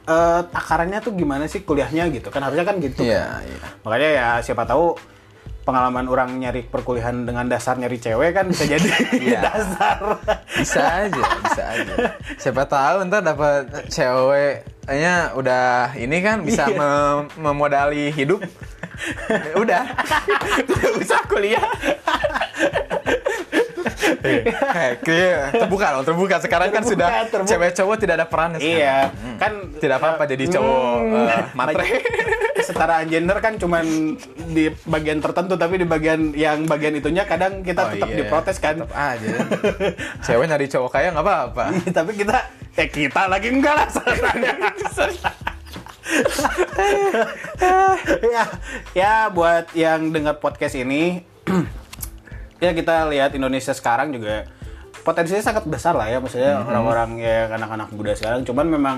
eh, 0.06 0.42
takarannya 0.46 1.00
tuh 1.00 1.14
gimana 1.14 1.46
sih 1.46 1.62
kuliahnya 1.62 2.08
gitu 2.10 2.28
kan 2.30 2.42
harusnya 2.42 2.64
kan 2.64 2.80
gitu 2.80 3.04
Iya, 3.04 3.22
kan. 3.22 3.42
iya. 3.44 3.68
Makanya 3.82 4.10
ya 4.10 4.28
siapa 4.40 4.64
tahu 4.64 4.96
pengalaman 5.66 6.06
orang 6.06 6.30
nyari 6.36 6.62
perkuliahan 6.62 7.26
dengan 7.26 7.46
dasar 7.46 7.74
nyari 7.76 7.98
cewek 7.98 8.32
kan 8.32 8.46
bisa 8.46 8.64
jadi 8.64 8.86
Iya. 9.28 9.40
dasar. 9.44 9.98
bisa 10.54 10.82
aja 11.02 11.22
bisa 11.42 11.64
aja 11.68 11.94
siapa 12.38 12.64
tahu 12.64 13.04
ntar 13.04 13.22
dapat 13.22 13.66
ceweknya 13.90 15.16
udah 15.34 15.66
ini 15.96 16.18
kan 16.20 16.40
bisa 16.40 16.66
Iya. 16.66 16.78
mem- 16.78 17.30
memodali 17.36 18.10
hidup 18.10 18.46
Ya 19.28 19.54
udah 19.56 19.84
usah 20.96 21.20
kuliah 21.26 21.66
kayak 24.16 25.02
kayak 25.02 25.38
terbuka 25.54 25.86
dong 25.92 26.06
terbuka 26.06 26.36
sekarang 26.40 26.70
kan 26.70 26.80
Terbuka, 26.80 26.94
sudah 26.96 27.10
terbuka. 27.28 27.50
cewek 27.50 27.72
cowok 27.74 27.96
tidak 27.98 28.16
ada 28.16 28.26
perannya 28.26 28.58
sekarang. 28.58 28.78
Iya, 28.78 28.98
kan 29.36 29.52
tidak 29.76 29.96
apa-apa 30.00 30.24
jadi 30.26 30.46
cowok 30.50 30.96
Hmm. 30.96 31.28
eh, 31.28 31.44
matre 31.52 31.86
Setaraan 32.66 33.06
gender 33.06 33.38
kan 33.38 33.54
cuman 33.56 33.86
di 34.50 34.70
bagian 34.84 35.20
tertentu 35.20 35.54
tapi 35.54 35.78
di 35.78 35.86
bagian 35.86 36.34
yang 36.34 36.66
bagian 36.66 36.94
itunya 36.94 37.24
kadang 37.24 37.62
kita 37.62 37.82
Oh, 37.82 37.90
tetap 37.90 38.08
iya. 38.10 38.18
diprotes 38.20 38.58
kan. 38.58 38.74
tetap 38.76 38.92
aja 38.92 39.28
cewek 40.26 40.46
nyari 40.46 40.66
cowok 40.66 40.90
kaya 40.92 41.08
nggak 41.12 41.22
apa-apa 41.22 41.64
tapi 41.92 42.12
kita 42.16 42.36
eh 42.76 42.88
kita 42.88 43.22
lagi 43.28 43.48
enggak 43.48 43.74
lah 43.74 43.86
ya, 48.26 48.44
ya 48.94 49.14
buat 49.30 49.72
yang 49.74 50.12
dengar 50.12 50.38
podcast 50.38 50.76
ini 50.76 51.22
ya 52.64 52.72
kita 52.72 53.10
lihat 53.10 53.34
Indonesia 53.34 53.72
sekarang 53.72 54.14
juga 54.14 54.46
potensinya 55.02 55.42
sangat 55.42 55.64
besar 55.66 55.94
lah 55.94 56.10
ya 56.10 56.18
maksudnya 56.18 56.62
orang-orang 56.62 57.22
ya 57.22 57.50
anak-anak 57.52 57.90
muda 57.94 58.12
sekarang 58.14 58.42
cuman 58.42 58.66
memang 58.68 58.98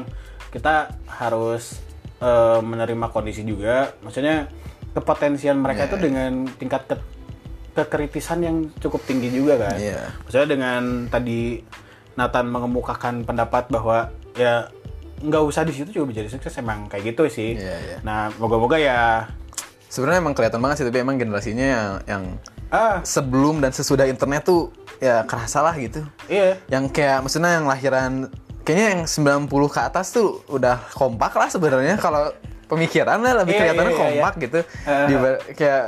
kita 0.50 0.94
harus 1.10 1.82
eh, 2.22 2.60
menerima 2.62 3.06
kondisi 3.12 3.42
juga. 3.44 3.94
Maksudnya 4.02 4.48
kepotensian 4.94 5.62
mereka 5.62 5.86
Iya, 5.86 5.90
itu 5.94 5.98
dengan 6.02 6.32
tingkat 6.58 6.82
ke 6.90 6.98
kekritisan 7.78 8.42
yang 8.42 8.58
cukup 8.82 9.06
tinggi 9.06 9.30
juga 9.30 9.70
kan? 9.70 9.78
Iya. 9.78 10.10
maksudnya 10.26 10.48
dengan 10.58 11.06
tadi 11.14 11.62
Nathan 12.18 12.50
mengemukakan 12.50 13.22
pendapat 13.22 13.70
bahwa 13.70 14.10
ya 14.34 14.66
nggak 15.22 15.44
usah 15.46 15.62
di 15.62 15.74
situ 15.78 16.02
juga 16.02 16.10
bisa 16.10 16.26
sukses. 16.26 16.58
Emang 16.58 16.90
kayak 16.90 17.14
gitu 17.14 17.30
sih. 17.30 17.54
Iya, 17.54 17.78
iya. 17.78 17.98
nah 18.02 18.34
moga-moga 18.42 18.82
ya 18.82 19.30
sebenarnya 19.88 20.20
emang 20.20 20.36
kelihatan 20.36 20.60
banget 20.60 20.76
sih 20.82 20.86
tapi 20.90 21.00
emang 21.00 21.16
generasinya 21.16 21.66
yang, 21.66 21.90
yang 22.06 22.24
ah. 22.74 23.00
sebelum 23.02 23.64
dan 23.64 23.72
sesudah 23.72 24.06
internet 24.10 24.44
tuh 24.46 24.74
ya 24.98 25.24
kerasa 25.24 25.62
lah 25.62 25.76
gitu. 25.78 26.02
Iya. 26.28 26.58
Yang 26.70 26.84
kayak 26.94 27.18
maksudnya 27.24 27.52
yang 27.62 27.66
lahiran 27.70 28.12
kayaknya 28.68 28.88
yang 28.92 29.04
90 29.08 29.48
ke 29.48 29.80
atas 29.80 30.12
tuh 30.12 30.44
udah 30.52 30.92
kompak 30.92 31.32
lah 31.32 31.48
sebenarnya 31.48 31.96
kalau 31.96 32.28
pemikirannya 32.68 33.32
lebih 33.32 33.56
Iya, 33.56 33.60
kelihatannya 33.64 33.88
iya, 33.88 33.96
iya, 33.96 34.04
kompak 34.04 34.34
iya. 34.36 34.44
gitu 34.44 34.60
Uh. 34.84 35.38
Kayak 35.56 35.84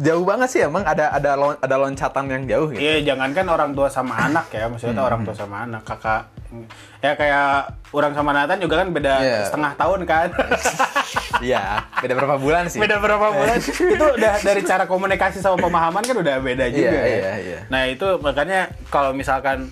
jauh 0.00 0.24
banget 0.24 0.48
sih 0.48 0.60
emang 0.64 0.80
ada 0.80 1.12
ada 1.12 1.36
lon- 1.36 1.60
ada 1.60 1.76
loncatan 1.76 2.24
yang 2.32 2.42
jauh 2.48 2.72
gitu 2.72 2.80
Iya, 2.80 3.12
jangankan 3.12 3.44
orang 3.44 3.70
tua 3.76 3.92
sama 3.92 4.16
anak 4.16 4.48
ya, 4.48 4.72
maksudnya 4.72 4.96
tuh 4.96 5.04
orang 5.04 5.20
tua 5.20 5.36
sama 5.36 5.68
anak, 5.68 5.84
kakak. 5.84 6.32
Ya 7.04 7.12
kayak 7.12 7.76
orang 7.92 8.16
sama 8.16 8.32
Nathan 8.32 8.56
juga 8.56 8.80
kan 8.80 8.88
beda 8.88 9.14
Iya. 9.20 9.38
setengah 9.52 9.72
tahun 9.76 10.00
kan. 10.08 10.28
iya 11.44 11.84
beda 12.00 12.16
berapa 12.16 12.36
bulan 12.40 12.72
sih 12.72 12.80
beda 12.80 12.96
berapa 13.04 13.28
bulan. 13.28 13.60
itu 13.94 14.06
udah 14.16 14.34
dari 14.40 14.64
cara 14.64 14.88
komunikasi 14.88 15.44
sama 15.44 15.60
pemahaman 15.60 16.00
kan 16.00 16.16
udah 16.16 16.40
beda 16.40 16.72
juga. 16.72 16.88
Iya, 16.88 17.04
ya. 17.04 17.04
iya, 17.04 17.32
iya. 17.36 17.58
Nah, 17.68 17.84
itu 17.84 18.16
makanya 18.24 18.72
kalau 18.88 19.12
misalkan 19.12 19.68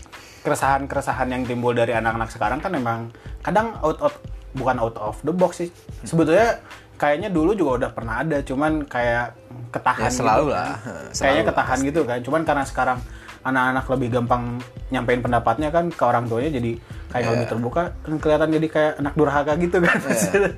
keresahan-keresahan 0.47 1.27
yang 1.27 1.43
timbul 1.43 1.75
dari 1.75 1.91
anak-anak 1.91 2.31
sekarang 2.31 2.63
kan 2.63 2.71
memang 2.71 3.11
kadang 3.43 3.75
out 3.83 3.99
out 3.99 4.15
bukan 4.55 4.79
out 4.79 4.95
of 4.95 5.19
the 5.27 5.35
box 5.35 5.59
sih. 5.59 5.69
Sebetulnya 6.07 6.63
kayaknya 6.95 7.29
dulu 7.29 7.53
juga 7.53 7.85
udah 7.85 7.91
pernah 7.91 8.23
ada, 8.23 8.39
cuman 8.41 8.87
kayak 8.87 9.35
ketahan 9.75 10.09
Ya, 10.09 10.15
selalu 10.15 10.45
gitu 10.49 10.55
lah. 10.55 10.67
Kayaknya 10.79 11.13
Selalu 11.13 11.35
lah, 11.37 11.47
ketahan 11.51 11.79
gitu 11.83 12.01
kan. 12.07 12.19
Cuman 12.23 12.41
karena 12.47 12.65
sekarang 12.65 12.99
anak-anak 13.47 13.87
lebih 13.95 14.09
gampang 14.11 14.43
nyampein 14.91 15.23
pendapatnya 15.23 15.71
kan 15.71 15.87
ke 15.87 16.03
orang 16.03 16.27
tuanya 16.27 16.51
jadi 16.51 16.83
kayak 17.07 17.23
Iya. 17.23 17.31
lebih 17.31 17.47
terbuka 17.47 17.83
kan 18.03 18.15
kelihatan 18.19 18.49
jadi 18.59 18.67
kayak 18.67 18.93
anak 18.99 19.15
durhaka 19.15 19.53
gitu 19.55 19.79
kan. 19.79 19.99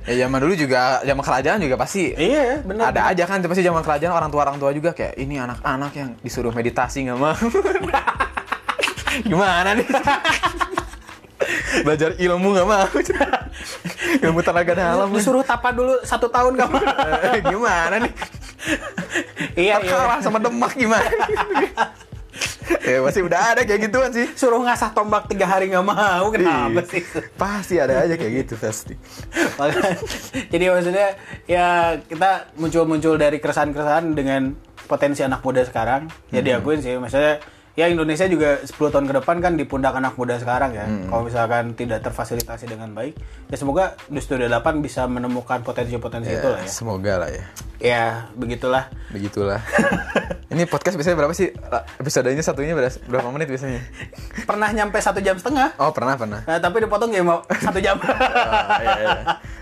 ya 0.09 0.25
zaman 0.25 0.39
dulu 0.41 0.53
juga 0.57 0.81
zaman 1.05 1.21
kerajaan 1.21 1.59
juga 1.61 1.75
pasti 1.77 2.17
iya, 2.17 2.65
benar. 2.65 2.89
ada 2.89 3.13
aja 3.13 3.23
kan 3.29 3.45
pasti 3.45 3.61
zaman 3.61 3.85
kerajaan 3.85 4.09
orang 4.09 4.29
tua 4.33 4.41
orang 4.41 4.57
tua 4.57 4.73
juga 4.73 4.97
kayak 4.97 5.21
ini 5.21 5.37
anak-anak 5.37 5.91
yang 5.93 6.09
disuruh 6.25 6.49
meditasi 6.49 7.05
nggak 7.05 7.19
mau 7.21 7.37
gimana 9.25 9.75
nih? 9.75 9.87
Belajar 11.85 12.11
ilmu 12.19 12.47
nggak 12.51 12.67
mau? 12.67 12.87
Ilmu 14.25 14.39
tenaga 14.43 14.73
dalam. 14.75 15.07
Disuruh 15.13 15.43
tapa 15.43 15.71
dulu 15.71 15.97
satu 16.03 16.27
tahun 16.27 16.59
kamu. 16.59 16.77
Eh, 16.79 17.41
gimana 17.47 17.95
nih? 18.01 18.13
Iya, 19.55 19.75
iya. 19.79 19.87
kalah 19.87 20.19
sama 20.19 20.37
demak 20.37 20.75
gimana? 20.75 21.07
Ya 22.85 23.01
masih 23.01 23.25
udah 23.25 23.55
ada 23.55 23.61
kayak 23.65 23.89
gituan 23.89 24.13
sih. 24.13 24.29
Suruh 24.37 24.61
ngasah 24.61 24.93
tombak 24.93 25.25
tiga 25.25 25.49
hari 25.49 25.73
nggak 25.73 25.81
mau, 25.83 26.29
kenapa 26.29 26.85
Iya. 26.85 26.89
sih? 26.91 27.01
pasti 27.33 27.75
ada 27.81 28.05
aja 28.05 28.13
kayak 28.13 28.33
gitu 28.45 28.53
pasti. 28.61 28.93
Jadi 30.53 30.63
maksudnya 30.69 31.17
ya 31.49 31.97
kita 32.05 32.53
muncul-muncul 32.61 33.17
dari 33.17 33.41
keresahan-keresahan 33.41 34.13
dengan 34.13 34.53
potensi 34.85 35.25
anak 35.25 35.41
muda 35.41 35.65
sekarang. 35.65 36.07
Ya 36.29 36.45
diakuin 36.45 36.79
sih. 36.79 36.93
Maksudnya 36.95 37.41
ya 37.77 37.85
Indonesia 37.89 38.25
juga 38.25 38.61
10 38.61 38.71
tahun 38.71 39.05
ke 39.05 39.13
depan 39.21 39.35
kan 39.41 39.53
di 39.57 39.65
pundak 39.65 39.93
anak 39.93 40.15
muda 40.15 40.37
sekarang 40.37 40.71
ya. 40.73 40.85
Kalau 41.09 41.23
misalkan 41.25 41.73
tidak 41.73 42.05
terfasilitasi 42.05 42.65
dengan 42.69 42.93
baik 42.93 43.17
ya 43.49 43.55
semoga 43.57 43.97
di 44.05 44.21
Studio 44.21 44.45
8 44.45 44.79
bisa 44.79 45.09
menemukan 45.09 45.61
potensi-potensi 45.65 46.29
itu 46.29 46.47
lah 46.49 46.61
ya, 46.61 46.67
ya 46.67 46.71
semoga 46.71 47.13
lah 47.17 47.29
ya. 47.29 47.45
Ya 47.79 48.03
begitulah. 48.35 48.91
Begitulah. 49.07 49.63
Ini 50.51 50.67
podcast 50.67 50.99
biasanya 50.99 51.15
berapa 51.15 51.31
sih? 51.31 51.53
Episodenya 52.01 52.43
satunya 52.43 52.75
berapa, 52.75 52.91
berapa 53.07 53.29
menit 53.31 53.47
biasanya? 53.47 53.79
Pernah 54.43 54.69
nyampe 54.75 54.99
satu 54.99 55.23
jam 55.23 55.39
setengah. 55.39 55.79
Oh 55.79 55.93
pernah 55.95 56.19
pernah. 56.19 56.43
Nah, 56.43 56.59
tapi 56.59 56.83
dipotong 56.83 57.13
ya 57.13 57.23
mau 57.23 57.39
satu 57.47 57.79
jam. 57.79 57.95
Ah, 58.03 58.81
iya, 58.81 58.91
iya. 58.99 59.13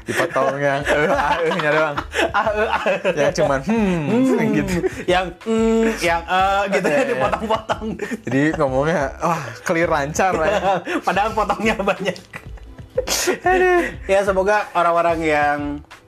dipotong 0.08 0.56
yang 0.56 0.80
eh 0.88 1.12
ah 1.12 1.36
ehnya 1.44 1.70
doang 1.76 1.96
Ah, 2.32 2.48
eh, 2.56 2.68
ah. 2.72 2.84
yang 3.12 3.34
cuman 3.36 3.60
hmm, 3.68 4.56
gitu. 4.56 4.74
Yang 5.04 5.26
mm, 5.44 5.84
yang 6.00 6.22
eh 6.24 6.62
gitu 6.72 6.88
ya 6.88 6.96
Iya, 6.96 7.04
iya. 7.04 7.10
dipotong-potong 7.12 7.88
jadi 8.26 8.56
ngomongnya 8.56 9.16
wah 9.20 9.44
clear 9.64 9.90
lancar 9.90 10.34
lah 10.36 10.48
ya. 10.48 10.62
Padahal 11.08 11.32
potongnya 11.36 11.76
banyak. 11.80 12.18
ya 14.10 14.20
semoga 14.26 14.68
orang-orang 14.74 15.20
yang 15.22 15.58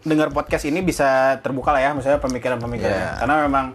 dengar 0.01 0.33
podcast 0.33 0.65
ini 0.65 0.81
bisa 0.81 1.37
terbuka 1.43 1.69
lah 1.69 1.81
ya, 1.83 1.91
maksudnya 1.93 2.17
pemikiran-pemikiran. 2.17 2.97
Iya. 2.97 3.11
Karena 3.21 3.35
memang 3.45 3.65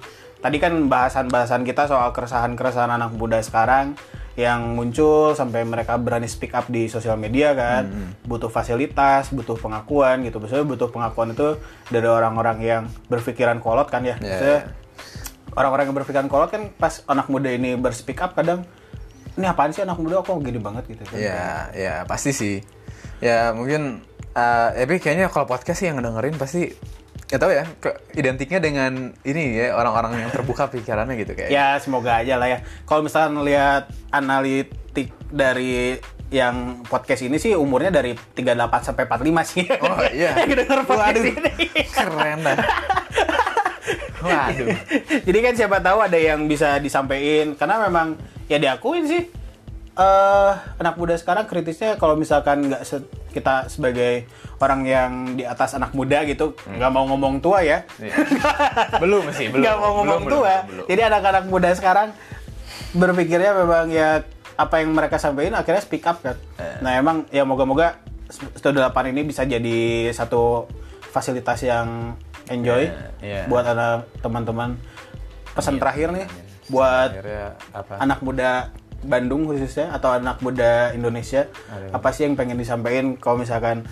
tadi 0.42 0.56
kan 0.58 0.72
bahasan-bahasan 0.90 1.62
kita 1.62 1.86
soal 1.86 2.10
keresahan-keresahan 2.10 2.90
anak 2.90 3.14
muda 3.14 3.40
sekarang 3.40 3.96
yang 4.34 4.74
muncul 4.74 5.30
sampai 5.30 5.62
mereka 5.62 5.94
berani 5.94 6.26
speak 6.26 6.58
up 6.58 6.66
di 6.66 6.90
sosial 6.90 7.14
media 7.14 7.54
kan, 7.54 7.86
butuh 8.26 8.50
fasilitas, 8.50 9.30
butuh 9.30 9.54
pengakuan 9.54 10.26
gitu. 10.26 10.42
Maksudnya 10.42 10.66
butuh 10.66 10.90
pengakuan 10.90 11.38
itu 11.38 11.54
dari 11.86 12.10
orang-orang 12.10 12.58
yang 12.58 12.82
berpikiran 13.06 13.62
kolot 13.62 13.86
kan 13.86 14.02
ya. 14.02 14.18
Iya, 14.18 14.26
Maksudnya 14.26 14.60
iya. 14.66 14.82
Orang-orang 15.54 15.90
yang 15.90 15.96
berpikiran 15.96 16.28
kolot 16.30 16.50
kan 16.50 16.70
pas 16.74 17.02
anak 17.06 17.26
muda 17.30 17.50
ini 17.50 17.78
berspeak 17.78 18.20
up 18.22 18.34
kadang 18.34 18.66
ini 19.34 19.46
apaan 19.46 19.74
sih 19.74 19.82
anak 19.82 19.98
muda 19.98 20.22
kok 20.22 20.38
gini 20.42 20.62
banget 20.62 20.84
gitu 20.94 21.02
kan. 21.10 21.18
ya 21.18 21.70
ya 21.74 21.94
pasti 22.06 22.30
sih 22.30 22.56
ya 23.18 23.50
mungkin 23.54 24.02
eh 24.34 24.68
tapi 24.82 24.98
kayaknya 24.98 25.30
kalau 25.30 25.46
podcast 25.46 25.78
sih 25.82 25.86
yang 25.90 26.02
dengerin 26.02 26.34
pasti 26.34 26.74
ya 27.30 27.38
tahu 27.38 27.50
ya 27.50 27.64
ke, 27.82 27.90
identiknya 28.18 28.58
dengan 28.62 29.14
ini 29.26 29.58
ya 29.58 29.74
orang-orang 29.74 30.22
yang 30.22 30.30
terbuka 30.30 30.68
pikirannya 30.68 31.14
gitu 31.18 31.32
kayak 31.34 31.50
Ya 31.50 31.78
semoga 31.80 32.20
aja 32.20 32.36
lah 32.36 32.48
ya. 32.50 32.58
Kalau 32.84 33.02
misalnya 33.02 33.40
lihat 33.42 33.82
analitik 34.12 35.10
dari 35.32 35.98
yang 36.34 36.82
podcast 36.86 37.22
ini 37.22 37.38
sih 37.38 37.54
umurnya 37.54 37.94
dari 37.94 38.14
38 38.14 38.90
sampai 38.90 39.06
45 39.06 39.50
sih. 39.50 39.64
Oh, 39.70 40.02
iya. 40.10 40.34
yang 40.42 40.50
denger 40.50 40.80
podcast 40.82 41.14
Waduh. 41.14 41.30
ini. 41.30 41.52
Keren 41.90 42.38
dah. 42.42 42.58
Waduh. 44.24 44.68
Jadi 45.20 45.38
kan 45.40 45.52
siapa 45.54 45.78
tahu 45.78 45.98
ada 46.00 46.16
yang 46.16 46.44
bisa 46.44 46.76
disampaikan 46.76 47.52
karena 47.54 47.76
memang 47.82 48.16
ya 48.44 48.56
diakuin 48.56 49.04
sih 49.04 49.22
eh 49.94 50.50
anak 50.74 50.96
muda 50.96 51.14
sekarang 51.14 51.44
kritisnya 51.44 51.94
kalau 51.94 52.14
misalkan 52.14 52.66
nggak 52.66 52.82
se- 52.82 53.06
kita 53.30 53.68
sebagai 53.68 54.26
orang 54.58 54.82
yang 54.82 55.10
di 55.32 55.44
atas 55.44 55.70
anak 55.72 55.92
muda 55.92 56.24
gitu 56.24 56.50
nggak 56.58 56.90
mau 56.90 57.06
ngomong 57.06 57.38
tua 57.38 57.60
ya 57.60 57.86
Iya. 57.96 58.14
belum 58.98 59.30
sih, 59.30 59.46
belum. 59.48 59.60
nggak 59.60 59.76
mau 59.76 59.90
ngomong 59.96 60.20
Belum, 60.20 60.34
tua 60.34 60.54
belum, 60.56 60.66
belum. 60.66 60.84
jadi 60.88 61.00
anak-anak 61.04 61.44
muda 61.46 61.70
sekarang 61.72 62.08
berpikirnya 62.92 63.54
memang 63.54 63.86
ya 63.88 64.22
apa 64.54 64.74
yang 64.78 64.90
mereka 64.90 65.14
sampaikan 65.16 65.54
akhirnya 65.56 65.78
speak 65.80 66.02
up 66.04 66.18
kan 66.20 66.38
Eh. 66.56 66.78
nah 66.80 66.90
emang 66.92 67.26
ya 67.28 67.42
moga-moga 67.42 67.98
Studio 68.30 68.82
8 68.82 69.10
ini 69.10 69.22
bisa 69.22 69.42
jadi 69.44 69.78
satu 70.10 70.66
fasilitas 71.04 71.62
yang 71.62 72.18
enjoy 72.46 72.82
Iya, 72.84 72.92
iya. 73.20 73.40
buat 73.44 73.64
anak 73.64 74.08
teman-teman 74.18 74.74
pesan 75.52 75.76
terakhir 75.76 76.10
nih 76.10 76.26
buat 76.66 77.08
Akhirnya 77.10 77.44
apa? 77.70 77.92
anak 77.98 78.18
muda 78.20 78.50
Bandung 79.00 79.44
khususnya 79.44 79.90
atau 79.90 80.10
anak 80.10 80.40
muda 80.40 80.90
Indonesia 80.90 81.44
Aduh. 81.68 81.90
apa 81.92 82.08
sih 82.10 82.24
yang 82.24 82.34
pengen 82.34 82.56
disampaikan 82.56 83.14
kalau 83.14 83.36
misalkan 83.36 83.84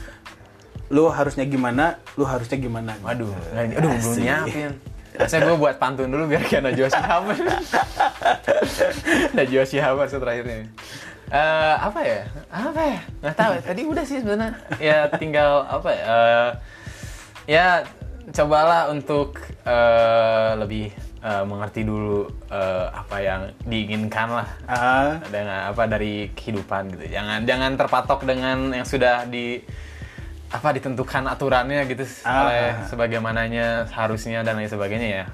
lu 0.88 1.06
harusnya 1.06 1.44
gimana 1.44 1.98
lu 2.14 2.22
harusnya 2.22 2.56
gimana 2.56 2.94
Waduh, 2.98 3.28
nggak- 3.28 3.76
aduh 3.76 3.90
belum 3.90 4.16
nyiapin. 4.18 4.70
Saya 5.22 5.44
gue 5.44 5.54
buat 5.54 5.76
pantun 5.76 6.08
dulu 6.08 6.24
biar 6.26 6.40
kayak 6.42 6.64
Najwa 6.64 6.88
Shihab. 6.88 7.22
Najwa 9.36 9.62
Shihab 9.62 9.94
harus 9.94 10.10
terakhirnya. 10.10 10.66
Eh, 11.28 11.74
apa 11.78 12.00
ya? 12.00 12.20
Apa 12.48 12.80
ya? 12.82 12.98
Nggak 13.20 13.34
tahu. 13.34 13.52
Tadi 13.62 13.82
udah 13.84 14.04
sih 14.04 14.18
sebenarnya. 14.20 14.52
Ya 14.78 14.98
tinggal 15.10 15.64
apa 15.64 15.88
ya? 15.90 16.02
eh, 16.02 16.50
ya 17.46 17.66
cobalah 18.30 18.86
untuk 18.94 19.42
eh, 19.66 20.50
lebih 20.54 20.94
eh, 21.18 21.44
mengerti 21.44 21.82
dulu 21.82 22.30
eh, 22.46 22.86
apa 22.86 23.16
yang 23.18 23.40
diinginkan 23.66 24.28
lah 24.30 24.48
ah 24.70 25.18
dengan 25.26 25.74
apa 25.74 25.90
dari 25.90 26.30
kehidupan 26.30 26.94
gitu. 26.94 27.18
Jangan 27.18 27.42
jangan 27.42 27.70
terpatok 27.74 28.22
dengan 28.22 28.70
yang 28.70 28.86
sudah 28.86 29.26
di 29.26 29.58
apa 30.52 30.68
ditentukan 30.76 31.26
aturannya 31.32 31.82
gitu 31.88 32.04
Ah. 32.22 32.44
oleh 32.46 32.64
sebagaimananya 32.86 33.88
harusnya 33.90 34.44
dan 34.44 34.60
lain 34.60 34.68
sebagainya 34.68 35.08
ya. 35.08 35.26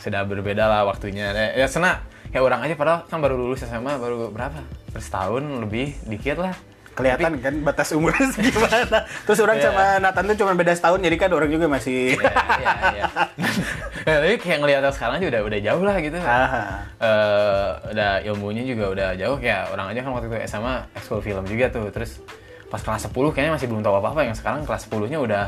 Sudah 0.00 0.24
berbeda 0.24 0.64
lah 0.64 0.88
waktunya. 0.88 1.34
Ya, 1.34 1.66
ya 1.66 1.66
sena 1.68 2.00
ya 2.30 2.40
orang 2.40 2.62
aja 2.62 2.78
padahal 2.78 3.04
kan 3.10 3.18
baru 3.18 3.34
lulus 3.36 3.66
SMA 3.66 3.98
baru 3.98 4.30
berapa? 4.30 4.62
Terus 4.94 5.08
tahun 5.10 5.60
lebih 5.66 5.98
dikit 6.06 6.38
lah. 6.40 6.54
Kelihatan 6.90 7.38
kan 7.38 7.54
batas 7.62 7.94
umurnya 7.94 8.28
gimana 8.44 9.06
terus 9.24 9.38
orang 9.40 9.56
Iya. 9.56 9.70
sama 9.70 9.84
Nathan 10.02 10.24
tuh 10.34 10.36
cuma 10.42 10.52
beda 10.58 10.72
setahun 10.74 11.00
jadi 11.00 11.16
kan 11.16 11.30
orang 11.32 11.50
juga 11.50 11.66
masih 11.70 12.18
ya, 12.18 12.32
ya. 12.60 13.06
ya, 14.04 14.14
tapi 14.20 14.36
kayak 14.42 14.58
ngeliat 14.60 14.82
sekarang 14.92 15.22
aja 15.22 15.26
udah 15.30 15.40
udah 15.46 15.58
jauh 15.62 15.82
lah 15.86 15.96
gitu. 16.02 16.18
Ah. 16.20 16.82
eh 16.98 17.68
udah 17.94 18.12
ilmunya 18.26 18.62
juga 18.66 18.84
udah 18.90 19.08
jauh 19.16 19.36
kayak 19.38 19.70
orang 19.70 19.86
aja 19.94 20.00
kan 20.02 20.10
waktu 20.12 20.26
itu 20.28 20.36
SMA 20.50 20.74
ekskul 20.98 21.20
film 21.22 21.44
juga 21.46 21.66
tuh 21.70 21.86
terus 21.94 22.18
pas 22.70 22.82
kelas 22.82 23.10
10 23.10 23.34
kayaknya 23.34 23.52
masih 23.58 23.66
belum 23.66 23.82
tahu 23.82 23.94
apa-apa 23.98 24.20
yang 24.30 24.36
sekarang 24.38 24.62
kelas 24.62 24.86
10 24.86 25.10
nya 25.10 25.18
udah 25.18 25.44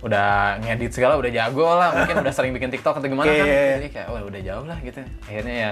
udah 0.00 0.56
ngedit 0.64 0.96
segala 0.96 1.20
udah 1.20 1.28
jago 1.28 1.76
lah 1.76 1.92
mungkin 1.92 2.24
udah 2.24 2.32
sering 2.32 2.52
bikin 2.56 2.72
TikTok 2.72 3.00
atau 3.00 3.08
gimana 3.08 3.28
kan 3.28 3.44
Oke. 3.44 3.64
jadi 3.76 3.88
kayak 3.92 4.06
wah 4.08 4.22
udah 4.24 4.40
jauh 4.40 4.64
lah 4.64 4.78
gitu 4.80 5.00
akhirnya 5.28 5.54
ya 5.54 5.70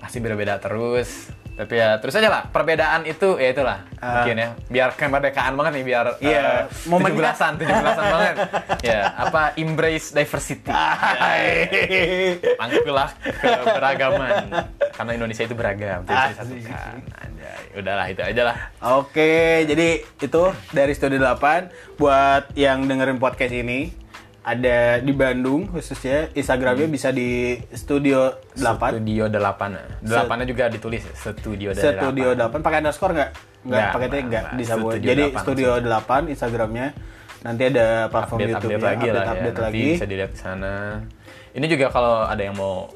pasti 0.00 0.18
berbeda 0.20 0.56
terus 0.60 1.28
tapi 1.56 1.74
ya 1.74 1.96
terus 1.96 2.12
aja 2.12 2.28
lah 2.28 2.42
perbedaan 2.46 3.02
itu 3.02 3.36
ya 3.36 3.48
itulah 3.50 3.80
Ah. 3.96 4.20
mungkin 4.20 4.36
ya. 4.36 4.48
Biar 4.68 4.88
kemerdekaan 4.92 5.56
banget 5.56 5.72
nih 5.72 5.84
biar 5.88 6.06
Iya, 6.20 6.68
eh, 6.68 6.84
momennya. 6.84 7.32
17-an 7.32 7.52
17-an 7.56 8.06
banget. 8.06 8.36
Ya 8.86 9.00
apa 9.10 9.56
embrace 9.56 10.12
diversity. 10.12 10.68
Angkulah 12.56 13.10
keberagaman. 13.40 14.52
Karena 14.96 15.10
Indonesia 15.12 15.42
itu 15.42 15.54
beragam 15.54 16.04
disatukan. 16.04 16.92
Anjay. 17.16 17.58
udahlah 17.76 18.06
itu 18.08 18.20
aja 18.20 18.42
lah. 18.46 18.56
Oke, 18.96 19.64
jadi 19.64 19.88
itu 20.02 20.42
dari 20.70 20.92
Studio 20.92 21.20
8 21.20 21.68
buat 21.96 22.52
yang 22.52 22.84
dengerin 22.84 23.16
podcast 23.16 23.52
ini 23.52 23.92
ada 24.46 25.02
di 25.02 25.10
Bandung 25.10 25.66
khususnya 25.66 26.30
Instagramnya 26.30 26.86
bisa 26.86 27.10
di 27.10 27.58
Studio 27.74 28.30
8 28.54 28.94
studio 28.94 29.26
8 29.26 30.06
8 30.06 30.38
nya 30.38 30.46
juga 30.46 30.64
ditulis 30.70 31.02
studio 31.18 31.74
8 31.74 31.82
Studio 31.82 32.28
8 32.38 32.62
pakai 32.62 32.78
underscore 32.78 33.12
nggak? 33.18 33.30
Nggak, 33.66 33.88
pakai 33.90 34.06
T 34.06 34.14
nggak, 34.14 34.22
nggak 34.22 34.42
nggak. 34.46 34.58
disambung. 34.62 34.92
Studio 34.94 35.10
Jadi 35.10 35.24
8 35.34 35.42
Studio 35.42 35.70
8 35.82 36.30
Instagramnya. 36.30 36.86
Nanti 37.42 37.62
ada 37.66 37.86
platform 38.06 38.38
update 38.38 38.52
YouTube 38.54 38.70
update 38.70 38.86
lagi 38.86 39.06
lah 39.10 39.22
ya. 39.22 39.32
update 39.34 39.56
nanti 39.58 39.66
lagi. 39.66 39.86
bisa 39.98 40.06
dilihat 40.06 40.30
di 40.30 40.38
sana. 40.38 40.74
Ini 41.50 41.66
juga 41.66 41.86
kalau 41.90 42.14
ada 42.22 42.42
yang 42.46 42.54
mau 42.54 42.86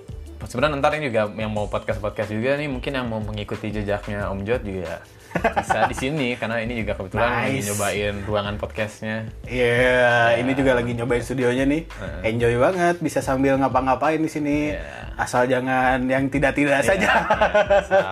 sebenarnya 0.47 0.79
ntar 0.79 0.93
ini 0.97 1.11
juga 1.11 1.35
yang 1.35 1.51
mau 1.51 1.67
podcast 1.67 1.99
podcast 1.99 2.31
juga 2.31 2.55
nih 2.57 2.71
mungkin 2.71 2.95
yang 2.95 3.11
mau 3.11 3.19
mengikuti 3.19 3.75
jejaknya 3.75 4.31
Om 4.31 4.47
Jod 4.47 4.63
juga 4.63 5.03
bisa 5.31 5.87
di 5.87 5.97
sini 5.97 6.29
karena 6.35 6.59
ini 6.59 6.83
juga 6.83 6.99
kebetulan 6.99 7.31
lagi 7.31 7.63
Nice. 7.63 7.67
nyobain 7.71 8.15
ruangan 8.27 8.55
podcastnya 8.59 9.17
Iya, 9.47 10.37
ini 10.37 10.53
juga 10.53 10.75
lagi 10.75 10.93
nyobain 10.93 11.23
studionya 11.23 11.65
nih. 11.65 11.83
Enjoy 12.23 12.55
banget, 12.57 12.99
bisa 12.99 13.23
sambil 13.23 13.55
ngapa-ngapain 13.57 14.19
di 14.19 14.27
sini. 14.27 14.75
Iya. 14.75 15.15
Asal 15.15 15.47
jangan 15.47 16.07
yang 16.07 16.27
tidak-tidak 16.27 16.81
saja. 16.83 17.11
Iya, 17.11 18.03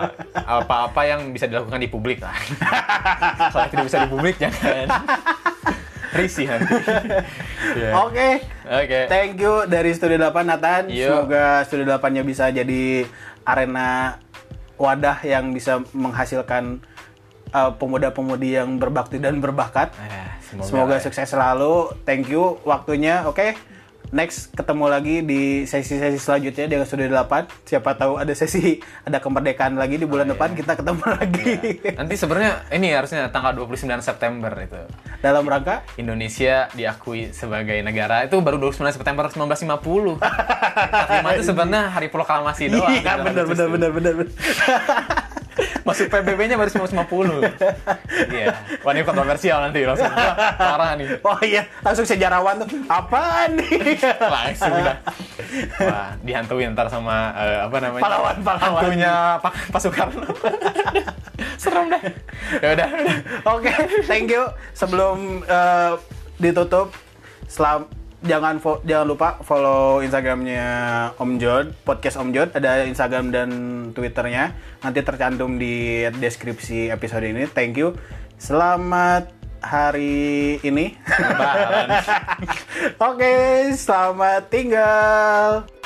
apa-apa 0.45 1.01
yang 1.03 1.31
bisa 1.31 1.45
dilakukan 1.45 1.79
di 1.79 1.89
publik 1.89 2.21
lah. 2.21 2.35
Kalau 3.53 3.67
tidak 3.67 3.85
bisa 3.87 3.97
di 4.03 4.09
publik 4.09 4.35
jangan 4.37 4.87
risih 6.09 6.45
nanti. 6.49 6.73
Iya. 7.77 7.89
Oke. 8.01 8.29
Oke. 8.65 8.99
Thank 9.05 9.37
you 9.37 9.65
dari 9.65 9.93
Studio 9.93 10.17
8 10.19 10.41
Nathan. 10.41 10.83
Yuk. 10.89 11.29
Semoga 11.29 11.45
Studio 11.65 11.85
8-nya 11.87 12.23
bisa 12.25 12.49
jadi 12.49 13.05
arena 13.45 14.17
wadah 14.75 15.21
yang 15.21 15.51
bisa 15.51 15.83
menghasilkan 15.91 16.79
uh, 17.51 17.71
pemuda-pemudi 17.73 18.55
yang 18.55 18.77
berbakti 18.77 19.17
dan 19.17 19.39
berbakat. 19.39 19.93
Eh, 19.95 20.61
Semoga 20.61 20.97
ya. 20.97 21.03
sukses 21.03 21.29
selalu. 21.29 21.93
Thank 22.03 22.29
you 22.29 22.57
waktunya. 22.63 23.25
Oke. 23.25 23.53
Next 24.09 24.49
ketemu 24.57 24.89
lagi 24.89 25.21
di 25.21 25.69
sesi-sesi 25.69 26.17
selanjutnya 26.17 26.65
dengan 26.65 26.81
Studio 26.81 27.13
8. 27.13 27.45
Siapa 27.61 27.93
tahu 27.93 28.17
ada 28.17 28.33
sesi 28.33 28.81
ada 29.05 29.21
kemerdekaan 29.21 29.77
lagi 29.77 30.01
di 30.01 30.09
bulan 30.09 30.25
Oh, 30.25 30.33
depan 30.33 30.49
iya. 30.49 30.57
kita 30.57 30.73
ketemu 30.81 31.03
lagi. 31.05 31.49
Nanti 31.93 32.17
sebenarnya 32.17 32.65
ini 32.73 32.89
harusnya 32.89 33.29
tanggal 33.29 33.53
29 33.53 34.01
September 34.01 34.49
itu. 34.57 34.81
Dalam 35.21 35.45
rangka 35.45 35.85
Indonesia 35.93 36.65
diakui 36.73 37.29
sebagai 37.29 37.77
negara 37.85 38.25
itu 38.25 38.33
baru 38.41 38.57
29 38.57 38.97
September 38.97 39.29
1950. 39.29 40.17
45 40.17 40.17
itu 41.37 41.43
sebenarnya 41.45 41.83
hari 41.93 42.09
proklamasi 42.09 42.65
doang. 42.65 42.89
Iya, 42.89 43.13
benar 43.21 43.45
benar 43.45 43.67
benar 43.69 43.89
benar. 43.93 44.13
benar. 44.25 44.29
Masuk 45.87 46.07
PBB-nya 46.07 46.55
baru 46.55 46.69
1950. 46.69 48.31
Iya. 48.31 48.53
Wah, 48.81 48.91
ini 48.93 49.01
kontroversial 49.03 49.63
nanti 49.63 49.83
langsung. 49.83 50.09
Parah 50.55 50.93
nih. 50.95 51.07
Oh 51.29 51.37
iya, 51.45 51.61
langsung 51.85 52.05
sejarawan 52.05 52.63
tuh. 52.63 52.69
Apaan 52.89 53.59
nih? 53.59 53.97
langsung 54.17 54.73
udah 54.73 54.97
wah 55.81 56.13
dihantuin 56.21 56.71
ntar 56.77 56.85
sama 56.89 57.33
eh, 57.33 57.59
apa 57.65 57.77
namanya 57.81 58.03
Pahlawan, 58.05 58.35
pahlawan. 58.45 58.81
hantunya 58.85 59.13
Pak 59.41 59.53
Pak 59.73 59.79
Soekarno 59.81 60.29
serem 61.61 61.89
dah 61.89 62.01
ya 62.61 62.69
udah. 62.77 62.87
Oke, 63.49 63.71
thank 64.05 64.29
you. 64.29 64.45
Sebelum 64.73 65.41
eh, 65.43 65.93
ditutup, 66.37 66.93
selam 67.45 67.85
jangan 68.19 68.59
fo- 68.59 68.83
jangan 68.83 69.07
lupa 69.07 69.29
follow 69.41 70.03
Instagramnya 70.03 70.67
Om 71.15 71.39
Jod, 71.39 71.71
podcast 71.87 72.19
Om 72.19 72.35
Jod. 72.35 72.51
Ada 72.51 72.83
Instagram 72.85 73.31
dan 73.31 73.49
Twitternya. 73.95 74.53
Nanti 74.83 74.99
tercantum 75.03 75.55
di 75.55 76.03
deskripsi 76.19 76.91
episode 76.91 77.25
ini. 77.27 77.47
Thank 77.47 77.79
you. 77.79 77.95
Selamat 78.39 79.31
hari 79.59 80.55
ini. 80.63 80.95
Oke, 83.09 83.33
selamat 83.75 84.47
tinggal. 84.47 85.78